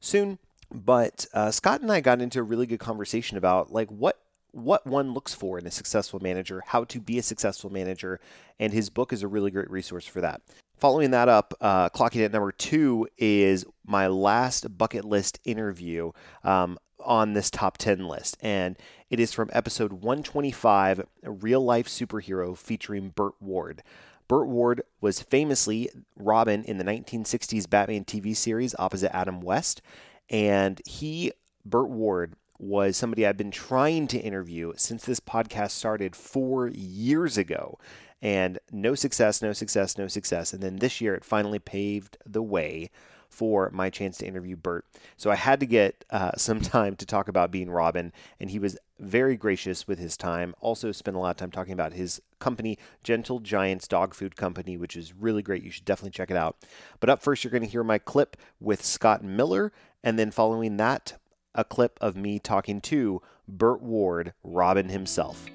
soon. 0.00 0.38
But 0.72 1.26
uh, 1.34 1.50
Scott 1.50 1.80
and 1.80 1.90
I 1.90 2.00
got 2.00 2.20
into 2.20 2.40
a 2.40 2.44
really 2.44 2.66
good 2.66 2.78
conversation 2.80 3.36
about 3.36 3.72
like 3.72 3.88
what 3.88 4.20
what 4.52 4.84
one 4.84 5.14
looks 5.14 5.32
for 5.32 5.58
in 5.58 5.66
a 5.66 5.70
successful 5.70 6.18
manager, 6.20 6.62
how 6.66 6.82
to 6.84 7.00
be 7.00 7.18
a 7.18 7.22
successful 7.22 7.70
manager, 7.70 8.20
and 8.58 8.72
his 8.72 8.90
book 8.90 9.12
is 9.12 9.22
a 9.22 9.28
really 9.28 9.50
great 9.50 9.70
resource 9.70 10.06
for 10.06 10.20
that. 10.20 10.40
Following 10.76 11.10
that 11.10 11.28
up, 11.28 11.54
uh, 11.60 11.90
clocking 11.90 12.24
at 12.24 12.32
number 12.32 12.52
two 12.52 13.06
is 13.18 13.64
my 13.86 14.06
last 14.06 14.78
bucket 14.78 15.04
list 15.04 15.38
interview 15.44 16.10
um, 16.42 16.78
on 17.04 17.32
this 17.32 17.50
top 17.50 17.78
10 17.78 18.06
list. 18.06 18.36
And 18.40 18.76
it 19.08 19.20
is 19.20 19.32
from 19.32 19.50
episode 19.52 19.92
125, 19.92 21.06
a 21.22 21.30
real 21.30 21.64
life 21.64 21.88
superhero 21.88 22.56
featuring 22.56 23.10
Burt 23.10 23.34
Ward. 23.40 23.82
Burt 24.28 24.46
Ward 24.46 24.82
was 25.00 25.20
famously 25.20 25.90
Robin 26.16 26.62
in 26.64 26.78
the 26.78 26.84
1960s 26.84 27.68
Batman 27.68 28.04
TV 28.04 28.36
series 28.36 28.74
opposite 28.78 29.14
Adam 29.14 29.40
West. 29.40 29.82
And 30.28 30.80
he, 30.86 31.32
Burt 31.64 31.88
Ward, 31.88 32.34
was 32.60 32.96
somebody 32.96 33.26
I've 33.26 33.36
been 33.36 33.50
trying 33.50 34.06
to 34.08 34.18
interview 34.18 34.74
since 34.76 35.04
this 35.04 35.18
podcast 35.18 35.70
started 35.70 36.14
four 36.14 36.68
years 36.68 37.38
ago 37.38 37.78
and 38.22 38.58
no 38.70 38.94
success, 38.94 39.40
no 39.40 39.52
success, 39.52 39.96
no 39.96 40.08
success. 40.08 40.52
And 40.52 40.62
then 40.62 40.76
this 40.76 41.00
year 41.00 41.14
it 41.14 41.24
finally 41.24 41.58
paved 41.58 42.18
the 42.26 42.42
way 42.42 42.90
for 43.30 43.70
my 43.72 43.88
chance 43.88 44.18
to 44.18 44.26
interview 44.26 44.56
Burt. 44.56 44.84
So 45.16 45.30
I 45.30 45.36
had 45.36 45.60
to 45.60 45.66
get 45.66 46.04
uh, 46.10 46.32
some 46.36 46.60
time 46.60 46.96
to 46.96 47.06
talk 47.06 47.28
about 47.28 47.50
being 47.50 47.70
Robin, 47.70 48.12
and 48.38 48.50
he 48.50 48.58
was 48.58 48.76
very 48.98 49.36
gracious 49.36 49.88
with 49.88 49.98
his 49.98 50.16
time. 50.16 50.54
Also, 50.60 50.92
spent 50.92 51.16
a 51.16 51.20
lot 51.20 51.30
of 51.30 51.36
time 51.36 51.50
talking 51.50 51.72
about 51.72 51.94
his 51.94 52.20
company, 52.38 52.78
Gentle 53.02 53.40
Giants 53.40 53.88
Dog 53.88 54.14
Food 54.14 54.36
Company, 54.36 54.76
which 54.76 54.96
is 54.96 55.14
really 55.14 55.42
great. 55.42 55.62
You 55.62 55.70
should 55.70 55.84
definitely 55.84 56.10
check 56.10 56.30
it 56.30 56.36
out. 56.36 56.56
But 56.98 57.08
up 57.08 57.22
first, 57.22 57.44
you're 57.44 57.50
going 57.50 57.62
to 57.62 57.68
hear 57.68 57.84
my 57.84 57.98
clip 57.98 58.36
with 58.58 58.84
Scott 58.84 59.24
Miller, 59.24 59.72
and 60.02 60.18
then 60.18 60.30
following 60.30 60.76
that, 60.76 61.18
a 61.54 61.64
clip 61.64 61.98
of 62.00 62.16
me 62.16 62.38
talking 62.38 62.80
to 62.82 63.22
Burt 63.48 63.82
Ward, 63.82 64.34
Robin 64.42 64.88
himself. 64.88 65.46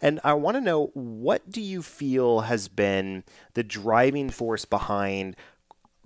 And 0.00 0.20
I 0.24 0.34
want 0.34 0.56
to 0.56 0.60
know 0.60 0.90
what 0.94 1.50
do 1.50 1.60
you 1.60 1.82
feel 1.82 2.40
has 2.40 2.68
been 2.68 3.24
the 3.54 3.62
driving 3.62 4.30
force 4.30 4.64
behind 4.64 5.36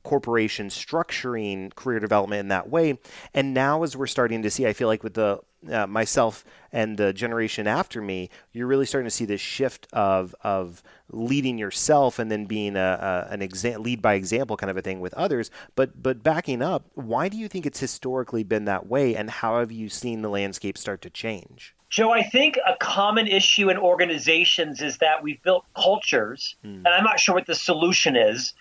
corporations 0.05 0.77
structuring 0.77 1.75
career 1.75 1.99
development 1.99 2.41
in 2.41 2.49
that 2.49 2.69
way. 2.69 2.99
And 3.33 3.55
now, 3.55 3.83
as 3.83 3.97
we're 3.97 4.07
starting 4.07 4.43
to 4.43 4.51
see, 4.51 4.67
I 4.67 4.73
feel 4.73 4.87
like 4.87 5.03
with 5.03 5.15
the 5.15 5.41
uh, 5.71 5.87
myself 5.87 6.45
and 6.73 6.99
the 6.99 7.15
generation 7.15 7.67
after 7.67 8.03
me, 8.03 8.29
you're 8.53 8.67
really 8.67 8.85
starting 8.85 9.07
to 9.07 9.11
see 9.11 9.25
this 9.25 9.41
shift 9.41 9.89
of 9.93 10.35
of 10.43 10.83
leading 11.09 11.59
yourself 11.59 12.19
and 12.19 12.31
then 12.31 12.45
being 12.45 12.77
a, 12.77 13.27
a 13.31 13.33
an 13.33 13.41
exa- 13.41 13.83
lead 13.83 14.03
by 14.03 14.15
example 14.15 14.57
kind 14.57 14.71
of 14.71 14.77
a 14.77 14.83
thing 14.83 15.01
with 15.01 15.15
others. 15.15 15.51
But 15.75 16.03
but 16.03 16.23
backing 16.23 16.63
up, 16.63 16.87
why 16.95 17.29
do 17.29 17.37
you 17.37 17.49
think 17.49 17.67
it's 17.67 17.81
historically 17.81 18.45
been 18.45 18.67
that 18.67 18.87
way, 18.87 19.17
and 19.17 19.31
how 19.31 19.59
have 19.59 19.73
you 19.73 19.89
seen 19.89 20.23
the 20.23 20.29
landscape 20.29 20.77
start 20.77 21.01
to 21.03 21.11
change? 21.11 21.75
Joe, 21.95 22.11
I 22.11 22.25
think 22.25 22.59
a 22.67 22.75
common 22.77 23.29
issue 23.29 23.71
in 23.71 23.79
organizations 23.79 24.83
is 24.83 24.99
that 24.99 25.23
we've 25.23 25.41
built 25.45 25.65
cultures, 25.77 26.57
mm. 26.65 26.79
and 26.79 26.89
I'm 26.89 27.05
not 27.05 27.21
sure 27.21 27.37
what 27.37 27.47
the 27.47 27.55
solution 27.55 28.17
is, 28.17 28.53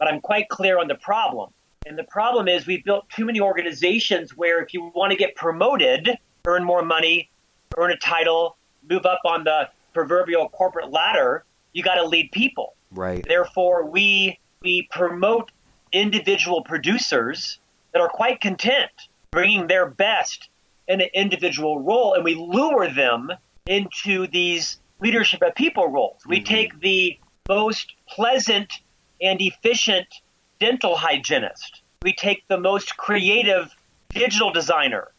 but 0.00 0.08
I'm 0.08 0.20
quite 0.20 0.48
clear 0.48 0.76
on 0.76 0.88
the 0.88 0.96
problem. 0.96 1.50
And 1.86 1.96
the 1.96 2.02
problem 2.02 2.48
is 2.48 2.66
we've 2.66 2.82
built 2.82 3.08
too 3.08 3.24
many 3.24 3.40
organizations 3.40 4.36
where 4.36 4.60
if 4.60 4.74
you 4.74 4.90
want 4.92 5.12
to 5.12 5.16
get 5.16 5.36
promoted, 5.36 6.18
earn 6.44 6.64
more 6.64 6.82
money, 6.82 7.30
earn 7.76 7.92
a 7.92 7.96
title, 7.96 8.56
move 8.90 9.06
up 9.06 9.20
on 9.24 9.44
the 9.44 9.68
proverbial 9.94 10.48
corporate 10.48 10.90
ladder, 10.90 11.44
you 11.72 11.84
got 11.84 11.94
to 11.94 12.04
lead 12.04 12.32
people. 12.32 12.74
Right. 12.90 13.24
Therefore, 13.24 13.86
we 13.86 14.40
we 14.62 14.88
promote 14.90 15.52
individual 15.92 16.64
producers 16.64 17.60
that 17.92 18.02
are 18.02 18.08
quite 18.08 18.40
content 18.40 18.90
bringing 19.30 19.68
their 19.68 19.86
best 19.86 20.49
in 20.90 21.00
an 21.00 21.08
individual 21.14 21.80
role, 21.80 22.14
and 22.14 22.24
we 22.24 22.34
lure 22.34 22.88
them 22.88 23.30
into 23.66 24.26
these 24.26 24.78
leadership 25.00 25.40
of 25.40 25.54
people 25.54 25.88
roles. 25.88 26.20
We 26.26 26.38
mm-hmm. 26.38 26.44
take 26.44 26.80
the 26.80 27.18
most 27.48 27.94
pleasant 28.08 28.80
and 29.22 29.40
efficient 29.40 30.08
dental 30.58 30.96
hygienist. 30.96 31.82
We 32.02 32.12
take 32.12 32.46
the 32.48 32.58
most 32.58 32.96
creative 32.96 33.74
digital 34.08 34.52
designer. 34.52 35.12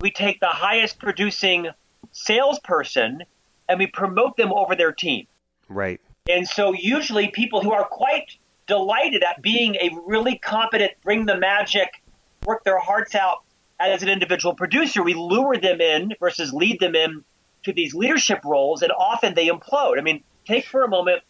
We 0.00 0.10
take 0.10 0.40
the 0.40 0.46
highest 0.46 0.98
producing 0.98 1.68
salesperson 2.12 3.22
and 3.68 3.78
we 3.78 3.86
promote 3.86 4.36
them 4.36 4.52
over 4.52 4.74
their 4.74 4.92
team. 4.92 5.26
Right. 5.68 6.00
And 6.30 6.48
so 6.48 6.72
usually 6.72 7.28
people 7.28 7.60
who 7.62 7.72
are 7.72 7.84
quite 7.84 8.36
delighted 8.66 9.22
at 9.22 9.42
being 9.42 9.74
a 9.76 9.90
really 10.06 10.38
competent, 10.38 10.92
bring 11.02 11.26
the 11.26 11.36
magic, 11.36 12.02
work 12.46 12.64
their 12.64 12.78
hearts 12.78 13.14
out 13.14 13.42
as 13.80 14.02
an 14.02 14.08
individual 14.08 14.54
producer, 14.54 15.02
we 15.02 15.14
lure 15.14 15.56
them 15.56 15.80
in 15.80 16.12
versus 16.20 16.52
lead 16.52 16.80
them 16.80 16.94
in 16.94 17.24
to 17.64 17.72
these 17.72 17.94
leadership 17.94 18.44
roles, 18.44 18.82
and 18.82 18.92
often 18.92 19.34
they 19.34 19.48
implode. 19.48 19.98
I 19.98 20.02
mean, 20.02 20.22
take 20.46 20.66
for 20.66 20.82
a 20.82 20.88
moment 20.88 21.22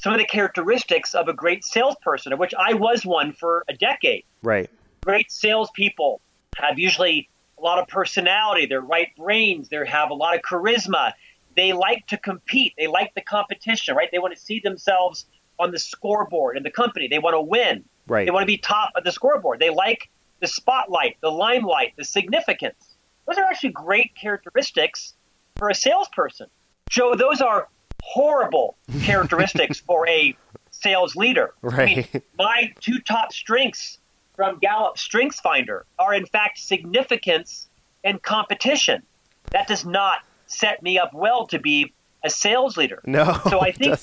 some 0.00 0.12
of 0.12 0.18
the 0.18 0.26
characteristics 0.26 1.14
of 1.14 1.28
a 1.28 1.32
great 1.32 1.64
salesperson, 1.64 2.32
of 2.32 2.38
which 2.38 2.54
I 2.58 2.74
was 2.74 3.06
one 3.06 3.32
for 3.32 3.64
a 3.68 3.74
decade. 3.74 4.24
Right. 4.42 4.68
Great 5.04 5.30
salespeople 5.30 6.20
have 6.56 6.78
usually 6.78 7.28
a 7.58 7.62
lot 7.62 7.78
of 7.78 7.88
personality. 7.88 8.66
They're 8.66 8.80
right 8.80 9.14
brains. 9.16 9.68
They 9.68 9.78
have 9.86 10.10
a 10.10 10.14
lot 10.14 10.34
of 10.34 10.42
charisma. 10.42 11.12
They 11.56 11.72
like 11.72 12.06
to 12.08 12.16
compete. 12.16 12.74
They 12.76 12.86
like 12.86 13.14
the 13.14 13.20
competition, 13.20 13.94
right? 13.94 14.08
They 14.10 14.18
want 14.18 14.34
to 14.34 14.40
see 14.40 14.60
themselves 14.60 15.26
on 15.58 15.70
the 15.70 15.78
scoreboard 15.78 16.56
in 16.56 16.62
the 16.62 16.70
company. 16.70 17.08
They 17.08 17.18
want 17.18 17.34
to 17.34 17.40
win. 17.40 17.84
Right. 18.08 18.24
They 18.24 18.32
want 18.32 18.42
to 18.42 18.46
be 18.46 18.58
top 18.58 18.92
of 18.96 19.04
the 19.04 19.12
scoreboard. 19.12 19.60
They 19.60 19.70
like 19.70 20.08
the 20.42 20.48
spotlight, 20.48 21.16
the 21.22 21.30
limelight, 21.30 21.94
the 21.96 22.04
significance. 22.04 22.96
Those 23.26 23.38
are 23.38 23.44
actually 23.44 23.70
great 23.70 24.14
characteristics 24.14 25.14
for 25.56 25.70
a 25.70 25.74
salesperson. 25.74 26.48
Joe, 26.90 27.14
those 27.14 27.40
are 27.40 27.68
horrible 28.02 28.76
characteristics 29.02 29.78
for 29.80 30.06
a 30.08 30.36
sales 30.72 31.14
leader. 31.16 31.54
Right. 31.62 32.10
I 32.12 32.18
mean, 32.18 32.22
my 32.36 32.74
two 32.80 32.98
top 32.98 33.32
strengths 33.32 33.98
from 34.34 34.58
Gallup 34.58 34.98
Strengths 34.98 35.40
Finder 35.40 35.86
are 35.98 36.12
in 36.12 36.26
fact 36.26 36.58
significance 36.58 37.68
and 38.02 38.20
competition. 38.20 39.04
That 39.52 39.68
does 39.68 39.86
not 39.86 40.20
set 40.46 40.82
me 40.82 40.98
up 40.98 41.14
well 41.14 41.46
to 41.48 41.60
be 41.60 41.92
a 42.24 42.30
sales 42.30 42.76
leader. 42.76 43.00
No. 43.06 43.38
So 43.48 43.60
I 43.60 43.70
think 43.70 43.96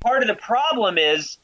part 0.00 0.22
of 0.22 0.28
the 0.28 0.34
problem 0.34 0.98
is 0.98 1.38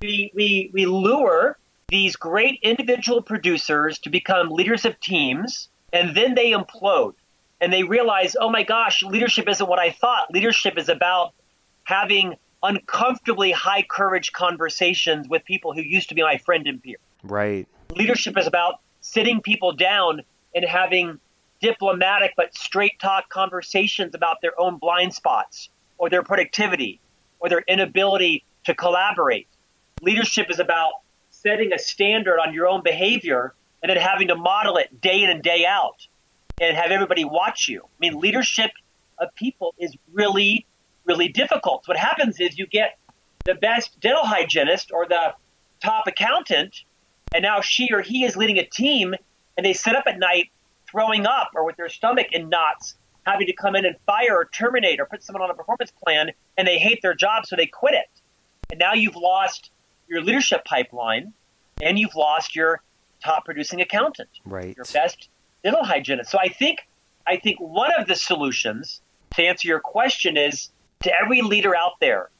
we 0.00 0.30
we 0.34 0.70
we 0.72 0.86
lure 0.86 1.58
these 1.88 2.16
great 2.16 2.60
individual 2.62 3.22
producers 3.22 3.98
to 4.00 4.10
become 4.10 4.50
leaders 4.50 4.84
of 4.84 5.00
teams, 5.00 5.68
and 5.92 6.14
then 6.14 6.34
they 6.34 6.52
implode. 6.52 7.14
And 7.60 7.72
they 7.72 7.82
realize, 7.82 8.36
oh 8.38 8.50
my 8.50 8.62
gosh, 8.62 9.02
leadership 9.02 9.48
isn't 9.48 9.68
what 9.68 9.78
I 9.78 9.90
thought. 9.90 10.30
Leadership 10.30 10.78
is 10.78 10.88
about 10.88 11.32
having 11.84 12.36
uncomfortably 12.62 13.50
high 13.50 13.82
courage 13.82 14.32
conversations 14.32 15.28
with 15.28 15.44
people 15.44 15.72
who 15.72 15.80
used 15.80 16.10
to 16.10 16.14
be 16.14 16.22
my 16.22 16.38
friend 16.38 16.66
and 16.66 16.82
peer. 16.82 16.98
Right. 17.24 17.66
Leadership 17.96 18.36
is 18.38 18.46
about 18.46 18.80
sitting 19.00 19.40
people 19.40 19.72
down 19.72 20.22
and 20.54 20.64
having 20.64 21.18
diplomatic 21.60 22.34
but 22.36 22.54
straight 22.54 23.00
talk 23.00 23.28
conversations 23.30 24.14
about 24.14 24.36
their 24.42 24.60
own 24.60 24.76
blind 24.76 25.14
spots 25.14 25.70
or 25.96 26.10
their 26.10 26.22
productivity 26.22 27.00
or 27.40 27.48
their 27.48 27.64
inability 27.66 28.44
to 28.64 28.74
collaborate. 28.74 29.48
Leadership 30.02 30.48
is 30.50 30.60
about 30.60 30.92
setting 31.42 31.72
a 31.72 31.78
standard 31.78 32.38
on 32.40 32.52
your 32.52 32.66
own 32.66 32.82
behavior 32.82 33.54
and 33.82 33.90
then 33.90 33.96
having 33.96 34.28
to 34.28 34.34
model 34.34 34.76
it 34.76 35.00
day 35.00 35.22
in 35.22 35.30
and 35.30 35.42
day 35.42 35.64
out 35.64 36.06
and 36.60 36.76
have 36.76 36.90
everybody 36.90 37.24
watch 37.24 37.68
you. 37.68 37.82
I 37.82 37.98
mean, 38.00 38.18
leadership 38.18 38.70
of 39.18 39.34
people 39.34 39.74
is 39.78 39.96
really, 40.12 40.66
really 41.04 41.28
difficult. 41.28 41.86
What 41.86 41.96
happens 41.96 42.40
is 42.40 42.58
you 42.58 42.66
get 42.66 42.98
the 43.44 43.54
best 43.54 43.98
dental 44.00 44.24
hygienist 44.24 44.90
or 44.92 45.06
the 45.06 45.34
top 45.82 46.06
accountant, 46.08 46.82
and 47.32 47.42
now 47.42 47.60
she 47.60 47.88
or 47.92 48.02
he 48.02 48.24
is 48.24 48.36
leading 48.36 48.58
a 48.58 48.64
team, 48.64 49.14
and 49.56 49.64
they 49.64 49.72
sit 49.72 49.94
up 49.94 50.04
at 50.06 50.18
night 50.18 50.50
throwing 50.90 51.24
up 51.24 51.50
or 51.54 51.64
with 51.64 51.76
their 51.76 51.88
stomach 51.88 52.26
in 52.32 52.48
knots, 52.48 52.96
having 53.24 53.46
to 53.46 53.52
come 53.52 53.76
in 53.76 53.84
and 53.84 53.94
fire 54.06 54.34
or 54.34 54.46
terminate 54.46 54.98
or 54.98 55.06
put 55.06 55.22
someone 55.22 55.42
on 55.42 55.50
a 55.50 55.54
performance 55.54 55.92
plan, 56.02 56.32
and 56.56 56.66
they 56.66 56.78
hate 56.78 57.00
their 57.00 57.14
job, 57.14 57.46
so 57.46 57.54
they 57.54 57.66
quit 57.66 57.94
it. 57.94 58.08
And 58.70 58.78
now 58.80 58.94
you've 58.94 59.16
lost 59.16 59.70
your 60.08 60.22
leadership 60.22 60.64
pipeline, 60.64 61.32
and 61.82 61.98
you've 61.98 62.14
lost 62.14 62.56
your 62.56 62.82
top 63.22 63.44
producing 63.44 63.80
accountant, 63.80 64.28
right? 64.44 64.76
Your 64.76 64.86
best 64.92 65.28
dental 65.62 65.84
hygienist. 65.84 66.30
So 66.30 66.38
I 66.38 66.48
think 66.48 66.86
I 67.26 67.36
think 67.36 67.60
one 67.60 67.90
of 67.98 68.06
the 68.06 68.14
solutions 68.14 69.00
to 69.34 69.42
answer 69.42 69.68
your 69.68 69.80
question 69.80 70.36
is 70.36 70.70
to 71.02 71.12
every 71.20 71.42
leader 71.42 71.76
out 71.76 72.00
there 72.00 72.30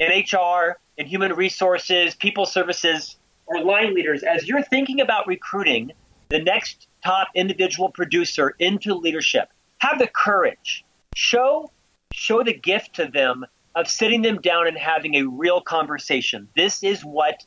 in 0.00 0.08
HR, 0.08 0.78
in 0.96 1.06
human 1.06 1.32
resources, 1.34 2.14
people 2.14 2.46
services, 2.46 3.16
or 3.46 3.62
line 3.62 3.94
leaders, 3.94 4.22
as 4.22 4.48
you're 4.48 4.62
thinking 4.62 5.00
about 5.00 5.26
recruiting 5.26 5.92
the 6.28 6.40
next 6.40 6.88
top 7.04 7.28
individual 7.34 7.90
producer 7.90 8.54
into 8.58 8.94
leadership, 8.94 9.50
have 9.78 9.98
the 9.98 10.08
courage. 10.08 10.84
Show 11.14 11.70
show 12.12 12.42
the 12.42 12.54
gift 12.54 12.94
to 12.94 13.06
them 13.06 13.44
of 13.74 13.88
sitting 13.88 14.22
them 14.22 14.40
down 14.40 14.66
and 14.68 14.78
having 14.78 15.14
a 15.16 15.24
real 15.24 15.60
conversation. 15.60 16.48
This 16.56 16.82
is 16.82 17.04
what 17.04 17.44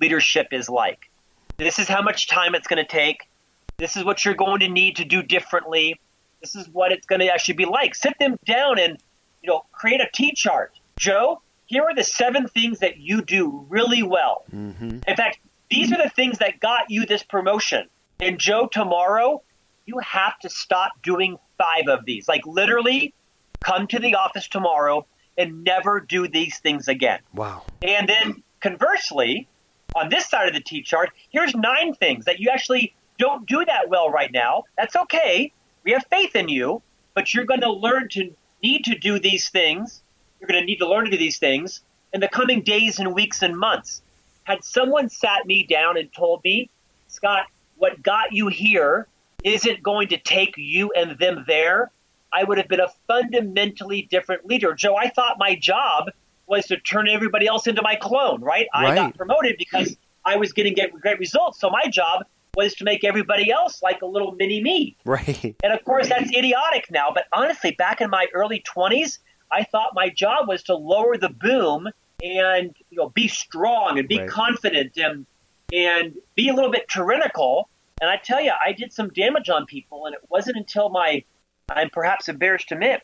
leadership 0.00 0.48
is 0.52 0.68
like. 0.68 1.10
This 1.56 1.78
is 1.78 1.88
how 1.88 2.02
much 2.02 2.26
time 2.26 2.54
it's 2.54 2.66
going 2.66 2.84
to 2.84 2.90
take. 2.90 3.28
This 3.76 3.96
is 3.96 4.04
what 4.04 4.24
you're 4.24 4.34
going 4.34 4.60
to 4.60 4.68
need 4.68 4.96
to 4.96 5.04
do 5.04 5.22
differently. 5.22 5.98
This 6.40 6.54
is 6.54 6.68
what 6.68 6.92
it's 6.92 7.06
going 7.06 7.20
to 7.20 7.28
actually 7.28 7.54
be 7.54 7.64
like. 7.64 7.94
Sit 7.94 8.18
them 8.18 8.36
down 8.44 8.78
and 8.78 8.98
you 9.42 9.48
know 9.48 9.64
create 9.72 10.00
a 10.00 10.08
T 10.12 10.32
chart. 10.34 10.78
Joe, 10.98 11.40
here 11.66 11.84
are 11.84 11.94
the 11.94 12.04
seven 12.04 12.46
things 12.48 12.80
that 12.80 12.98
you 12.98 13.22
do 13.22 13.66
really 13.68 14.02
well. 14.02 14.44
Mm-hmm. 14.52 14.98
In 15.06 15.16
fact, 15.16 15.38
these 15.70 15.92
are 15.92 16.02
the 16.02 16.10
things 16.10 16.38
that 16.38 16.60
got 16.60 16.90
you 16.90 17.06
this 17.06 17.22
promotion. 17.22 17.88
And 18.20 18.38
Joe, 18.38 18.66
tomorrow, 18.66 19.42
you 19.86 19.98
have 19.98 20.38
to 20.40 20.50
stop 20.50 20.92
doing 21.02 21.38
five 21.56 21.88
of 21.88 22.04
these. 22.04 22.28
Like 22.28 22.46
literally, 22.46 23.14
come 23.60 23.86
to 23.88 23.98
the 23.98 24.16
office 24.16 24.48
tomorrow 24.48 25.06
and 25.40 25.64
never 25.64 26.00
do 26.00 26.28
these 26.28 26.58
things 26.58 26.86
again. 26.86 27.20
Wow. 27.34 27.64
And 27.82 28.08
then 28.08 28.42
conversely, 28.60 29.48
on 29.96 30.10
this 30.10 30.28
side 30.28 30.46
of 30.48 30.54
the 30.54 30.60
T 30.60 30.82
chart, 30.82 31.10
here's 31.30 31.54
nine 31.54 31.94
things 31.94 32.26
that 32.26 32.38
you 32.38 32.50
actually 32.50 32.94
don't 33.18 33.46
do 33.46 33.64
that 33.64 33.88
well 33.88 34.10
right 34.10 34.30
now. 34.30 34.64
That's 34.76 34.94
okay. 34.96 35.52
We 35.82 35.92
have 35.92 36.04
faith 36.10 36.36
in 36.36 36.48
you, 36.48 36.82
but 37.14 37.32
you're 37.32 37.46
going 37.46 37.62
to 37.62 37.72
learn 37.72 38.08
to 38.10 38.34
need 38.62 38.84
to 38.84 38.98
do 38.98 39.18
these 39.18 39.48
things. 39.48 40.02
You're 40.38 40.48
going 40.48 40.60
to 40.60 40.66
need 40.66 40.78
to 40.78 40.88
learn 40.88 41.06
to 41.06 41.10
do 41.10 41.16
these 41.16 41.38
things 41.38 41.82
in 42.12 42.20
the 42.20 42.28
coming 42.28 42.62
days 42.62 42.98
and 42.98 43.14
weeks 43.14 43.42
and 43.42 43.56
months. 43.56 44.02
Had 44.44 44.62
someone 44.62 45.08
sat 45.08 45.46
me 45.46 45.64
down 45.64 45.96
and 45.96 46.12
told 46.12 46.42
me, 46.44 46.70
Scott, 47.08 47.46
what 47.76 48.02
got 48.02 48.32
you 48.32 48.48
here 48.48 49.06
isn't 49.42 49.82
going 49.82 50.08
to 50.08 50.18
take 50.18 50.54
you 50.56 50.92
and 50.92 51.18
them 51.18 51.44
there, 51.46 51.90
I 52.32 52.44
would 52.44 52.58
have 52.58 52.68
been 52.68 52.80
a 52.80 52.88
fundamentally 53.06 54.02
different 54.02 54.46
leader. 54.46 54.74
Joe, 54.74 54.96
I 54.96 55.08
thought 55.08 55.36
my 55.38 55.54
job 55.56 56.10
was 56.46 56.66
to 56.66 56.78
turn 56.78 57.08
everybody 57.08 57.46
else 57.46 57.66
into 57.66 57.82
my 57.82 57.96
clone, 57.96 58.40
right? 58.40 58.66
right. 58.74 58.92
I 58.92 58.94
got 58.94 59.16
promoted 59.16 59.56
because 59.58 59.96
I 60.24 60.36
was 60.36 60.52
getting 60.52 60.76
great 61.00 61.18
results. 61.18 61.60
So 61.60 61.70
my 61.70 61.88
job 61.88 62.24
was 62.56 62.74
to 62.74 62.84
make 62.84 63.04
everybody 63.04 63.50
else 63.50 63.82
like 63.82 64.02
a 64.02 64.06
little 64.06 64.32
mini 64.32 64.62
me. 64.62 64.96
Right. 65.04 65.56
And 65.62 65.72
of 65.72 65.84
course, 65.84 66.08
that's 66.08 66.30
idiotic 66.34 66.90
now. 66.90 67.10
But 67.14 67.24
honestly, 67.32 67.72
back 67.72 68.00
in 68.00 68.10
my 68.10 68.26
early 68.34 68.62
20s, 68.62 69.18
I 69.50 69.64
thought 69.64 69.90
my 69.94 70.08
job 70.08 70.48
was 70.48 70.64
to 70.64 70.74
lower 70.74 71.16
the 71.16 71.28
boom 71.28 71.88
and 72.22 72.74
you 72.90 72.98
know 72.98 73.08
be 73.10 73.28
strong 73.28 73.98
and 73.98 74.06
be 74.06 74.18
right. 74.18 74.28
confident 74.28 74.96
and 74.98 75.26
and 75.72 76.14
be 76.34 76.48
a 76.48 76.54
little 76.54 76.70
bit 76.70 76.88
tyrannical. 76.88 77.68
And 78.00 78.10
I 78.10 78.16
tell 78.16 78.40
you, 78.40 78.52
I 78.64 78.72
did 78.72 78.92
some 78.92 79.10
damage 79.10 79.50
on 79.50 79.66
people, 79.66 80.06
and 80.06 80.14
it 80.14 80.22
wasn't 80.30 80.56
until 80.56 80.88
my 80.88 81.22
I'm 81.70 81.88
perhaps 81.90 82.28
embarrassed 82.28 82.68
to 82.68 82.74
admit 82.74 83.02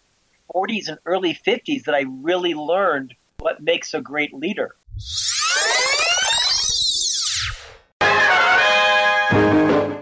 40s 0.55 0.89
and 0.89 0.99
early 1.07 1.35
50s 1.35 1.85
that 1.85 1.95
I 1.95 2.05
really 2.09 2.55
learned 2.55 3.15
what 3.39 3.63
makes 3.63 3.95
a 3.95 4.01
great 4.01 4.35
leader. 4.35 4.75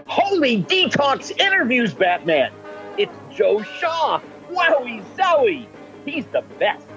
Holy 0.07 0.63
DTALKS 0.63 1.39
interviews, 1.39 1.93
Batman! 1.93 2.51
It's 2.97 3.13
Joe 3.31 3.61
Shaw! 3.61 4.19
Wowie 4.49 5.03
zowie! 5.15 5.67
He's 6.05 6.25
the 6.27 6.43
best! 6.57 6.87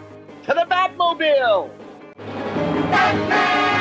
To 0.45 0.55
the 0.55 0.67
Batmobile! 0.71 1.71
Can 2.17 3.78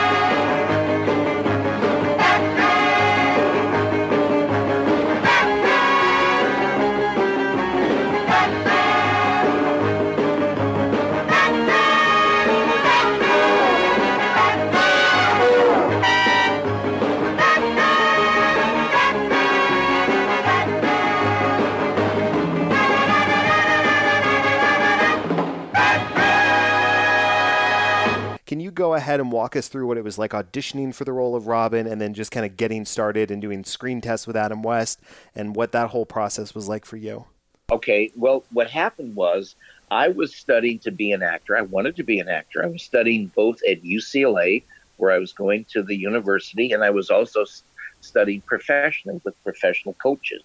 walk 29.38 29.55
us 29.55 29.67
through 29.67 29.85
what 29.85 29.97
it 29.97 30.03
was 30.03 30.17
like 30.17 30.31
auditioning 30.31 30.93
for 30.93 31.05
the 31.05 31.13
role 31.13 31.35
of 31.35 31.45
Robin 31.45 31.85
and 31.85 32.01
then 32.01 32.13
just 32.13 32.31
kind 32.31 32.45
of 32.45 32.57
getting 32.57 32.85
started 32.85 33.29
and 33.29 33.41
doing 33.41 33.63
screen 33.63 34.01
tests 34.01 34.25
with 34.25 34.35
Adam 34.35 34.63
West 34.63 34.99
and 35.35 35.55
what 35.55 35.71
that 35.71 35.91
whole 35.91 36.05
process 36.05 36.55
was 36.55 36.67
like 36.67 36.85
for 36.85 36.97
you? 36.97 37.25
Okay, 37.71 38.11
well, 38.15 38.43
what 38.51 38.69
happened 38.69 39.15
was 39.15 39.55
I 39.91 40.07
was 40.07 40.35
studying 40.35 40.79
to 40.79 40.91
be 40.91 41.11
an 41.11 41.21
actor. 41.21 41.55
I 41.55 41.61
wanted 41.61 41.95
to 41.97 42.03
be 42.03 42.19
an 42.19 42.27
actor. 42.29 42.63
I 42.63 42.67
was 42.67 42.81
studying 42.81 43.27
both 43.35 43.59
at 43.69 43.83
UCLA, 43.83 44.63
where 44.97 45.11
I 45.11 45.19
was 45.19 45.33
going 45.33 45.65
to 45.73 45.83
the 45.83 45.95
university, 45.95 46.71
and 46.71 46.83
I 46.83 46.89
was 46.89 47.09
also 47.09 47.45
studying 48.01 48.41
professionally 48.41 49.21
with 49.23 49.41
professional 49.43 49.93
coaches. 50.01 50.43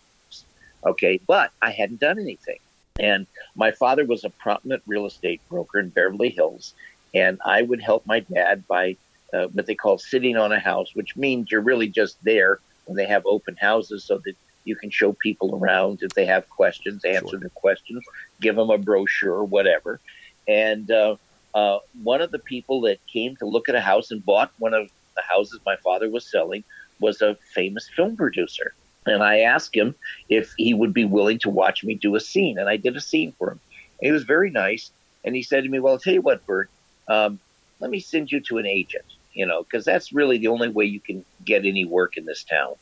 Okay, 0.85 1.19
but 1.27 1.53
I 1.63 1.71
hadn't 1.71 2.01
done 2.01 2.19
anything. 2.19 2.59
And 3.01 3.27
my 3.55 3.71
father 3.73 4.05
was 4.05 4.25
a 4.25 4.31
prominent 4.31 4.83
real 4.87 5.07
estate 5.07 5.41
broker 5.49 5.79
in 5.79 5.89
Beverly 5.89 6.29
Hills, 6.29 6.75
and 7.15 7.41
I 7.45 7.63
would 7.63 7.81
help 7.81 8.07
my 8.07 8.21
dad 8.21 8.67
by 8.67 8.97
uh, 9.33 9.47
what 9.49 9.67
they 9.67 9.75
call 9.75 9.99
sitting 9.99 10.37
on 10.37 10.53
a 10.53 10.59
house, 10.59 10.95
which 10.95 11.17
means 11.17 11.51
you're 11.51 11.61
really 11.61 11.89
just 11.89 12.23
there 12.25 12.61
when 12.85 12.97
they 12.97 13.07
have 13.07 13.25
open 13.27 13.57
houses 13.57 14.05
so 14.05 14.19
that 14.25 14.35
you 14.65 14.77
can 14.77 14.91
show 14.91 15.13
people 15.13 15.57
around 15.57 16.01
if 16.03 16.13
they 16.15 16.27
have 16.27 16.49
questions, 16.49 17.05
answer 17.05 17.31
sure. 17.31 17.41
their 17.41 17.49
questions, 17.51 18.05
give 18.41 18.57
them 18.57 18.71
a 18.71 18.79
brochure 18.79 19.35
or 19.35 19.45
whatever. 19.45 20.01
And 20.47 20.91
uh, 20.91 21.17
uh, 21.55 21.79
one 22.03 22.21
of 22.21 22.31
the 22.31 22.39
people 22.39 22.83
that 22.83 22.99
came 23.07 23.37
to 23.37 23.47
look 23.47 23.69
at 23.69 23.75
a 23.75 23.81
house 23.81 24.11
and 24.11 24.25
bought 24.25 24.53
one 24.59 24.75
of 24.75 24.91
the 25.17 25.23
houses 25.23 25.61
my 25.67 25.77
father 25.77 26.09
was 26.09 26.31
selling 26.31 26.65
was 27.01 27.21
a 27.21 27.37
famous 27.55 27.89
film 27.95 28.17
producer. 28.17 28.75
And 29.05 29.23
I 29.23 29.41
asked 29.41 29.75
him 29.75 29.95
if 30.29 30.53
he 30.57 30.75
would 30.75 30.95
be 30.95 31.05
willing 31.05 31.39
to 31.41 31.51
watch 31.51 31.83
me 31.83 31.95
do 31.95 32.15
a 32.15 32.21
scene. 32.21 32.59
And 32.59 32.69
I 32.69 32.77
did 32.77 32.97
a 32.97 33.01
scene 33.01 33.33
for 33.37 33.51
him. 33.51 33.61
And 34.01 34.07
he 34.07 34.13
was 34.13 34.23
very 34.23 34.51
nice. 34.51 34.91
And 35.25 35.35
he 35.35 35.43
said 35.43 35.65
to 35.65 35.69
me, 35.69 35.81
Well, 35.81 35.95
I'll 35.95 35.99
tell 35.99 36.15
you 36.15 36.23
what, 36.23 36.47
Burt, 36.47 36.71
um, 37.09 37.39
let 37.81 37.91
me 37.91 38.01
send 38.01 38.31
you 38.31 38.41
to 38.41 38.59
an 38.59 38.67
agent, 38.67 39.05
you 39.33 39.47
know, 39.47 39.63
because 39.63 39.85
that's 39.85 40.13
really 40.13 40.39
the 40.39 40.49
only 40.49 40.69
way 40.69 40.85
you 40.85 41.01
can 41.01 41.25
get 41.45 41.65
any 41.65 41.85
work 41.85 42.17
in 42.17 42.25
this 42.25 42.45
town. 42.45 42.75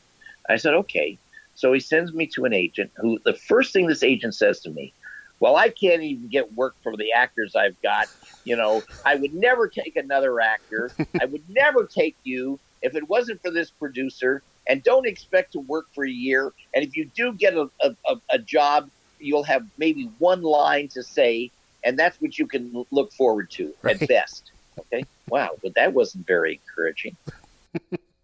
I 0.49 0.57
said, 0.57 0.73
okay. 0.73 1.17
So 1.55 1.73
he 1.73 1.79
sends 1.79 2.13
me 2.13 2.27
to 2.27 2.45
an 2.45 2.53
agent 2.53 2.91
who 2.97 3.19
the 3.25 3.33
first 3.33 3.73
thing 3.73 3.87
this 3.87 4.03
agent 4.03 4.35
says 4.35 4.61
to 4.61 4.69
me, 4.69 4.93
well, 5.39 5.55
I 5.55 5.69
can't 5.69 6.03
even 6.03 6.27
get 6.27 6.53
work 6.53 6.75
from 6.83 6.95
the 6.97 7.13
actors 7.13 7.55
I've 7.55 7.81
got. 7.81 8.07
You 8.43 8.55
know, 8.55 8.83
I 9.05 9.15
would 9.15 9.33
never 9.33 9.67
take 9.67 9.95
another 9.95 10.39
actor. 10.39 10.91
I 11.19 11.25
would 11.25 11.43
never 11.49 11.85
take 11.85 12.15
you 12.23 12.59
if 12.81 12.95
it 12.95 13.09
wasn't 13.09 13.41
for 13.41 13.51
this 13.51 13.71
producer. 13.71 14.43
And 14.67 14.83
don't 14.83 15.07
expect 15.07 15.53
to 15.53 15.59
work 15.59 15.87
for 15.95 16.05
a 16.05 16.09
year. 16.09 16.53
And 16.75 16.85
if 16.85 16.95
you 16.95 17.09
do 17.15 17.33
get 17.33 17.55
a, 17.55 17.69
a, 17.81 18.15
a 18.29 18.37
job, 18.37 18.89
you'll 19.19 19.43
have 19.43 19.65
maybe 19.77 20.09
one 20.19 20.43
line 20.43 20.87
to 20.89 21.01
say 21.01 21.51
and 21.83 21.97
that's 21.97 22.19
what 22.21 22.37
you 22.37 22.47
can 22.47 22.85
look 22.91 23.11
forward 23.13 23.49
to 23.51 23.73
right. 23.81 24.01
at 24.01 24.07
best. 24.07 24.51
Okay, 24.79 25.05
wow, 25.27 25.51
but 25.61 25.75
that 25.75 25.93
wasn't 25.93 26.25
very 26.25 26.59
encouraging. 26.65 27.15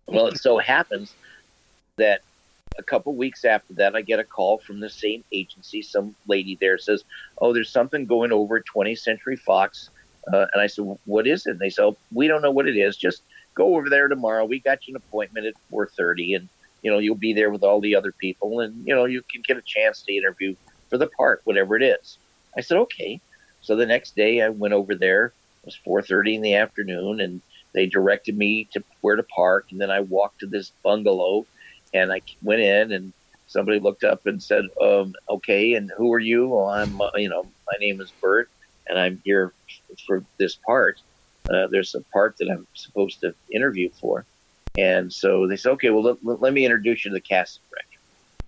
well, 0.08 0.28
it 0.28 0.38
so 0.40 0.58
happens 0.58 1.14
that 1.98 2.22
a 2.78 2.84
couple 2.84 3.16
weeks 3.16 3.44
after 3.44 3.74
that, 3.74 3.96
I 3.96 4.02
get 4.02 4.20
a 4.20 4.24
call 4.24 4.60
from 4.60 4.80
the 4.80 4.90
same 4.90 5.24
agency. 5.32 5.82
Some 5.82 6.16
lady 6.28 6.58
there 6.60 6.78
says, 6.78 7.04
"Oh, 7.40 7.54
there's 7.54 7.70
something 7.70 8.06
going 8.06 8.32
over 8.32 8.58
at 8.58 8.66
20th 8.66 9.00
Century 9.00 9.36
Fox," 9.36 9.90
uh, 10.32 10.46
and 10.54 10.62
I 10.62 10.68
said, 10.68 10.98
"What 11.06 11.28
is 11.28 11.46
it?" 11.46 11.52
And 11.52 11.60
they 11.60 11.70
said, 11.70 11.84
oh, 11.84 11.98
"We 12.14 12.28
don't 12.28 12.42
know 12.42 12.52
what 12.52 12.68
it 12.68 12.78
is. 12.78 12.96
Just 12.96 13.24
go 13.56 13.76
over 13.76 13.90
there 13.90 14.08
tomorrow. 14.08 14.46
We 14.46 14.60
got 14.60 14.88
you 14.88 14.94
an 14.94 14.98
appointment 14.98 15.48
at 15.48 15.56
4:30, 15.72 16.36
and 16.36 16.50
you 16.84 16.92
know 16.92 17.00
you'll 17.00 17.16
be 17.16 17.34
there 17.34 17.50
with 17.50 17.64
all 17.64 17.82
the 17.82 17.96
other 17.96 18.12
people, 18.12 18.60
and 18.60 18.88
you 18.88 18.96
know 18.96 19.06
you 19.06 19.22
can 19.24 19.42
get 19.42 19.58
a 19.58 19.62
chance 19.62 20.04
to 20.04 20.14
interview 20.14 20.56
for 20.90 20.98
the 20.98 21.08
part, 21.08 21.42
whatever 21.44 21.76
it 21.76 21.84
is." 21.84 22.18
I 22.56 22.62
said, 22.62 22.78
"Okay." 22.78 23.20
So 23.68 23.76
the 23.76 23.86
next 23.86 24.16
day 24.16 24.42
I 24.42 24.48
went 24.48 24.74
over 24.74 24.96
there. 24.96 25.26
It 25.26 25.66
was 25.66 25.76
4:30 25.86 26.36
in 26.36 26.42
the 26.42 26.56
afternoon, 26.56 27.20
and 27.20 27.42
they 27.74 27.86
directed 27.86 28.38
me 28.38 28.64
to 28.72 28.82
where 29.02 29.18
to 29.18 29.24
park. 29.24 29.66
And 29.72 29.82
then 29.82 29.92
I 29.92 30.00
walked 30.00 30.40
to 30.40 30.48
this 30.48 30.72
bungalow, 30.84 31.46
and 31.94 32.10
I 32.10 32.22
went 32.42 32.62
in, 32.62 32.94
and 32.94 33.12
somebody 33.48 33.82
looked 33.82 34.06
up 34.06 34.26
and 34.26 34.42
said, 34.42 34.64
um, 34.82 35.14
"Okay, 35.30 35.74
and 35.74 35.92
who 35.98 36.14
are 36.14 36.20
you?" 36.20 36.48
Well, 36.48 36.70
I'm, 36.70 37.02
uh, 37.02 37.12
you 37.16 37.28
know, 37.28 37.44
my 37.44 37.78
name 37.82 38.00
is 38.00 38.10
Burt, 38.22 38.50
and 38.88 38.98
I'm 38.98 39.22
here 39.26 39.52
for 40.06 40.24
this 40.38 40.56
part. 40.56 41.02
Uh, 41.50 41.68
there's 41.68 41.94
a 41.94 42.02
part 42.14 42.38
that 42.38 42.50
I'm 42.50 42.68
supposed 42.74 43.20
to 43.20 43.36
interview 43.52 43.90
for, 43.90 44.24
and 44.78 45.12
so 45.12 45.46
they 45.46 45.58
said, 45.58 45.72
"Okay, 45.74 45.90
well, 45.90 46.04
let, 46.04 46.42
let 46.42 46.54
me 46.54 46.64
introduce 46.64 47.04
you 47.04 47.12
to 47.12 47.16
the 47.16 47.20
casting 47.20 47.64
director." 47.70 48.00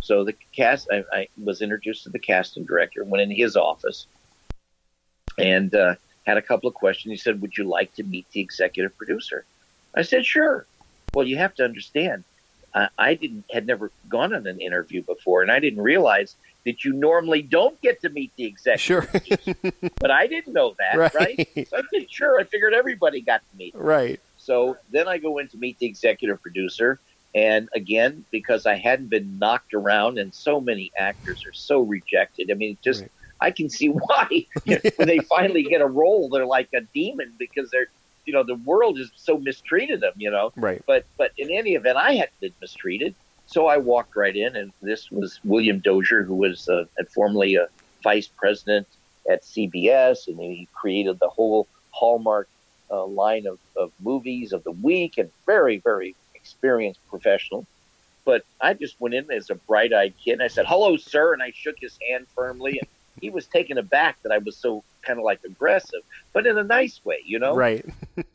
So 0.01 0.23
the 0.23 0.35
cast, 0.53 0.87
I, 0.89 1.03
I 1.11 1.27
was 1.43 1.61
introduced 1.61 2.03
to 2.03 2.09
the 2.09 2.19
casting 2.19 2.63
director. 2.63 3.03
Went 3.03 3.21
in 3.21 3.31
his 3.31 3.57
office 3.57 4.07
and 5.41 5.73
uh, 5.75 5.95
had 6.25 6.37
a 6.37 6.41
couple 6.41 6.67
of 6.69 6.75
questions. 6.75 7.11
He 7.11 7.17
said, 7.17 7.41
Would 7.41 7.57
you 7.57 7.63
like 7.65 7.93
to 7.95 8.03
meet 8.03 8.25
the 8.31 8.41
executive 8.41 8.95
producer? 8.97 9.45
I 9.95 10.01
said, 10.03 10.25
Sure. 10.25 10.65
Well, 11.13 11.25
you 11.25 11.37
have 11.37 11.55
to 11.55 11.63
understand, 11.65 12.23
uh, 12.73 12.87
I 12.97 13.15
didn't 13.15 13.45
had 13.51 13.65
never 13.65 13.91
gone 14.07 14.33
on 14.33 14.45
an 14.45 14.61
interview 14.61 15.01
before, 15.01 15.41
and 15.41 15.51
I 15.51 15.59
didn't 15.59 15.81
realize 15.81 16.35
that 16.65 16.83
you 16.83 16.93
normally 16.93 17.41
don't 17.41 17.79
get 17.81 18.01
to 18.01 18.09
meet 18.09 18.31
the 18.35 18.45
executive. 18.45 19.09
Sure. 19.23 19.53
but 19.99 20.11
I 20.11 20.27
didn't 20.27 20.53
know 20.53 20.75
that, 20.77 20.97
Right. 21.15 21.15
right? 21.15 21.67
So 21.67 21.77
I 21.77 21.81
said, 21.91 22.11
sure. 22.11 22.39
I 22.39 22.43
figured 22.43 22.73
everybody 22.73 23.21
got 23.21 23.41
to 23.49 23.57
meet. 23.57 23.73
right. 23.75 24.19
So 24.37 24.77
then 24.91 25.07
I 25.07 25.17
go 25.17 25.37
in 25.39 25.47
to 25.49 25.57
meet 25.57 25.79
the 25.79 25.85
executive 25.85 26.41
producer. 26.41 26.99
And 27.35 27.69
again, 27.75 28.25
because 28.31 28.65
I 28.65 28.75
hadn't 28.75 29.09
been 29.09 29.37
knocked 29.37 29.73
around, 29.75 30.17
and 30.17 30.33
so 30.33 30.59
many 30.59 30.91
actors 30.97 31.45
are 31.45 31.53
so 31.53 31.81
rejected. 31.81 32.49
I 32.51 32.55
mean, 32.55 32.77
just 32.83 33.01
Right. 33.01 33.11
I 33.41 33.51
can 33.51 33.69
see 33.69 33.87
why 33.87 34.27
when 34.65 35.07
they 35.07 35.19
finally 35.29 35.63
get 35.63 35.81
a 35.81 35.87
role, 35.87 36.29
they're 36.29 36.45
like 36.45 36.69
a 36.75 36.81
demon 36.93 37.35
because 37.39 37.69
they're, 37.71 37.87
you 38.25 38.33
know, 38.33 38.43
the 38.43 38.55
world 38.55 38.97
has 38.97 39.09
so 39.15 39.37
mistreated 39.39 40.01
them. 40.01 40.13
You 40.17 40.31
know, 40.31 40.51
Right. 40.55 40.81
but 40.87 41.05
but 41.17 41.31
in 41.37 41.49
any 41.51 41.75
event, 41.75 41.97
I 41.97 42.13
hadn't 42.13 42.39
been 42.41 42.53
mistreated, 42.61 43.15
so 43.45 43.67
I 43.67 43.77
walked 43.77 44.15
right 44.15 44.35
in, 44.35 44.55
and 44.55 44.71
this 44.81 45.09
was 45.11 45.39
William 45.43 45.79
Dozier, 45.79 46.23
who 46.23 46.35
was 46.35 46.67
uh, 46.67 46.83
had 46.97 47.07
formerly 47.13 47.55
a 47.55 47.67
vice 48.03 48.29
president 48.37 48.87
at 49.29 49.43
CBS, 49.43 50.27
and 50.27 50.39
he 50.39 50.67
created 50.79 51.17
the 51.19 51.29
whole 51.29 51.67
Hallmark 51.91 52.47
uh, 52.91 53.05
line 53.05 53.45
of, 53.47 53.59
of 53.77 53.91
movies 54.01 54.51
of 54.53 54.63
the 54.63 54.71
week, 54.71 55.13
and 55.17 55.29
very 55.45 55.79
very 55.83 56.15
experienced 56.35 56.99
professional. 57.09 57.65
But 58.25 58.43
I 58.61 58.73
just 58.73 58.99
went 58.99 59.15
in 59.15 59.31
as 59.31 59.49
a 59.49 59.55
bright 59.55 59.93
eyed 59.93 60.13
kid, 60.23 60.33
and 60.33 60.43
I 60.43 60.47
said, 60.47 60.65
"Hello, 60.67 60.97
sir," 60.97 61.33
and 61.33 61.41
I 61.41 61.51
shook 61.55 61.75
his 61.79 61.97
hand 62.09 62.27
firmly, 62.35 62.79
and 62.79 62.87
he 63.21 63.29
was 63.29 63.47
taken 63.47 63.77
aback 63.77 64.17
that 64.23 64.31
I 64.31 64.37
was 64.39 64.57
so 64.57 64.83
kind 65.05 65.19
of 65.19 65.25
like 65.25 65.39
aggressive, 65.45 66.01
but 66.33 66.45
in 66.47 66.57
a 66.57 66.63
nice 66.63 66.99
way, 67.03 67.17
you 67.25 67.39
know. 67.39 67.55
Right. 67.55 67.85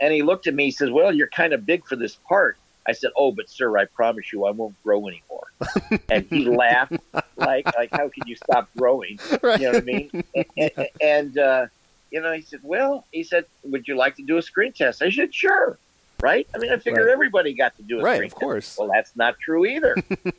And 0.00 0.12
he 0.12 0.22
looked 0.22 0.48
at 0.48 0.54
me. 0.54 0.64
He 0.64 0.70
says, 0.72 0.90
"Well, 0.90 1.14
you're 1.14 1.28
kind 1.28 1.52
of 1.52 1.64
big 1.64 1.86
for 1.86 1.94
this 1.94 2.18
part." 2.28 2.56
I 2.88 2.92
said, 2.92 3.10
"Oh, 3.16 3.30
but 3.30 3.48
sir, 3.48 3.78
I 3.78 3.84
promise 3.94 4.32
you, 4.32 4.44
I 4.46 4.50
won't 4.50 4.74
grow 4.82 5.06
anymore." 5.06 5.46
and 6.10 6.26
he 6.28 6.44
laughed, 6.44 6.92
like, 7.36 7.68
"Like, 7.76 7.90
how 7.94 8.08
can 8.08 8.26
you 8.26 8.34
stop 8.34 8.68
growing?" 8.76 9.20
Right. 9.42 9.60
You 9.60 9.66
know 9.66 9.72
what 9.74 9.82
I 9.82 9.84
mean? 9.84 10.10
And, 10.34 10.70
and, 10.76 10.88
and 11.00 11.38
uh, 11.38 11.66
you 12.10 12.20
know, 12.20 12.32
he 12.32 12.42
said, 12.42 12.60
"Well," 12.64 13.06
he 13.12 13.22
said, 13.22 13.44
"Would 13.62 13.86
you 13.86 13.96
like 13.96 14.16
to 14.16 14.24
do 14.24 14.38
a 14.38 14.42
screen 14.42 14.72
test?" 14.72 15.02
I 15.02 15.10
said, 15.10 15.32
"Sure." 15.32 15.78
Right? 16.20 16.48
I 16.54 16.58
mean, 16.58 16.72
I 16.72 16.78
figured 16.78 17.06
Right. 17.06 17.12
everybody 17.12 17.54
got 17.54 17.76
to 17.76 17.82
do 17.84 18.00
a 18.00 18.02
Right, 18.02 18.16
screen 18.16 18.26
of 18.26 18.32
test. 18.32 18.40
course. 18.40 18.76
Well, 18.76 18.90
that's 18.92 19.14
not 19.14 19.36
true 19.40 19.64
either. 19.66 19.96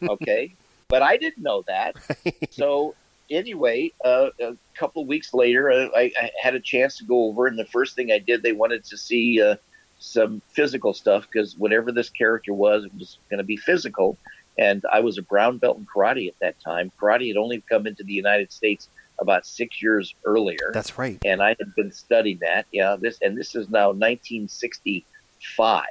okay, 0.09 0.55
but 0.89 1.01
I 1.01 1.15
didn't 1.15 1.41
know 1.43 1.63
that. 1.67 1.95
So 2.49 2.95
anyway, 3.33 3.91
uh, 4.05 4.29
a 4.39 4.53
couple 4.77 5.01
of 5.01 5.07
weeks 5.07 5.33
later, 5.33 5.71
uh, 5.71 5.87
I, 5.95 6.11
I 6.21 6.31
had 6.41 6.55
a 6.55 6.59
chance 6.59 6.97
to 6.97 7.05
go 7.05 7.25
over, 7.25 7.47
and 7.47 7.57
the 7.57 7.65
first 7.65 7.95
thing 7.95 8.11
I 8.11 8.19
did, 8.19 8.43
they 8.43 8.53
wanted 8.53 8.83
to 8.85 8.97
see 8.97 9.41
uh, 9.41 9.55
some 9.99 10.41
physical 10.55 10.93
stuff 10.93 11.27
because 11.31 11.55
whatever 11.57 11.91
this 11.91 12.09
character 12.09 12.53
was, 12.53 12.85
it 12.85 12.91
was 12.97 13.17
going 13.29 13.37
to 13.39 13.43
be 13.43 13.57
physical. 13.57 14.17
And 14.57 14.83
I 14.91 14.99
was 14.99 15.17
a 15.17 15.23
brown 15.23 15.57
belt 15.57 15.77
in 15.77 15.85
karate 15.85 16.27
at 16.27 16.35
that 16.41 16.55
time. 16.63 16.91
Karate 17.01 17.27
had 17.29 17.37
only 17.37 17.63
come 17.69 17.87
into 17.87 18.03
the 18.03 18.13
United 18.13 18.51
States 18.51 18.87
about 19.19 19.45
six 19.45 19.81
years 19.81 20.13
earlier 20.25 20.71
That's 20.73 20.97
right. 20.97 21.19
and 21.23 21.41
I 21.41 21.49
had 21.49 21.73
been 21.75 21.91
studying 21.91 22.39
that. 22.41 22.65
Yeah, 22.71 22.95
this 22.99 23.17
and 23.21 23.37
this 23.37 23.55
is 23.55 23.69
now 23.69 23.91
1965. 23.91 25.83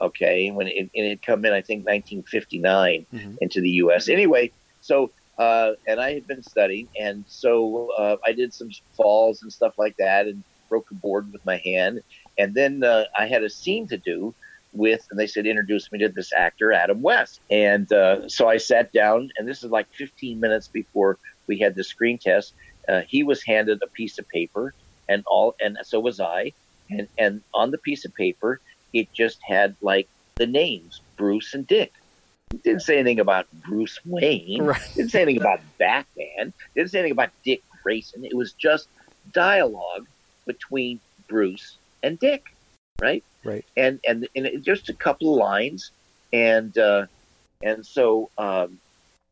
Okay, 0.00 0.50
when 0.50 0.66
it, 0.68 0.76
and 0.78 0.90
it 0.94 1.08
had 1.10 1.22
come 1.22 1.44
in, 1.44 1.52
I 1.52 1.60
think 1.62 1.86
1959 1.86 3.06
Mhm. 3.12 3.36
into 3.40 3.60
the 3.60 3.70
U.S. 3.84 4.08
Anyway, 4.08 4.52
so 4.80 5.12
uh, 5.38 5.72
and 5.86 6.00
I 6.00 6.12
had 6.12 6.26
been 6.26 6.42
studying, 6.42 6.88
and 6.98 7.24
so 7.26 7.90
uh, 7.98 8.16
I 8.24 8.32
did 8.32 8.52
some 8.52 8.70
falls 8.96 9.42
and 9.42 9.52
stuff 9.52 9.74
like 9.78 9.96
that, 9.98 10.26
and 10.26 10.42
broke 10.68 10.90
a 10.90 10.94
board 10.94 11.32
with 11.32 11.44
my 11.44 11.60
hand, 11.64 12.00
and 12.38 12.54
then 12.54 12.82
uh, 12.84 13.04
I 13.16 13.26
had 13.26 13.42
a 13.42 13.50
scene 13.50 13.88
to 13.88 13.96
do 13.96 14.34
with, 14.72 15.06
and 15.10 15.18
they 15.18 15.26
said 15.26 15.46
introduce 15.46 15.90
me 15.92 15.98
to 16.00 16.08
this 16.08 16.32
actor 16.32 16.72
Adam 16.72 17.02
West, 17.02 17.40
and 17.50 17.90
uh, 17.92 18.28
so 18.28 18.48
I 18.48 18.56
sat 18.58 18.92
down, 18.92 19.30
and 19.36 19.48
this 19.48 19.62
is 19.62 19.70
like 19.70 19.86
15 19.94 20.40
minutes 20.40 20.68
before 20.68 21.18
we 21.46 21.58
had 21.58 21.74
the 21.74 21.84
screen 21.84 22.18
test. 22.18 22.54
Uh, 22.88 23.02
he 23.06 23.22
was 23.22 23.42
handed 23.42 23.80
a 23.82 23.86
piece 23.86 24.18
of 24.18 24.28
paper, 24.28 24.74
and 25.08 25.24
all, 25.26 25.54
and 25.60 25.78
so 25.82 26.00
was 26.00 26.20
I, 26.20 26.52
and 26.90 27.08
and 27.18 27.42
on 27.54 27.70
the 27.70 27.78
piece 27.78 28.04
of 28.04 28.14
paper, 28.14 28.60
it 28.92 29.12
just 29.12 29.38
had 29.46 29.76
like 29.80 30.08
the 30.36 30.46
names 30.46 31.00
Bruce 31.16 31.54
and 31.54 31.66
Dick. 31.66 31.92
Didn't 32.64 32.80
say 32.82 32.98
anything 32.98 33.20
about 33.20 33.46
Bruce 33.52 33.98
Wayne. 34.04 34.62
Right. 34.62 34.80
Didn't 34.94 35.10
say 35.10 35.22
anything 35.22 35.40
about 35.40 35.60
Batman. 35.78 36.52
Didn't 36.74 36.90
say 36.90 36.98
anything 36.98 37.12
about 37.12 37.30
Dick 37.44 37.62
Grayson. 37.82 38.24
It 38.24 38.34
was 38.36 38.52
just 38.52 38.88
dialogue 39.32 40.06
between 40.46 41.00
Bruce 41.28 41.78
and 42.02 42.18
Dick, 42.18 42.54
right? 43.00 43.24
Right. 43.44 43.64
And 43.76 44.00
and, 44.06 44.28
and 44.36 44.62
just 44.62 44.88
a 44.88 44.94
couple 44.94 45.32
of 45.34 45.38
lines, 45.38 45.90
and 46.32 46.76
uh, 46.76 47.06
and 47.62 47.84
so 47.86 48.30
um, 48.38 48.78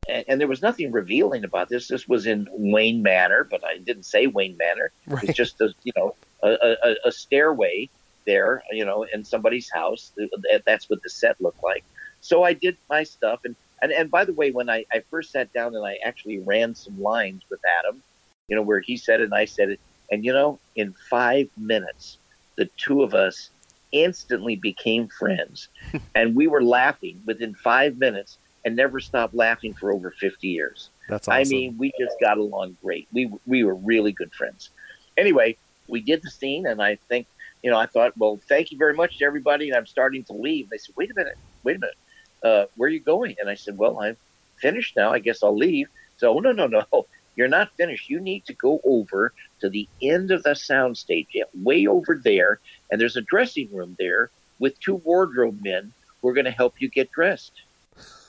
and, 0.08 0.24
and 0.28 0.40
there 0.40 0.48
was 0.48 0.62
nothing 0.62 0.90
revealing 0.92 1.44
about 1.44 1.68
this. 1.68 1.88
This 1.88 2.08
was 2.08 2.26
in 2.26 2.48
Wayne 2.50 3.02
Manor, 3.02 3.44
but 3.44 3.64
I 3.64 3.78
didn't 3.78 4.04
say 4.04 4.26
Wayne 4.26 4.56
Manor. 4.56 4.90
Right. 5.06 5.24
It's 5.24 5.36
just 5.36 5.60
a 5.60 5.74
you 5.84 5.92
know 5.96 6.14
a, 6.42 6.48
a, 6.84 6.94
a 7.06 7.12
stairway 7.12 7.88
there, 8.26 8.62
you 8.70 8.84
know, 8.84 9.02
in 9.04 9.24
somebody's 9.24 9.70
house. 9.70 10.12
That- 10.16 10.62
That's 10.66 10.88
what 10.90 11.02
the 11.02 11.10
set 11.10 11.40
looked 11.40 11.62
like. 11.62 11.84
So 12.20 12.42
I 12.42 12.52
did 12.52 12.76
my 12.88 13.02
stuff, 13.02 13.40
and 13.44 13.56
and, 13.82 13.92
and 13.92 14.10
by 14.10 14.24
the 14.24 14.32
way, 14.32 14.50
when 14.50 14.68
I, 14.68 14.84
I 14.92 15.02
first 15.10 15.32
sat 15.32 15.52
down 15.52 15.74
and 15.74 15.84
I 15.84 15.98
actually 16.04 16.38
ran 16.38 16.74
some 16.74 17.00
lines 17.00 17.42
with 17.50 17.60
Adam, 17.80 18.02
you 18.48 18.56
know, 18.56 18.62
where 18.62 18.80
he 18.80 18.96
said 18.96 19.20
it 19.20 19.24
and 19.24 19.34
I 19.34 19.46
said 19.46 19.70
it, 19.70 19.80
and 20.10 20.24
you 20.24 20.32
know, 20.32 20.58
in 20.76 20.94
five 21.08 21.48
minutes, 21.56 22.18
the 22.56 22.66
two 22.76 23.02
of 23.02 23.14
us 23.14 23.50
instantly 23.92 24.56
became 24.56 25.08
friends, 25.08 25.68
and 26.14 26.34
we 26.34 26.46
were 26.46 26.62
laughing 26.62 27.22
within 27.26 27.54
five 27.54 27.96
minutes 27.98 28.38
and 28.64 28.76
never 28.76 29.00
stopped 29.00 29.34
laughing 29.34 29.72
for 29.72 29.92
over 29.92 30.10
fifty 30.10 30.48
years. 30.48 30.90
That's 31.08 31.26
awesome. 31.26 31.40
I 31.40 31.44
mean, 31.44 31.76
we 31.78 31.92
just 31.98 32.16
got 32.20 32.38
along 32.38 32.76
great. 32.82 33.08
We 33.12 33.32
we 33.46 33.64
were 33.64 33.74
really 33.74 34.12
good 34.12 34.32
friends. 34.34 34.70
Anyway, 35.16 35.56
we 35.88 36.00
did 36.00 36.22
the 36.22 36.30
scene, 36.30 36.66
and 36.66 36.82
I 36.82 36.96
think 37.08 37.26
you 37.62 37.70
know 37.70 37.78
I 37.78 37.86
thought, 37.86 38.16
well, 38.16 38.38
thank 38.48 38.70
you 38.70 38.78
very 38.78 38.94
much 38.94 39.18
to 39.18 39.24
everybody, 39.24 39.68
and 39.68 39.76
I'm 39.76 39.86
starting 39.86 40.24
to 40.24 40.32
leave. 40.32 40.68
They 40.68 40.78
said, 40.78 40.94
wait 40.96 41.10
a 41.10 41.14
minute, 41.14 41.36
wait 41.64 41.76
a 41.76 41.78
minute, 41.80 41.96
uh, 42.44 42.64
where 42.76 42.88
are 42.88 42.92
you 42.92 43.00
going? 43.00 43.36
And 43.40 43.48
I 43.48 43.54
said, 43.54 43.76
well, 43.76 44.00
I'm 44.00 44.16
finished 44.60 44.96
now. 44.96 45.12
I 45.12 45.18
guess 45.18 45.42
I'll 45.42 45.56
leave. 45.56 45.88
So, 46.16 46.36
oh, 46.36 46.40
no, 46.40 46.52
no, 46.52 46.66
no, 46.66 46.84
you're 47.36 47.48
not 47.48 47.70
finished. 47.76 48.10
You 48.10 48.20
need 48.20 48.44
to 48.46 48.54
go 48.54 48.80
over 48.84 49.32
to 49.60 49.68
the 49.68 49.88
end 50.02 50.30
of 50.30 50.42
the 50.42 50.50
soundstage, 50.50 51.26
way 51.54 51.86
over 51.86 52.20
there, 52.22 52.60
and 52.90 53.00
there's 53.00 53.16
a 53.16 53.22
dressing 53.22 53.68
room 53.72 53.96
there 53.98 54.30
with 54.58 54.78
two 54.80 54.96
wardrobe 54.96 55.58
men 55.62 55.92
who 56.20 56.28
are 56.28 56.34
going 56.34 56.44
to 56.44 56.50
help 56.50 56.74
you 56.78 56.88
get 56.88 57.10
dressed. 57.10 57.52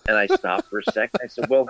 And 0.08 0.18
I 0.18 0.28
stopped 0.28 0.70
for 0.70 0.80
a 0.80 0.84
second. 0.84 1.20
I 1.24 1.28
said, 1.28 1.50
well, 1.50 1.70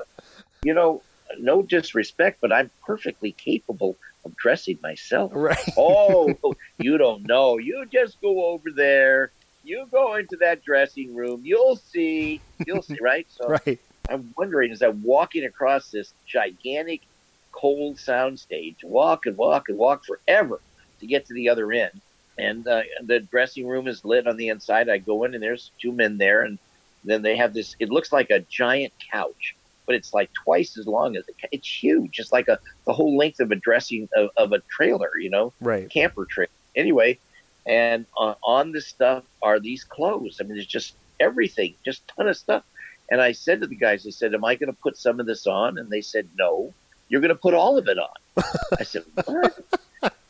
you 0.63 0.73
know, 0.73 1.01
no 1.39 1.61
disrespect, 1.61 2.39
but 2.41 2.51
I'm 2.51 2.71
perfectly 2.85 3.31
capable 3.31 3.97
of 4.25 4.35
dressing 4.37 4.79
myself. 4.81 5.31
Right. 5.33 5.57
oh, 5.77 6.33
you 6.77 6.97
don't 6.97 7.27
know. 7.27 7.57
You 7.57 7.85
just 7.91 8.21
go 8.21 8.45
over 8.45 8.69
there. 8.75 9.31
You 9.63 9.87
go 9.91 10.15
into 10.15 10.37
that 10.41 10.63
dressing 10.63 11.15
room. 11.15 11.41
You'll 11.43 11.75
see. 11.75 12.41
You'll 12.65 12.81
see, 12.81 12.97
right? 13.01 13.27
So 13.37 13.47
Right. 13.47 13.79
I'm 14.09 14.33
wondering 14.37 14.71
as 14.71 14.81
I'm 14.81 15.01
walking 15.03 15.45
across 15.45 15.89
this 15.89 16.13
gigantic 16.27 17.01
cold 17.53 17.97
soundstage, 17.97 18.77
walk 18.83 19.25
and 19.25 19.37
walk 19.37 19.65
and 19.67 19.77
walk 19.77 20.01
forever 20.05 20.61
to 20.99 21.07
get 21.07 21.25
to 21.25 21.33
the 21.33 21.49
other 21.49 21.71
end. 21.71 22.01
And 22.37 22.67
uh, 22.67 22.81
the 23.05 23.19
dressing 23.19 23.67
room 23.67 23.87
is 23.87 24.01
lit 24.03 24.27
on 24.27 24.37
the 24.37 24.47
inside. 24.47 24.89
I 24.89 24.97
go 24.97 25.23
in 25.23 25.33
and 25.33 25.43
there's 25.43 25.71
two 25.81 25.91
men 25.91 26.17
there, 26.17 26.41
and 26.43 26.57
then 27.03 27.21
they 27.21 27.35
have 27.37 27.53
this. 27.53 27.75
It 27.79 27.89
looks 27.89 28.11
like 28.11 28.29
a 28.29 28.45
giant 28.49 28.93
couch, 29.13 29.55
but 29.85 29.95
it's 29.95 30.13
like 30.13 30.29
twice 30.43 30.77
as 30.77 30.87
long 30.87 31.15
as 31.15 31.23
a. 31.29 31.47
It's 31.51 31.67
huge. 31.67 32.17
It's 32.17 32.31
like 32.31 32.47
a 32.47 32.57
the 32.87 32.93
whole 32.93 33.17
length 33.17 33.39
of 33.39 33.51
a 33.51 33.55
dressing 33.55 34.07
of, 34.15 34.29
of 34.37 34.53
a 34.53 34.61
trailer. 34.71 35.11
You 35.19 35.29
know, 35.29 35.53
Right. 35.59 35.89
camper 35.91 36.25
trailer. 36.29 36.49
Anyway, 36.75 37.19
and 37.65 38.05
uh, 38.17 38.35
on 38.43 38.71
this 38.71 38.87
stuff 38.87 39.23
are 39.41 39.59
these 39.59 39.83
clothes. 39.83 40.37
I 40.39 40.43
mean, 40.43 40.55
there's 40.55 40.65
just 40.65 40.95
everything, 41.19 41.75
just 41.85 42.07
ton 42.07 42.27
of 42.27 42.37
stuff. 42.37 42.63
And 43.09 43.21
I 43.21 43.33
said 43.33 43.61
to 43.61 43.67
the 43.67 43.75
guys, 43.75 44.07
I 44.07 44.09
said, 44.09 44.33
"Am 44.33 44.45
I 44.45 44.55
going 44.55 44.71
to 44.71 44.79
put 44.81 44.97
some 44.97 45.19
of 45.19 45.25
this 45.25 45.45
on?" 45.45 45.77
And 45.77 45.89
they 45.89 46.01
said, 46.01 46.27
"No, 46.37 46.73
you're 47.09 47.21
going 47.21 47.29
to 47.29 47.35
put 47.35 47.53
all 47.53 47.77
of 47.77 47.87
it 47.87 47.97
on." 47.97 48.43
I 48.79 48.83
said, 48.83 49.03
"What?" 49.25 49.59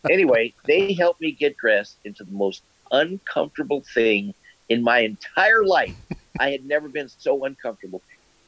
anyway, 0.10 0.54
they 0.66 0.94
helped 0.94 1.22
me 1.22 1.32
get 1.32 1.58
dressed 1.58 1.98
into 2.06 2.24
the 2.24 2.32
most 2.32 2.64
uncomfortable 2.92 3.84
thing 3.94 4.34
in 4.70 4.84
my 4.84 5.00
entire 5.00 5.64
life. 5.64 5.96
I 6.40 6.52
had 6.52 6.66
never 6.66 6.90
been 6.90 7.10
so 7.10 7.46
uncomfortable. 7.46 8.02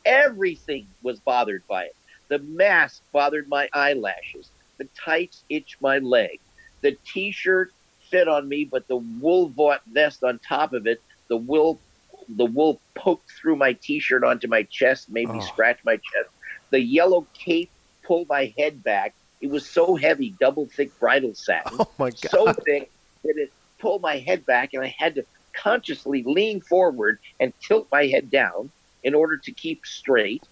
Everything 0.05 0.87
was 1.01 1.19
bothered 1.19 1.65
by 1.67 1.85
it. 1.85 1.95
The 2.29 2.39
mask 2.39 3.03
bothered 3.11 3.47
my 3.47 3.69
eyelashes. 3.73 4.49
The 4.77 4.87
tights 4.95 5.43
itched 5.49 5.81
my 5.81 5.99
leg. 5.99 6.39
The 6.81 6.97
t-shirt 7.05 7.71
fit 8.13 8.27
on 8.27 8.47
me, 8.47 8.69
but 8.71 8.87
the 8.87 8.97
wool 8.97 9.49
vo- 9.49 9.77
vest 9.87 10.23
on 10.23 10.39
top 10.47 10.71
of 10.73 10.85
it, 10.85 10.99
the 11.29 11.37
wool, 11.37 11.81
the 12.37 12.45
wool 12.45 12.79
poked 12.95 13.29
through 13.41 13.55
my 13.55 13.73
t-shirt 13.81 14.23
onto 14.23 14.47
my 14.47 14.63
chest, 14.71 15.09
made 15.09 15.29
me 15.31 15.39
Oh. 15.41 15.45
scratch 15.47 15.79
my 15.83 15.95
chest. 15.95 16.29
The 16.71 16.79
yellow 16.79 17.27
cape 17.43 17.71
pulled 18.05 18.27
my 18.29 18.53
head 18.57 18.83
back. 18.83 19.15
It 19.41 19.49
was 19.49 19.67
so 19.67 19.95
heavy, 19.95 20.35
double 20.39 20.67
thick 20.75 20.91
bridal 20.99 21.33
satin 21.33 21.77
Oh 21.79 21.91
my 21.97 22.11
god. 22.11 22.29
so 22.29 22.53
thick 22.65 22.91
that 23.23 23.33
it 23.37 23.49
pulled 23.81 24.01
my 24.03 24.19
head 24.19 24.45
back, 24.45 24.69
and 24.73 24.83
I 24.83 24.93
had 24.97 25.15
to 25.15 25.25
consciously 25.57 26.23
lean 26.25 26.61
forward 26.61 27.17
and 27.39 27.51
tilt 27.67 27.87
my 27.91 28.05
head 28.05 28.29
down 28.29 28.71
in 29.03 29.13
order 29.15 29.37
to 29.43 29.51
keep 29.53 29.81
straight. 29.85 30.43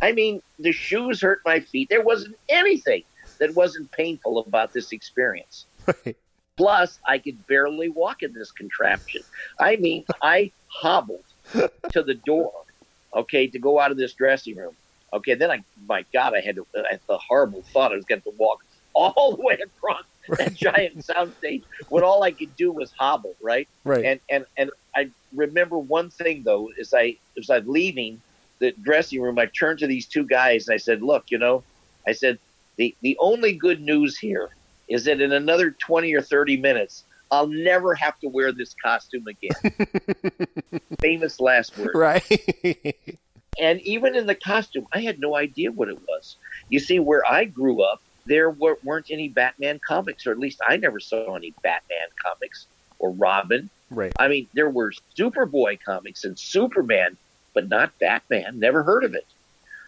I 0.00 0.12
mean, 0.12 0.40
the 0.58 0.72
shoes 0.72 1.22
hurt 1.22 1.40
my 1.46 1.60
feet. 1.60 1.88
There 1.88 2.02
wasn't 2.04 2.36
anything 2.50 3.02
that 3.40 3.54
wasn't 3.54 3.90
painful 3.92 4.38
about 4.46 4.72
this 4.74 4.92
experience. 4.92 5.66
Right. 6.04 6.16
Plus, 6.56 6.98
I 7.06 7.18
could 7.18 7.46
barely 7.46 7.88
walk 7.88 8.22
in 8.22 8.32
this 8.32 8.50
contraption. 8.50 9.22
I 9.60 9.76
mean, 9.76 10.04
I 10.22 10.52
hobbled 10.68 11.24
to 11.52 12.02
the 12.02 12.14
door, 12.14 12.52
okay, 13.14 13.46
to 13.48 13.58
go 13.58 13.78
out 13.78 13.90
of 13.90 13.96
this 13.96 14.14
dressing 14.14 14.56
room. 14.56 14.76
Okay, 15.12 15.34
then 15.34 15.50
I, 15.50 15.62
my 15.86 16.04
God, 16.12 16.34
I 16.34 16.40
had 16.40 16.56
to, 16.56 16.66
I 16.76 16.92
had 16.92 17.00
the 17.08 17.18
horrible 17.18 17.62
thought 17.72 17.92
I 17.92 17.96
was 17.96 18.04
going 18.04 18.22
to 18.22 18.32
walk 18.38 18.58
all 18.94 19.12
the 19.36 19.42
way 19.42 19.58
across 19.62 20.02
that 20.38 20.54
giant 20.54 20.98
soundstage 20.98 21.62
when 21.88 22.02
all 22.02 22.22
I 22.22 22.32
could 22.32 22.56
do 22.56 22.72
was 22.72 22.92
hobble, 22.98 23.36
right? 23.42 23.68
Right. 23.84 24.04
And 24.04 24.20
and 24.28 24.44
and 24.56 24.70
I 24.94 25.10
remember 25.34 25.78
one 25.78 26.10
thing 26.10 26.42
though, 26.44 26.70
as 26.80 26.92
I 26.92 27.16
as 27.38 27.50
I 27.50 27.58
was 27.58 27.68
leaving 27.68 28.20
the 28.58 28.72
dressing 28.82 29.20
room, 29.20 29.38
I 29.38 29.46
turned 29.46 29.78
to 29.80 29.86
these 29.86 30.06
two 30.06 30.24
guys 30.24 30.66
and 30.66 30.74
I 30.74 30.78
said, 30.78 31.02
"Look, 31.02 31.24
you 31.30 31.38
know," 31.38 31.62
I 32.08 32.12
said, 32.12 32.38
"the 32.76 32.96
the 33.02 33.16
only 33.20 33.52
good 33.52 33.80
news 33.80 34.18
here 34.18 34.55
is 34.88 35.04
that 35.04 35.20
in 35.20 35.32
another 35.32 35.70
twenty 35.70 36.14
or 36.14 36.22
thirty 36.22 36.56
minutes, 36.56 37.04
I'll 37.30 37.48
never 37.48 37.94
have 37.94 38.18
to 38.20 38.28
wear 38.28 38.52
this 38.52 38.74
costume 38.82 39.26
again." 39.26 40.80
Famous 41.00 41.40
last 41.40 41.76
word. 41.78 41.94
Right. 41.94 43.16
And 43.58 43.80
even 43.80 44.14
in 44.14 44.26
the 44.26 44.34
costume, 44.34 44.86
I 44.92 45.00
had 45.00 45.18
no 45.18 45.34
idea 45.34 45.72
what 45.72 45.88
it 45.88 45.98
was. 46.06 46.36
You 46.68 46.78
see, 46.78 46.98
where 46.98 47.22
I 47.26 47.44
grew 47.44 47.82
up, 47.82 48.02
there 48.26 48.50
were, 48.50 48.78
weren't 48.82 49.10
any 49.10 49.28
Batman 49.28 49.80
comics, 49.86 50.26
or 50.26 50.32
at 50.32 50.38
least 50.38 50.60
I 50.66 50.76
never 50.76 51.00
saw 51.00 51.34
any 51.34 51.54
Batman 51.62 52.08
comics 52.22 52.66
or 52.98 53.12
Robin. 53.12 53.70
Right. 53.90 54.12
I 54.18 54.28
mean, 54.28 54.48
there 54.52 54.68
were 54.68 54.92
Superboy 55.16 55.78
comics 55.82 56.24
and 56.24 56.38
Superman, 56.38 57.16
but 57.54 57.68
not 57.68 57.98
Batman. 57.98 58.58
Never 58.58 58.82
heard 58.82 59.04
of 59.04 59.14
it. 59.14 59.26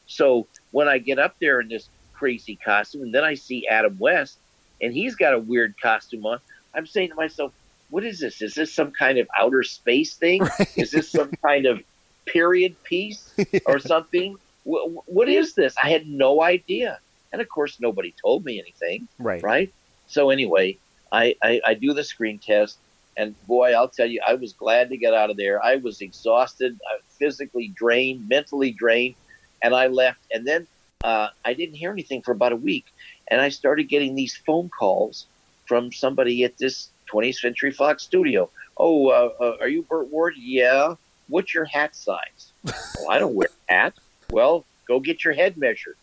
So 0.06 0.46
when 0.70 0.88
I 0.88 0.98
get 0.98 1.18
up 1.18 1.36
there 1.40 1.60
in 1.60 1.68
this 1.68 1.88
crazy 2.14 2.56
costume, 2.56 3.02
and 3.02 3.14
then 3.14 3.24
I 3.24 3.34
see 3.34 3.66
Adam 3.66 3.98
West, 3.98 4.38
and 4.80 4.92
he's 4.92 5.14
got 5.16 5.34
a 5.34 5.38
weird 5.38 5.74
costume 5.80 6.24
on, 6.26 6.38
I'm 6.74 6.86
saying 6.86 7.10
to 7.10 7.14
myself, 7.14 7.52
what 7.90 8.04
is 8.04 8.20
this? 8.20 8.42
Is 8.42 8.54
this 8.54 8.72
some 8.74 8.90
kind 8.92 9.18
of 9.18 9.26
outer 9.38 9.62
space 9.62 10.14
thing? 10.16 10.42
Right. 10.58 10.68
Is 10.76 10.90
this 10.90 11.10
some 11.10 11.30
kind 11.44 11.66
of 11.66 11.80
period 12.26 12.76
piece 12.84 13.34
or 13.66 13.78
something? 13.78 14.36
Wh- 14.64 15.08
what 15.08 15.28
is 15.28 15.54
this? 15.54 15.74
I 15.82 15.90
had 15.90 16.06
no 16.06 16.42
idea. 16.42 16.98
And 17.32 17.40
of 17.40 17.48
course, 17.48 17.78
nobody 17.80 18.14
told 18.22 18.44
me 18.44 18.58
anything 18.60 19.08
Right. 19.18 19.42
right? 19.42 19.72
So 20.06 20.30
anyway, 20.30 20.78
I, 21.12 21.34
I, 21.42 21.60
I 21.66 21.74
do 21.74 21.92
the 21.94 22.04
screen 22.04 22.38
test, 22.38 22.78
and 23.16 23.34
boy, 23.46 23.72
I'll 23.72 23.88
tell 23.88 24.06
you, 24.06 24.20
I 24.26 24.34
was 24.34 24.52
glad 24.52 24.90
to 24.90 24.96
get 24.96 25.12
out 25.14 25.28
of 25.30 25.36
there. 25.36 25.62
I 25.62 25.76
was 25.76 26.00
exhausted, 26.00 26.78
I 26.90 26.96
was 26.96 27.04
physically 27.18 27.68
drained, 27.74 28.28
mentally 28.28 28.70
drained, 28.70 29.16
and 29.62 29.74
I 29.74 29.88
left. 29.88 30.20
And 30.32 30.46
then 30.46 30.66
uh, 31.04 31.28
I 31.44 31.52
didn't 31.54 31.74
hear 31.74 31.90
anything 31.92 32.22
for 32.22 32.32
about 32.32 32.52
a 32.52 32.56
week, 32.56 32.86
and 33.30 33.40
I 33.40 33.48
started 33.48 33.84
getting 33.84 34.14
these 34.14 34.36
phone 34.36 34.68
calls 34.68 35.26
from 35.66 35.92
somebody 35.92 36.44
at 36.44 36.58
this 36.58 36.88
20th 37.12 37.36
Century 37.36 37.70
Fox 37.70 38.02
studio. 38.02 38.50
Oh, 38.76 39.08
uh, 39.08 39.30
uh, 39.40 39.56
are 39.60 39.68
you 39.68 39.82
Burt 39.82 40.08
Ward? 40.08 40.34
Yeah. 40.36 40.94
What's 41.28 41.52
your 41.52 41.64
hat 41.64 41.94
size? 41.94 42.52
well, 42.64 43.10
I 43.10 43.18
don't 43.18 43.34
wear 43.34 43.48
a 43.68 43.72
hat. 43.72 43.94
Well, 44.30 44.64
go 44.86 45.00
get 45.00 45.24
your 45.24 45.34
head 45.34 45.56
measured. 45.56 45.96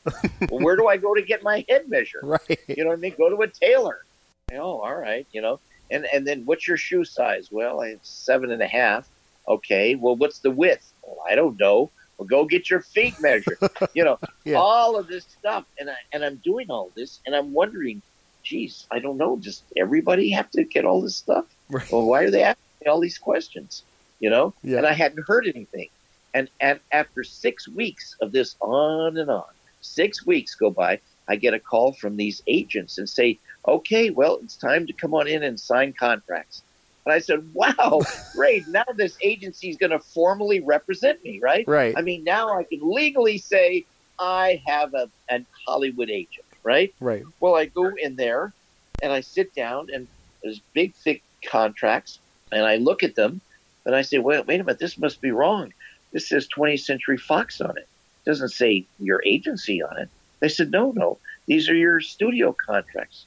well, 0.49 0.59
where 0.59 0.75
do 0.75 0.87
I 0.87 0.97
go 0.97 1.15
to 1.15 1.21
get 1.21 1.43
my 1.43 1.65
head 1.67 1.89
measured? 1.89 2.23
Right. 2.23 2.59
You 2.67 2.83
know 2.83 2.89
what 2.89 2.97
I 2.97 3.01
mean? 3.01 3.15
Go 3.17 3.29
to 3.29 3.41
a 3.41 3.47
tailor. 3.47 4.05
Oh, 4.53 4.79
all 4.79 4.95
right. 4.95 5.25
You 5.31 5.41
know, 5.41 5.59
and 5.89 6.05
and 6.13 6.27
then 6.27 6.45
what's 6.45 6.67
your 6.67 6.77
shoe 6.77 7.03
size? 7.03 7.49
Well, 7.51 7.81
it's 7.81 8.09
seven 8.09 8.51
and 8.51 8.61
a 8.61 8.67
half. 8.67 9.09
Okay. 9.47 9.95
Well, 9.95 10.15
what's 10.15 10.39
the 10.39 10.51
width? 10.51 10.91
Well, 11.03 11.17
I 11.27 11.35
don't 11.35 11.59
know. 11.59 11.89
Well, 12.17 12.27
go 12.27 12.45
get 12.45 12.69
your 12.69 12.81
feet 12.81 13.17
measured. 13.19 13.59
you 13.93 14.03
know, 14.03 14.17
Yeah. 14.45 14.57
all 14.59 14.95
of 14.97 15.07
this 15.07 15.25
stuff, 15.39 15.65
and 15.79 15.89
I 15.89 15.95
and 16.13 16.23
I'm 16.23 16.39
doing 16.43 16.67
all 16.69 16.91
this, 16.95 17.19
and 17.25 17.35
I'm 17.35 17.51
wondering, 17.51 18.01
geez, 18.43 18.85
I 18.91 18.99
don't 18.99 19.17
know. 19.17 19.37
Does 19.37 19.63
everybody 19.75 20.29
have 20.31 20.49
to 20.51 20.63
get 20.63 20.85
all 20.85 21.01
this 21.01 21.17
stuff? 21.17 21.45
Right. 21.69 21.87
Well, 21.91 22.03
why 22.05 22.23
are 22.23 22.31
they 22.31 22.43
asking 22.43 22.61
me 22.85 22.91
all 22.91 22.99
these 22.99 23.17
questions? 23.17 23.85
You 24.19 24.29
know, 24.29 24.53
Yeah. 24.63 24.77
and 24.77 24.87
I 24.87 24.93
hadn't 24.93 25.23
heard 25.27 25.47
anything. 25.47 25.89
And, 26.35 26.49
and 26.59 26.79
after 26.91 27.23
six 27.23 27.67
weeks 27.67 28.15
of 28.21 28.33
this 28.33 28.55
on 28.61 29.17
and 29.17 29.29
on, 29.31 29.43
six 29.81 30.25
weeks 30.25 30.53
go 30.55 30.69
by, 30.69 30.99
I 31.27 31.37
get 31.37 31.53
a 31.53 31.59
call 31.59 31.93
from 31.93 32.17
these 32.17 32.41
agents 32.45 32.97
and 32.97 33.09
say, 33.09 33.39
okay, 33.67 34.09
well, 34.11 34.39
it's 34.43 34.57
time 34.57 34.85
to 34.87 34.93
come 34.93 35.13
on 35.13 35.27
in 35.27 35.43
and 35.43 35.59
sign 35.59 35.93
contracts. 35.97 36.63
And 37.05 37.13
I 37.13 37.19
said, 37.19 37.47
wow, 37.53 38.01
great. 38.35 38.67
Now 38.67 38.85
this 38.95 39.17
agency 39.21 39.69
is 39.69 39.77
going 39.77 39.91
to 39.91 39.99
formally 39.99 40.59
represent 40.59 41.23
me, 41.23 41.39
right? 41.41 41.67
Right. 41.67 41.93
I 41.95 42.01
mean, 42.01 42.23
now 42.23 42.57
I 42.57 42.63
can 42.63 42.79
legally 42.81 43.37
say 43.37 43.85
I 44.19 44.61
have 44.65 44.93
a, 44.93 45.09
an 45.29 45.45
Hollywood 45.67 46.09
agent, 46.09 46.45
right? 46.63 46.93
Right. 46.99 47.23
Well, 47.39 47.55
I 47.55 47.65
go 47.65 47.91
in 47.95 48.15
there 48.15 48.53
and 49.01 49.11
I 49.11 49.21
sit 49.21 49.53
down 49.53 49.89
and 49.93 50.07
there's 50.43 50.61
big, 50.73 50.95
thick 50.95 51.21
contracts 51.45 52.19
and 52.51 52.65
I 52.65 52.77
look 52.77 53.03
at 53.03 53.15
them 53.15 53.41
and 53.85 53.95
I 53.95 54.01
say, 54.01 54.17
wait, 54.17 54.47
wait 54.47 54.59
a 54.59 54.63
minute, 54.63 54.79
this 54.79 54.97
must 54.97 55.21
be 55.21 55.31
wrong. 55.31 55.73
This 56.11 56.29
says 56.29 56.47
20th 56.47 56.79
Century 56.81 57.17
Fox 57.17 57.61
on 57.61 57.77
it. 57.77 57.87
It 58.25 58.29
doesn't 58.29 58.49
say 58.49 58.85
your 58.99 59.21
agency 59.25 59.83
on 59.83 59.97
it. 59.99 60.09
They 60.39 60.49
said, 60.49 60.71
no, 60.71 60.91
no, 60.91 61.19
these 61.45 61.69
are 61.69 61.75
your 61.75 61.99
studio 61.99 62.55
contracts. 62.65 63.25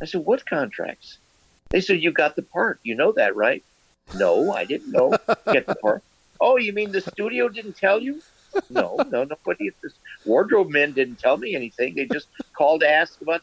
I 0.00 0.04
said, 0.04 0.24
what 0.24 0.46
contracts? 0.46 1.18
They 1.70 1.80
said, 1.80 2.02
you 2.02 2.12
got 2.12 2.36
the 2.36 2.42
part. 2.42 2.80
You 2.82 2.94
know 2.94 3.12
that, 3.16 3.36
right? 3.36 3.62
No, 4.14 4.52
I 4.52 4.64
didn't 4.64 4.90
know. 4.90 5.14
Get 5.52 5.66
the 5.66 5.74
part. 5.76 6.02
Oh, 6.40 6.56
you 6.56 6.72
mean 6.72 6.92
the 6.92 7.00
studio 7.00 7.48
didn't 7.48 7.76
tell 7.76 8.00
you? 8.00 8.22
No, 8.70 9.04
no, 9.10 9.24
nobody 9.24 9.68
at 9.68 9.74
this 9.82 9.94
wardrobe 10.24 10.70
men 10.70 10.92
didn't 10.94 11.18
tell 11.18 11.36
me 11.36 11.54
anything. 11.54 11.94
They 11.94 12.06
just 12.06 12.28
called 12.56 12.80
to 12.80 12.88
ask 12.88 13.20
about. 13.20 13.42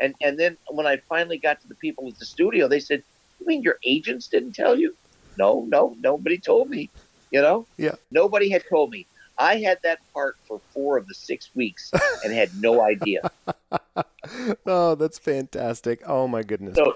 And 0.00 0.14
and 0.20 0.38
then 0.38 0.56
when 0.70 0.86
I 0.86 1.00
finally 1.08 1.38
got 1.38 1.60
to 1.60 1.68
the 1.68 1.74
people 1.76 2.08
at 2.08 2.18
the 2.18 2.26
studio, 2.26 2.68
they 2.68 2.80
said, 2.80 3.02
"You 3.38 3.46
mean 3.46 3.62
your 3.62 3.78
agents 3.84 4.28
didn't 4.28 4.54
tell 4.54 4.78
you?" 4.78 4.96
No, 5.36 5.66
no, 5.68 5.96
nobody 6.00 6.38
told 6.38 6.70
me. 6.70 6.90
You 7.30 7.40
know, 7.42 7.66
Yeah. 7.78 7.96
nobody 8.10 8.48
had 8.48 8.62
told 8.70 8.90
me. 8.90 9.06
I 9.38 9.56
had 9.56 9.78
that 9.82 9.98
part 10.12 10.36
for 10.46 10.60
four 10.72 10.96
of 10.96 11.06
the 11.08 11.14
six 11.14 11.50
weeks 11.54 11.90
and 12.22 12.32
had 12.32 12.50
no 12.56 12.82
idea. 12.82 13.20
Oh, 14.66 14.94
that's 14.94 15.18
fantastic. 15.18 16.02
Oh 16.06 16.26
my 16.26 16.42
goodness. 16.42 16.76
So, 16.76 16.94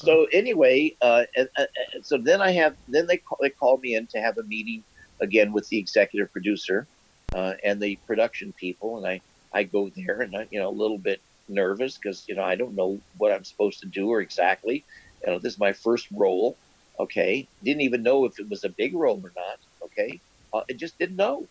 so, 0.00 0.26
anyway, 0.32 0.96
uh, 1.00 1.24
and, 1.36 1.48
and 1.56 2.04
so 2.04 2.18
then 2.18 2.40
I 2.40 2.52
have 2.52 2.76
then 2.88 3.06
they 3.06 3.16
call, 3.16 3.38
they 3.40 3.50
called 3.50 3.82
me 3.82 3.94
in 3.94 4.06
to 4.08 4.20
have 4.20 4.38
a 4.38 4.42
meeting 4.44 4.84
again 5.20 5.52
with 5.52 5.68
the 5.68 5.78
executive 5.78 6.32
producer 6.32 6.86
uh, 7.34 7.54
and 7.64 7.80
the 7.80 7.96
production 8.06 8.52
people, 8.52 8.98
and 8.98 9.06
I 9.06 9.20
I 9.52 9.64
go 9.64 9.90
there 9.94 10.20
and 10.22 10.36
I 10.36 10.46
you 10.50 10.60
know 10.60 10.68
a 10.68 10.70
little 10.70 10.98
bit 10.98 11.20
nervous 11.48 11.98
because 11.98 12.24
you 12.28 12.34
know 12.34 12.42
I 12.42 12.54
don't 12.54 12.74
know 12.74 13.00
what 13.16 13.32
I'm 13.32 13.44
supposed 13.44 13.80
to 13.80 13.86
do 13.86 14.08
or 14.08 14.20
exactly. 14.20 14.84
You 15.26 15.32
know, 15.32 15.38
this 15.38 15.54
is 15.54 15.58
my 15.58 15.72
first 15.72 16.06
role. 16.12 16.56
Okay, 17.00 17.48
didn't 17.64 17.82
even 17.82 18.02
know 18.02 18.24
if 18.24 18.38
it 18.38 18.48
was 18.48 18.64
a 18.64 18.68
big 18.68 18.94
role 18.94 19.20
or 19.22 19.32
not. 19.36 19.58
Okay, 19.82 20.20
uh, 20.52 20.62
I 20.68 20.72
just 20.74 20.98
didn't 20.98 21.16
know. 21.16 21.46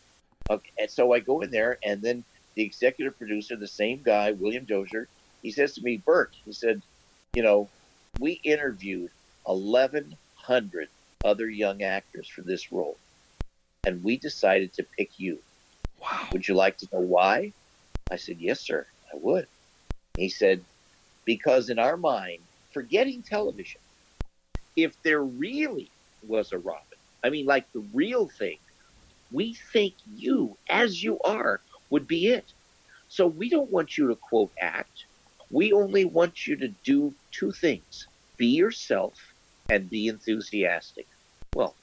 Okay, 0.49 0.71
and 0.79 0.89
so 0.89 1.13
I 1.13 1.19
go 1.19 1.41
in 1.41 1.51
there, 1.51 1.77
and 1.83 2.01
then 2.01 2.23
the 2.55 2.63
executive 2.63 3.17
producer, 3.17 3.55
the 3.55 3.67
same 3.67 4.01
guy, 4.03 4.31
William 4.31 4.65
Dozier, 4.65 5.07
he 5.43 5.51
says 5.51 5.73
to 5.75 5.81
me, 5.83 5.97
Burt, 5.97 6.35
he 6.43 6.51
said, 6.51 6.81
you 7.33 7.43
know, 7.43 7.69
we 8.19 8.33
interviewed 8.43 9.11
1,100 9.43 10.89
other 11.23 11.49
young 11.49 11.83
actors 11.83 12.27
for 12.27 12.41
this 12.41 12.71
role, 12.71 12.97
and 13.85 14.03
we 14.03 14.17
decided 14.17 14.73
to 14.73 14.83
pick 14.83 15.19
you. 15.19 15.39
Wow. 16.01 16.27
Would 16.31 16.47
you 16.47 16.55
like 16.55 16.77
to 16.79 16.87
know 16.91 17.01
why? 17.01 17.53
I 18.11 18.15
said, 18.15 18.37
Yes, 18.39 18.59
sir, 18.59 18.85
I 19.13 19.17
would. 19.17 19.47
He 20.17 20.29
said, 20.29 20.63
Because 21.25 21.69
in 21.69 21.79
our 21.79 21.97
mind, 21.97 22.39
forgetting 22.71 23.21
television, 23.21 23.81
if 24.75 25.01
there 25.03 25.23
really 25.23 25.89
was 26.27 26.51
a 26.51 26.57
Robin, 26.57 26.83
I 27.23 27.29
mean, 27.29 27.45
like 27.45 27.71
the 27.73 27.85
real 27.93 28.27
thing, 28.27 28.57
we 29.31 29.53
think 29.53 29.93
you, 30.15 30.57
as 30.69 31.03
you 31.03 31.19
are, 31.21 31.59
would 31.89 32.07
be 32.07 32.27
it. 32.27 32.45
So 33.09 33.27
we 33.27 33.49
don't 33.49 33.71
want 33.71 33.97
you 33.97 34.07
to 34.07 34.15
quote 34.15 34.51
act. 34.59 35.05
We 35.49 35.71
only 35.71 36.05
want 36.05 36.45
you 36.45 36.55
to 36.57 36.67
do 36.67 37.13
two 37.31 37.51
things 37.51 38.06
be 38.37 38.47
yourself 38.47 39.15
and 39.69 39.89
be 39.89 40.07
enthusiastic. 40.07 41.07
Well, 41.55 41.75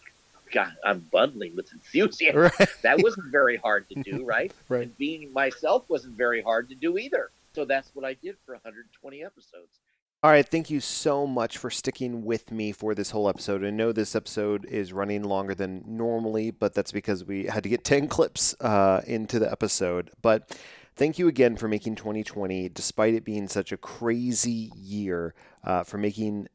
God, 0.52 0.72
I'm 0.84 1.00
bundling 1.12 1.56
with 1.56 1.72
enthusiasm. 1.72 2.50
Right. 2.58 2.68
That 2.82 3.02
wasn't 3.02 3.30
very 3.32 3.56
hard 3.56 3.88
to 3.90 4.02
do, 4.02 4.24
right? 4.26 4.52
Right. 4.68 4.82
And 4.82 4.98
being 4.98 5.32
myself 5.32 5.88
wasn't 5.88 6.16
very 6.16 6.42
hard 6.42 6.68
to 6.70 6.74
do 6.74 6.96
either. 6.98 7.30
So 7.54 7.64
that's 7.64 7.90
what 7.94 8.04
I 8.04 8.14
did 8.14 8.36
for 8.44 8.52
120 8.54 9.24
episodes. 9.24 9.78
All 10.22 10.30
right, 10.30 10.48
thank 10.48 10.70
you 10.70 10.80
so 10.80 11.26
much 11.26 11.58
for 11.58 11.70
sticking 11.70 12.24
with 12.24 12.50
me 12.50 12.72
for 12.72 12.94
this 12.94 13.10
whole 13.10 13.28
episode. 13.28 13.62
I 13.62 13.68
know 13.68 13.92
this 13.92 14.16
episode 14.16 14.64
is 14.64 14.90
running 14.90 15.22
longer 15.22 15.54
than 15.54 15.84
normally, 15.86 16.50
but 16.50 16.72
that's 16.72 16.92
because 16.92 17.24
we 17.24 17.44
had 17.44 17.62
to 17.64 17.68
get 17.68 17.84
10 17.84 18.08
clips 18.08 18.54
uh, 18.60 19.02
into 19.06 19.38
the 19.38 19.52
episode. 19.52 20.10
But 20.22 20.58
thank 20.96 21.18
you 21.18 21.28
again 21.28 21.56
for 21.56 21.68
making 21.68 21.96
2020, 21.96 22.68
despite 22.68 23.14
it 23.14 23.24
being 23.24 23.48
such 23.48 23.72
a 23.72 23.76
crazy 23.76 24.70
year, 24.76 25.34
uh, 25.64 25.82
for 25.82 25.98
making 25.98 26.48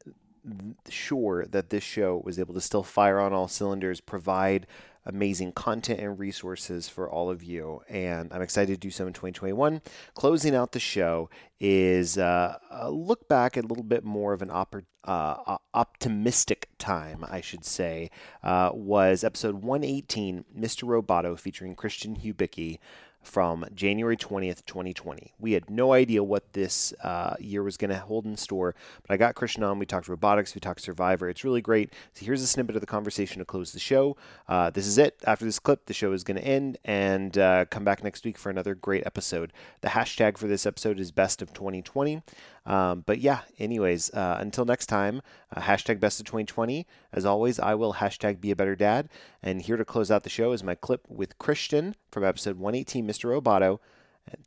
sure 0.88 1.44
that 1.46 1.70
this 1.70 1.84
show 1.84 2.22
was 2.24 2.38
able 2.38 2.54
to 2.54 2.60
still 2.60 2.82
fire 2.82 3.20
on 3.20 3.32
all 3.32 3.48
cylinders, 3.48 4.00
provide 4.00 4.66
amazing 5.06 5.52
content 5.52 5.98
and 5.98 6.18
resources 6.18 6.88
for 6.88 7.08
all 7.10 7.30
of 7.30 7.42
you. 7.42 7.80
And 7.88 8.32
I'm 8.32 8.42
excited 8.42 8.72
to 8.74 8.78
do 8.78 8.90
so 8.90 9.06
in 9.06 9.12
2021. 9.12 9.80
Closing 10.14 10.54
out 10.54 10.72
the 10.72 10.80
show 10.80 11.30
is 11.58 12.18
uh, 12.18 12.58
a 12.70 12.90
look 12.90 13.28
back 13.28 13.56
a 13.56 13.62
little 13.62 13.84
bit 13.84 14.04
more 14.04 14.32
of 14.32 14.42
an 14.42 14.48
oppor- 14.48 14.84
uh, 15.04 15.56
optimistic 15.72 16.68
time, 16.78 17.24
I 17.28 17.40
should 17.40 17.64
say, 17.64 18.10
uh, 18.42 18.70
was 18.74 19.24
episode 19.24 19.62
118, 19.62 20.44
Mr. 20.56 20.84
Roboto, 20.84 21.38
featuring 21.38 21.74
Christian 21.74 22.16
Hubicki 22.16 22.78
from 23.22 23.66
January 23.74 24.16
20th, 24.16 24.64
2020. 24.66 25.32
We 25.38 25.52
had 25.52 25.68
no 25.68 25.92
idea 25.92 26.22
what 26.22 26.52
this 26.52 26.92
uh, 27.04 27.34
year 27.38 27.62
was 27.62 27.76
going 27.76 27.90
to 27.90 27.98
hold 27.98 28.24
in 28.24 28.36
store, 28.36 28.74
but 29.02 29.12
I 29.12 29.16
got 29.16 29.34
Christian 29.34 29.62
on. 29.62 29.78
We 29.78 29.86
talked 29.86 30.08
robotics, 30.08 30.54
we 30.54 30.60
talked 30.60 30.80
Survivor. 30.80 31.28
It's 31.28 31.44
really 31.44 31.60
great. 31.60 31.92
So 32.14 32.24
here's 32.24 32.42
a 32.42 32.46
snippet 32.46 32.76
of 32.76 32.80
the 32.80 32.86
conversation 32.86 33.38
to 33.38 33.44
close 33.44 33.72
the 33.72 33.78
show. 33.78 34.16
Uh, 34.48 34.70
this 34.70 34.86
is 34.86 34.98
it. 34.98 35.16
After 35.26 35.44
this 35.44 35.58
clip, 35.58 35.86
the 35.86 35.94
show 35.94 36.12
is 36.12 36.24
going 36.24 36.38
to 36.38 36.44
end 36.44 36.78
and 36.84 37.36
uh, 37.36 37.66
come 37.66 37.84
back 37.84 38.02
next 38.02 38.24
week 38.24 38.38
for 38.38 38.50
another 38.50 38.74
great 38.74 39.04
episode. 39.06 39.52
The 39.82 39.88
hashtag 39.88 40.38
for 40.38 40.46
this 40.46 40.66
episode 40.66 40.98
is 40.98 41.10
best 41.10 41.42
of 41.42 41.52
2020. 41.52 42.22
Um, 42.66 43.02
but 43.06 43.18
yeah, 43.18 43.40
anyways, 43.58 44.10
uh, 44.10 44.36
until 44.40 44.64
next 44.64 44.86
time, 44.86 45.22
uh, 45.54 45.60
hashtag 45.60 45.98
best 45.98 46.20
of 46.20 46.26
2020. 46.26 46.86
As 47.12 47.24
always, 47.24 47.58
I 47.58 47.74
will 47.74 47.94
hashtag 47.94 48.40
be 48.40 48.50
a 48.50 48.56
better 48.56 48.76
dad. 48.76 49.08
And 49.42 49.62
here 49.62 49.76
to 49.76 49.84
close 49.84 50.10
out 50.10 50.22
the 50.22 50.30
show 50.30 50.52
is 50.52 50.62
my 50.62 50.74
clip 50.74 51.06
with 51.08 51.38
Christian 51.38 51.96
from 52.10 52.24
episode 52.24 52.58
118, 52.58 53.06
Mr. 53.06 53.40
Roboto. 53.40 53.78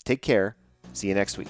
Take 0.04 0.22
care. 0.22 0.56
See 0.94 1.08
you 1.08 1.16
next 1.16 1.38
week. 1.38 1.48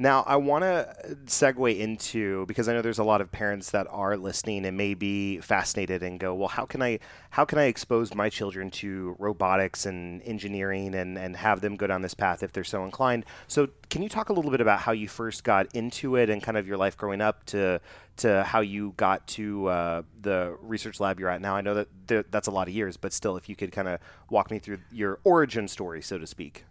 Now, 0.00 0.24
I 0.26 0.36
want 0.36 0.64
to 0.64 0.96
segue 1.26 1.78
into 1.78 2.46
because 2.46 2.70
I 2.70 2.72
know 2.72 2.80
there's 2.80 2.98
a 2.98 3.04
lot 3.04 3.20
of 3.20 3.30
parents 3.30 3.72
that 3.72 3.86
are 3.90 4.16
listening 4.16 4.64
and 4.64 4.74
may 4.74 4.94
be 4.94 5.40
fascinated 5.40 6.02
and 6.02 6.18
go, 6.18 6.34
"Well, 6.34 6.48
how 6.48 6.64
can 6.64 6.80
I 6.80 7.00
how 7.28 7.44
can 7.44 7.58
I 7.58 7.64
expose 7.64 8.14
my 8.14 8.30
children 8.30 8.70
to 8.70 9.14
robotics 9.18 9.84
and 9.84 10.22
engineering 10.22 10.94
and 10.94 11.18
and 11.18 11.36
have 11.36 11.60
them 11.60 11.76
go 11.76 11.86
down 11.86 12.00
this 12.00 12.14
path 12.14 12.42
if 12.42 12.50
they're 12.50 12.64
so 12.64 12.82
inclined?" 12.86 13.26
So, 13.46 13.68
can 13.90 14.00
you 14.02 14.08
talk 14.08 14.30
a 14.30 14.32
little 14.32 14.50
bit 14.50 14.62
about 14.62 14.80
how 14.80 14.92
you 14.92 15.06
first 15.06 15.44
got 15.44 15.66
into 15.74 16.16
it 16.16 16.30
and 16.30 16.42
kind 16.42 16.56
of 16.56 16.66
your 16.66 16.78
life 16.78 16.96
growing 16.96 17.20
up 17.20 17.44
to 17.46 17.82
to 18.18 18.42
how 18.44 18.60
you 18.60 18.94
got 18.96 19.26
to 19.36 19.66
uh, 19.66 20.02
the 20.18 20.56
research 20.62 20.98
lab 20.98 21.20
you're 21.20 21.28
at 21.28 21.42
now? 21.42 21.56
I 21.56 21.60
know 21.60 21.74
that 21.74 21.88
th- 22.08 22.26
that's 22.30 22.48
a 22.48 22.50
lot 22.50 22.68
of 22.68 22.74
years, 22.74 22.96
but 22.96 23.12
still, 23.12 23.36
if 23.36 23.50
you 23.50 23.54
could 23.54 23.70
kind 23.70 23.86
of 23.86 24.00
walk 24.30 24.50
me 24.50 24.60
through 24.60 24.78
your 24.90 25.20
origin 25.24 25.68
story, 25.68 26.00
so 26.00 26.16
to 26.16 26.26
speak. 26.26 26.64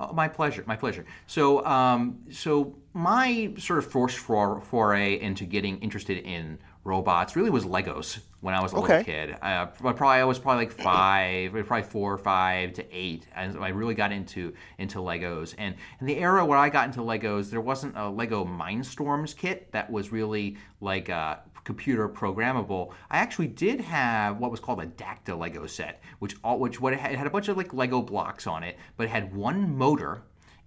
Oh, 0.00 0.12
my 0.12 0.28
pleasure, 0.28 0.62
my 0.66 0.76
pleasure. 0.76 1.04
So, 1.26 1.64
um, 1.66 2.20
so 2.30 2.76
my 2.94 3.52
sort 3.58 3.80
of 3.80 3.90
first 3.90 4.18
foray 4.18 5.20
into 5.20 5.44
getting 5.44 5.78
interested 5.80 6.18
in 6.18 6.58
robots 6.84 7.36
really 7.36 7.50
was 7.50 7.64
Legos 7.64 8.20
when 8.40 8.54
I 8.54 8.62
was 8.62 8.72
a 8.72 8.76
okay. 8.76 8.98
little 8.98 9.04
kid. 9.04 9.36
Uh, 9.42 9.66
probably 9.66 10.06
I 10.06 10.24
was 10.24 10.38
probably 10.38 10.66
like 10.66 10.72
five, 10.72 11.52
probably 11.52 11.82
four 11.82 12.12
or 12.12 12.18
five 12.18 12.72
to 12.74 12.86
eight, 12.90 13.26
and 13.34 13.58
I 13.58 13.68
really 13.68 13.94
got 13.94 14.12
into 14.12 14.54
into 14.78 14.98
Legos. 14.98 15.54
And 15.58 15.74
in 16.00 16.06
the 16.06 16.16
era 16.16 16.44
where 16.44 16.58
I 16.58 16.68
got 16.68 16.86
into 16.86 17.00
Legos, 17.00 17.50
there 17.50 17.60
wasn't 17.60 17.96
a 17.96 18.08
Lego 18.08 18.44
Mindstorms 18.44 19.36
kit 19.36 19.70
that 19.72 19.90
was 19.90 20.12
really 20.12 20.56
like 20.80 21.10
uh, 21.10 21.36
computer 21.68 22.08
programmable, 22.08 22.94
I 23.10 23.18
actually 23.18 23.48
did 23.48 23.82
have 23.82 24.38
what 24.38 24.50
was 24.50 24.58
called 24.58 24.80
a 24.80 24.86
Dacta 24.86 25.38
Lego 25.38 25.66
set, 25.66 26.00
which 26.18 26.34
all, 26.42 26.58
which 26.58 26.80
what 26.80 26.94
it 26.94 26.98
had, 26.98 27.12
it 27.12 27.18
had 27.18 27.26
a 27.26 27.30
bunch 27.30 27.48
of 27.48 27.58
like 27.58 27.74
Lego 27.74 28.00
blocks 28.00 28.46
on 28.46 28.62
it, 28.62 28.78
but 28.96 29.04
it 29.04 29.10
had 29.10 29.34
one 29.34 29.76
motor 29.76 30.22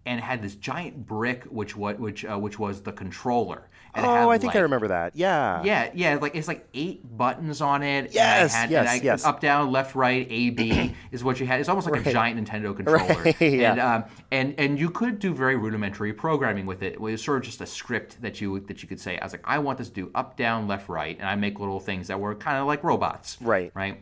and 0.06 0.20
had 0.20 0.42
this 0.42 0.56
giant 0.56 1.06
brick 1.06 1.44
which 1.46 1.76
what 1.76 2.00
which 2.00 2.26
uh, 2.26 2.38
which 2.38 2.58
was 2.58 2.82
the 2.82 2.92
controller. 2.92 3.68
And 3.94 4.06
oh, 4.06 4.30
I 4.30 4.38
think 4.38 4.54
like, 4.54 4.60
I 4.60 4.62
remember 4.62 4.88
that. 4.88 5.18
Yeah. 5.18 5.64
Yeah, 5.64 5.92
yeah. 5.94 6.16
Like 6.16 6.34
it's 6.36 6.48
like 6.48 6.66
eight 6.74 7.18
buttons 7.18 7.60
on 7.60 7.84
it. 7.84 8.14
Yes, 8.14 8.54
had, 8.54 8.72
yes, 8.72 8.88
I, 8.88 8.96
yes. 8.96 9.26
Up, 9.26 9.42
down, 9.42 9.70
left, 9.70 9.96
right, 9.96 10.26
A, 10.30 10.50
B 10.52 10.96
is 11.12 11.26
what 11.26 11.42
you 11.42 11.46
had. 11.46 11.60
It's 11.60 11.68
almost 11.68 11.88
like 11.88 11.96
right. 11.98 12.08
a 12.08 12.12
giant 12.12 12.40
Nintendo 12.40 12.74
controller. 12.76 13.22
Right. 13.22 13.42
yeah. 13.42 13.72
And 13.72 13.80
um, 13.82 14.04
and 14.32 14.56
and 14.58 14.80
you 14.80 14.90
could 14.90 15.20
do 15.20 15.34
very 15.34 15.58
rudimentary 15.58 16.14
programming 16.14 16.66
with 16.66 16.84
it. 16.84 16.94
It 16.94 17.02
was 17.02 17.22
sort 17.22 17.40
of 17.40 17.44
just 17.44 17.60
a 17.60 17.66
script 17.66 18.22
that 18.22 18.40
you 18.40 18.62
that 18.62 18.82
you 18.82 18.88
could 18.88 19.00
say. 19.00 19.20
I 19.20 19.26
was 19.26 19.34
like, 19.34 19.44
I 19.44 19.60
want 19.60 19.78
this 19.78 19.90
to 19.90 19.94
do 19.94 20.12
up, 20.16 20.38
down, 20.38 20.68
left, 20.68 20.88
right, 20.88 21.18
and 21.18 21.28
I 21.28 21.36
make 21.36 21.60
little 21.60 21.82
things 21.82 22.08
that 22.08 22.20
were 22.20 22.34
kind 22.34 22.58
of 22.58 22.68
like 22.68 22.86
robots. 22.86 23.38
Right. 23.42 23.72
Right. 23.76 24.02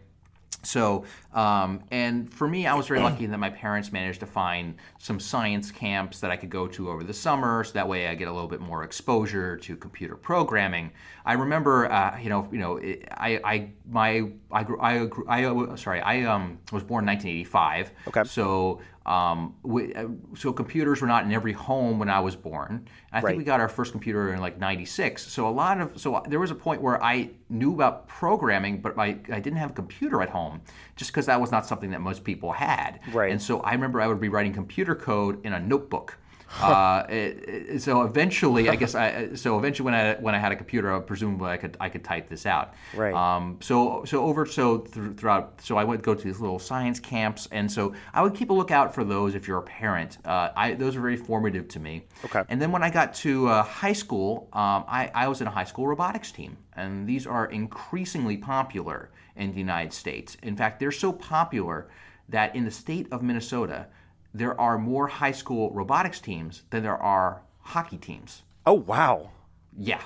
So, 0.62 1.06
um, 1.34 1.84
and 1.92 2.34
for 2.34 2.48
me, 2.48 2.66
I 2.66 2.74
was 2.74 2.88
very 2.88 3.00
lucky 3.00 3.26
that 3.28 3.38
my 3.38 3.52
parents 3.52 3.92
managed 3.92 4.20
to 4.22 4.26
find 4.26 4.76
some 4.98 5.20
science 5.20 5.70
camps 5.70 6.20
that 6.22 6.32
I 6.32 6.36
could 6.36 6.50
go 6.50 6.68
to 6.68 6.90
over 6.90 7.04
the 7.04 7.14
summer, 7.14 7.64
so 7.64 7.74
that 7.74 7.88
way 7.88 8.08
I 8.08 8.16
get 8.16 8.28
a 8.28 8.34
little 8.34 8.48
bit 8.48 8.62
more 8.62 8.84
exposure 8.84 9.56
to 9.58 9.76
computer 9.76 10.16
programming. 10.16 10.92
I 11.26 11.34
remember, 11.34 11.92
uh, 11.92 12.18
you 12.20 12.30
know, 12.30 12.48
you 12.52 12.58
know, 12.58 12.80
I, 13.12 13.40
I, 13.44 13.70
my, 13.88 14.32
I, 14.52 14.66
I, 14.82 15.08
I, 15.28 15.72
I 15.72 15.76
sorry, 15.76 16.02
I 16.02 16.24
um, 16.24 16.58
was 16.72 16.84
born 16.84 17.04
in 17.04 17.08
1985. 17.08 17.92
Okay. 18.08 18.24
So 18.24 18.82
um, 19.10 19.56
we, 19.64 19.94
uh, 19.96 20.08
so 20.36 20.54
computers 20.54 21.02
were 21.02 21.08
not 21.08 21.24
in 21.24 21.32
every 21.32 21.54
home 21.54 21.98
when 21.98 22.10
I 22.10 22.20
was 22.20 22.36
born. 22.36 22.88
I 23.12 23.18
right. 23.18 23.26
think 23.26 23.38
we 23.40 23.44
got 23.44 23.60
our 23.60 23.68
first 23.68 23.92
computer 23.92 24.34
in 24.34 24.40
like 24.40 24.60
'96. 24.60 25.26
So 25.26 25.48
a 25.48 25.50
lot 25.50 25.82
of 25.82 26.00
so 26.00 26.22
there 26.28 26.40
was 26.40 26.52
a 26.52 26.56
point 26.56 26.80
where 26.82 27.04
I 27.04 27.32
knew 27.50 27.74
about 27.74 28.08
programming, 28.08 28.82
but 28.82 29.00
I, 29.00 29.18
I 29.32 29.40
didn't 29.40 29.58
have 29.58 29.72
a 29.72 29.74
computer 29.74 30.22
at 30.22 30.30
home, 30.30 30.62
just 30.96 31.12
because 31.20 31.26
that 31.26 31.42
was 31.42 31.52
not 31.52 31.66
something 31.66 31.92
that 31.92 32.00
most 32.00 32.24
people 32.24 32.54
had. 32.54 33.02
Right. 33.12 33.30
And 33.30 33.42
so 33.42 33.60
I 33.60 33.74
remember 33.74 34.00
I 34.00 34.08
would 34.08 34.22
be 34.22 34.30
writing 34.30 34.54
computer 34.54 34.96
code 34.96 35.46
in 35.46 35.52
a 35.52 35.60
notebook. 35.60 36.18
uh, 36.62 37.06
it, 37.10 37.50
it, 37.50 37.82
so 37.82 38.04
eventually, 38.04 38.70
I 38.70 38.76
guess 38.78 38.96
I 38.96 39.34
so 39.36 39.60
eventually 39.60 39.86
when 39.86 39.94
I 39.94 40.16
when 40.16 40.34
I 40.34 40.40
had 40.40 40.54
a 40.54 40.56
computer, 40.56 40.98
presumably 41.02 41.50
I 41.52 41.58
could 41.58 41.76
I 41.80 41.90
could 41.90 42.06
type 42.06 42.30
this 42.30 42.46
out. 42.46 42.74
Right. 42.96 43.14
Um, 43.14 43.58
so 43.60 44.04
so 44.06 44.24
over 44.24 44.46
so 44.46 44.78
th- 44.78 45.18
throughout 45.18 45.60
so 45.62 45.78
I 45.78 45.84
would 45.84 46.02
go 46.02 46.16
to 46.16 46.24
these 46.24 46.40
little 46.40 46.58
science 46.58 47.02
camps, 47.02 47.50
and 47.52 47.70
so 47.70 47.94
I 48.14 48.24
would 48.24 48.34
keep 48.34 48.50
a 48.50 48.54
lookout 48.54 48.96
for 48.96 49.04
those 49.04 49.36
if 49.36 49.48
you're 49.48 49.60
a 49.60 49.64
parent. 49.64 50.18
Uh, 50.26 50.50
I 50.56 50.74
those 50.74 50.96
are 50.96 51.02
very 51.02 51.18
formative 51.18 51.68
to 51.68 51.80
me. 51.80 52.06
Okay. 52.26 52.44
And 52.48 52.62
then 52.62 52.72
when 52.72 52.82
I 52.82 52.90
got 52.90 53.14
to 53.16 53.48
uh, 53.50 53.64
high 53.64 53.94
school, 53.94 54.48
um, 54.54 54.86
I 54.88 55.12
I 55.14 55.28
was 55.28 55.42
in 55.42 55.48
a 55.48 55.52
high 55.52 55.66
school 55.66 55.86
robotics 55.86 56.32
team, 56.32 56.58
and 56.78 57.06
these 57.06 57.28
are 57.28 57.46
increasingly 57.48 58.38
popular 58.38 59.12
in 59.40 59.52
the 59.52 59.58
United 59.58 59.94
States. 59.94 60.38
In 60.44 60.56
fact, 60.56 60.80
they're 60.80 60.92
so 60.92 61.12
popular 61.12 61.88
that 62.28 62.56
in 62.56 62.66
the 62.66 62.72
state 62.72 63.08
of 63.12 63.24
Minnesota 63.24 63.88
there 64.34 64.60
are 64.60 64.78
more 64.78 65.08
high 65.08 65.32
school 65.32 65.72
robotics 65.72 66.20
teams 66.20 66.64
than 66.70 66.84
there 66.84 66.98
are 66.98 67.42
hockey 67.62 67.98
teams. 67.98 68.44
Oh 68.66 68.74
wow! 68.74 69.32
Yeah, 69.76 70.02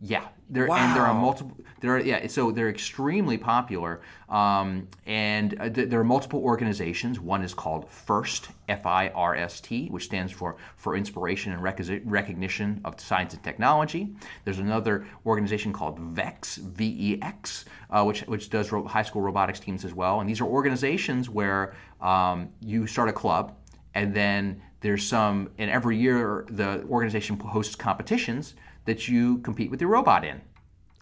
yeah. 0.00 0.28
There 0.48 0.66
wow. 0.66 0.76
and 0.76 0.96
there 0.96 1.02
are 1.02 1.14
multiple. 1.14 1.56
There 1.80 1.92
are 1.92 2.00
yeah. 2.00 2.26
So 2.26 2.50
they're 2.50 2.68
extremely 2.68 3.38
popular, 3.38 4.00
um, 4.28 4.88
and 5.06 5.58
uh, 5.60 5.68
th- 5.68 5.88
there 5.88 6.00
are 6.00 6.04
multiple 6.04 6.40
organizations. 6.40 7.20
One 7.20 7.42
is 7.42 7.54
called 7.54 7.88
FIRST, 7.88 8.48
F-I-R-S-T, 8.68 9.88
which 9.88 10.04
stands 10.04 10.32
for 10.32 10.56
for 10.76 10.96
Inspiration 10.96 11.52
and 11.52 11.62
Rec- 11.62 11.80
Recognition 12.04 12.80
of 12.84 12.98
Science 13.00 13.34
and 13.34 13.42
Technology. 13.42 14.14
There's 14.44 14.58
another 14.58 15.06
organization 15.26 15.72
called 15.72 15.98
VEX, 15.98 16.56
V-E-X, 16.56 17.64
uh, 17.90 18.04
which 18.04 18.22
which 18.22 18.50
does 18.50 18.72
ro- 18.72 18.86
high 18.86 19.02
school 19.02 19.22
robotics 19.22 19.60
teams 19.60 19.84
as 19.84 19.92
well. 19.92 20.20
And 20.20 20.28
these 20.28 20.40
are 20.40 20.46
organizations 20.46 21.28
where 21.28 21.74
um, 22.00 22.48
you 22.60 22.86
start 22.86 23.08
a 23.08 23.12
club 23.12 23.54
and 23.96 24.14
then 24.14 24.60
there's 24.80 25.04
some 25.04 25.50
and 25.58 25.70
every 25.70 25.96
year 25.96 26.46
the 26.50 26.84
organization 26.84 27.38
hosts 27.40 27.74
competitions 27.74 28.54
that 28.84 29.08
you 29.08 29.38
compete 29.38 29.70
with 29.70 29.80
your 29.80 29.90
robot 29.90 30.24
in 30.24 30.40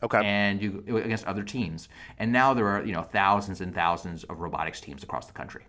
okay 0.04 0.20
and 0.24 0.62
you 0.62 0.84
against 0.88 1.24
other 1.26 1.42
teams 1.42 1.88
and 2.18 2.30
now 2.30 2.54
there 2.54 2.68
are 2.68 2.84
you 2.84 2.92
know 2.92 3.02
thousands 3.02 3.60
and 3.60 3.74
thousands 3.74 4.24
of 4.24 4.40
robotics 4.40 4.80
teams 4.80 5.02
across 5.02 5.26
the 5.26 5.32
country 5.32 5.64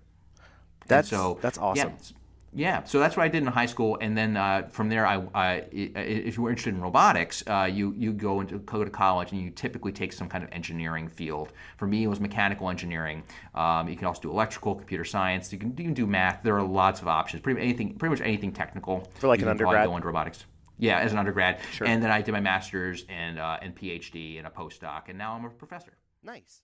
that's 0.88 1.11
and 1.11 1.19
so 1.19 1.39
that's 1.41 1.57
awesome 1.57 1.89
yeah, 1.89 2.17
yeah, 2.57 2.86
so 2.86 2.99
that's 2.99 3.17
what 3.17 3.23
I 3.23 3.27
did 3.27 3.43
in 3.43 3.47
high 3.47 3.65
school, 3.65 3.97
and 3.99 4.17
then 4.17 4.38
uh, 4.38 4.69
from 4.71 4.88
there, 4.88 5.05
I, 5.05 5.21
I, 5.36 5.53
if 5.73 6.38
you 6.38 6.43
were 6.43 6.49
interested 6.49 6.73
in 6.73 6.79
robotics, 6.79 7.43
uh, 7.47 7.69
you 7.69 7.93
you 7.97 8.13
go 8.13 8.39
into 8.39 8.59
go 8.59 8.81
to 8.86 8.89
college, 8.89 9.33
and 9.33 9.41
you 9.41 9.49
typically 9.49 9.91
take 9.91 10.13
some 10.13 10.29
kind 10.29 10.41
of 10.41 10.49
engineering 10.53 11.09
field. 11.09 11.51
For 11.75 11.86
me, 11.86 12.05
it 12.05 12.07
was 12.07 12.21
mechanical 12.21 12.69
engineering. 12.69 13.23
Um, 13.55 13.89
you 13.89 13.97
can 13.97 14.07
also 14.07 14.21
do 14.21 14.31
electrical, 14.31 14.73
computer 14.73 15.03
science. 15.03 15.51
You 15.51 15.59
can, 15.59 15.71
you 15.71 15.83
can 15.83 15.93
do 15.93 16.07
math. 16.07 16.43
There 16.43 16.55
are 16.55 16.63
lots 16.63 17.01
of 17.01 17.09
options. 17.09 17.41
Pretty 17.41 17.59
anything, 17.59 17.95
pretty 17.95 18.11
much 18.11 18.21
anything 18.21 18.53
technical. 18.53 19.05
For 19.15 19.27
like 19.27 19.41
an 19.41 19.49
undergrad, 19.49 19.86
go 19.88 19.97
into 19.97 20.07
robotics. 20.07 20.45
Yeah, 20.78 20.99
as 20.99 21.13
an 21.13 21.17
undergrad, 21.17 21.59
sure. 21.71 21.88
and 21.88 22.03
then 22.03 22.11
I 22.11 22.21
did 22.21 22.32
my 22.32 22.41
master's 22.41 23.05
and 23.07 23.39
uh, 23.39 23.57
and 23.61 23.76
PhD 23.76 24.38
and 24.38 24.47
a 24.47 24.49
postdoc, 24.49 25.03
and 25.07 25.17
now 25.17 25.34
I'm 25.34 25.45
a 25.45 25.49
professor. 25.49 25.93
Nice. 26.23 26.61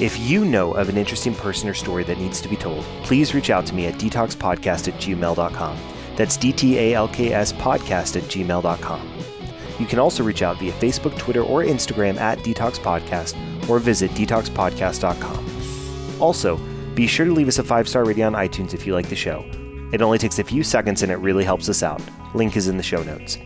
If 0.00 0.18
you 0.18 0.44
know 0.44 0.74
of 0.74 0.88
an 0.88 0.96
interesting 0.96 1.34
person 1.34 1.68
or 1.68 1.74
story 1.74 2.04
that 2.04 2.18
needs 2.18 2.40
to 2.40 2.48
be 2.48 2.56
told, 2.56 2.84
please 3.02 3.34
reach 3.34 3.50
out 3.50 3.66
to 3.66 3.74
me 3.74 3.86
at 3.86 3.94
dtalkspodcast 3.94 4.88
at 4.88 4.94
gmail.com. 4.94 5.78
That's 6.16 6.38
DTALKS 6.38 7.54
podcast 7.54 8.16
at 8.16 8.22
gmail.com. 8.24 9.10
You 9.78 9.86
can 9.86 9.98
also 9.98 10.22
reach 10.22 10.42
out 10.42 10.58
via 10.58 10.72
Facebook, 10.72 11.18
Twitter, 11.18 11.42
or 11.42 11.64
Instagram 11.64 12.20
at 12.20 12.38
DTALKS 12.38 12.78
Podcast 12.78 13.68
or 13.68 13.80
visit 13.80 14.12
dtalkspodcast.com. 14.12 16.20
Also, 16.20 16.56
be 16.94 17.08
sure 17.08 17.26
to 17.26 17.32
leave 17.32 17.48
us 17.48 17.58
a 17.58 17.64
five 17.64 17.88
star 17.88 18.04
rating 18.04 18.22
on 18.22 18.34
iTunes 18.34 18.74
if 18.74 18.86
you 18.86 18.94
like 18.94 19.08
the 19.08 19.16
show. 19.16 19.44
It 19.94 20.02
only 20.02 20.18
takes 20.18 20.40
a 20.40 20.44
few 20.44 20.64
seconds 20.64 21.04
and 21.04 21.12
it 21.12 21.18
really 21.18 21.44
helps 21.44 21.68
us 21.68 21.84
out. 21.84 22.02
Link 22.34 22.56
is 22.56 22.66
in 22.66 22.76
the 22.76 22.82
show 22.82 23.04
notes. 23.04 23.36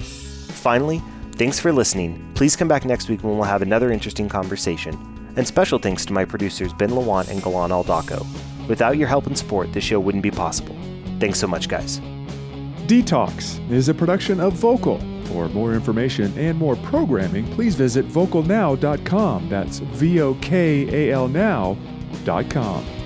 Finally, 0.62 1.02
thanks 1.32 1.60
for 1.60 1.74
listening. 1.74 2.32
Please 2.34 2.56
come 2.56 2.68
back 2.68 2.86
next 2.86 3.10
week 3.10 3.22
when 3.22 3.36
we'll 3.36 3.44
have 3.44 3.60
another 3.60 3.92
interesting 3.92 4.30
conversation. 4.30 4.94
And 5.36 5.46
special 5.46 5.78
thanks 5.78 6.06
to 6.06 6.14
my 6.14 6.24
producers 6.24 6.72
Ben 6.72 6.88
Lawant 6.88 7.28
and 7.28 7.42
Galan 7.42 7.70
Aldaco. 7.70 8.26
Without 8.66 8.96
your 8.96 9.08
help 9.08 9.26
and 9.26 9.36
support, 9.36 9.74
this 9.74 9.84
show 9.84 10.00
wouldn't 10.00 10.22
be 10.22 10.30
possible. 10.30 10.74
Thanks 11.20 11.38
so 11.38 11.46
much, 11.46 11.68
guys. 11.68 12.00
DTALKS 12.86 13.70
is 13.70 13.90
a 13.90 13.94
production 13.94 14.40
of 14.40 14.54
Vokal. 14.54 14.98
For 15.28 15.50
more 15.50 15.74
information 15.74 16.32
and 16.38 16.56
more 16.56 16.76
programming, 16.76 17.44
please 17.52 17.74
visit 17.74 18.08
vokalnow.com. 18.08 19.50
That's 19.50 19.80
V 19.80 20.22
O 20.22 20.32
K 20.36 21.10
A 21.10 21.12
L 21.12 21.28
now.com. 21.28 22.97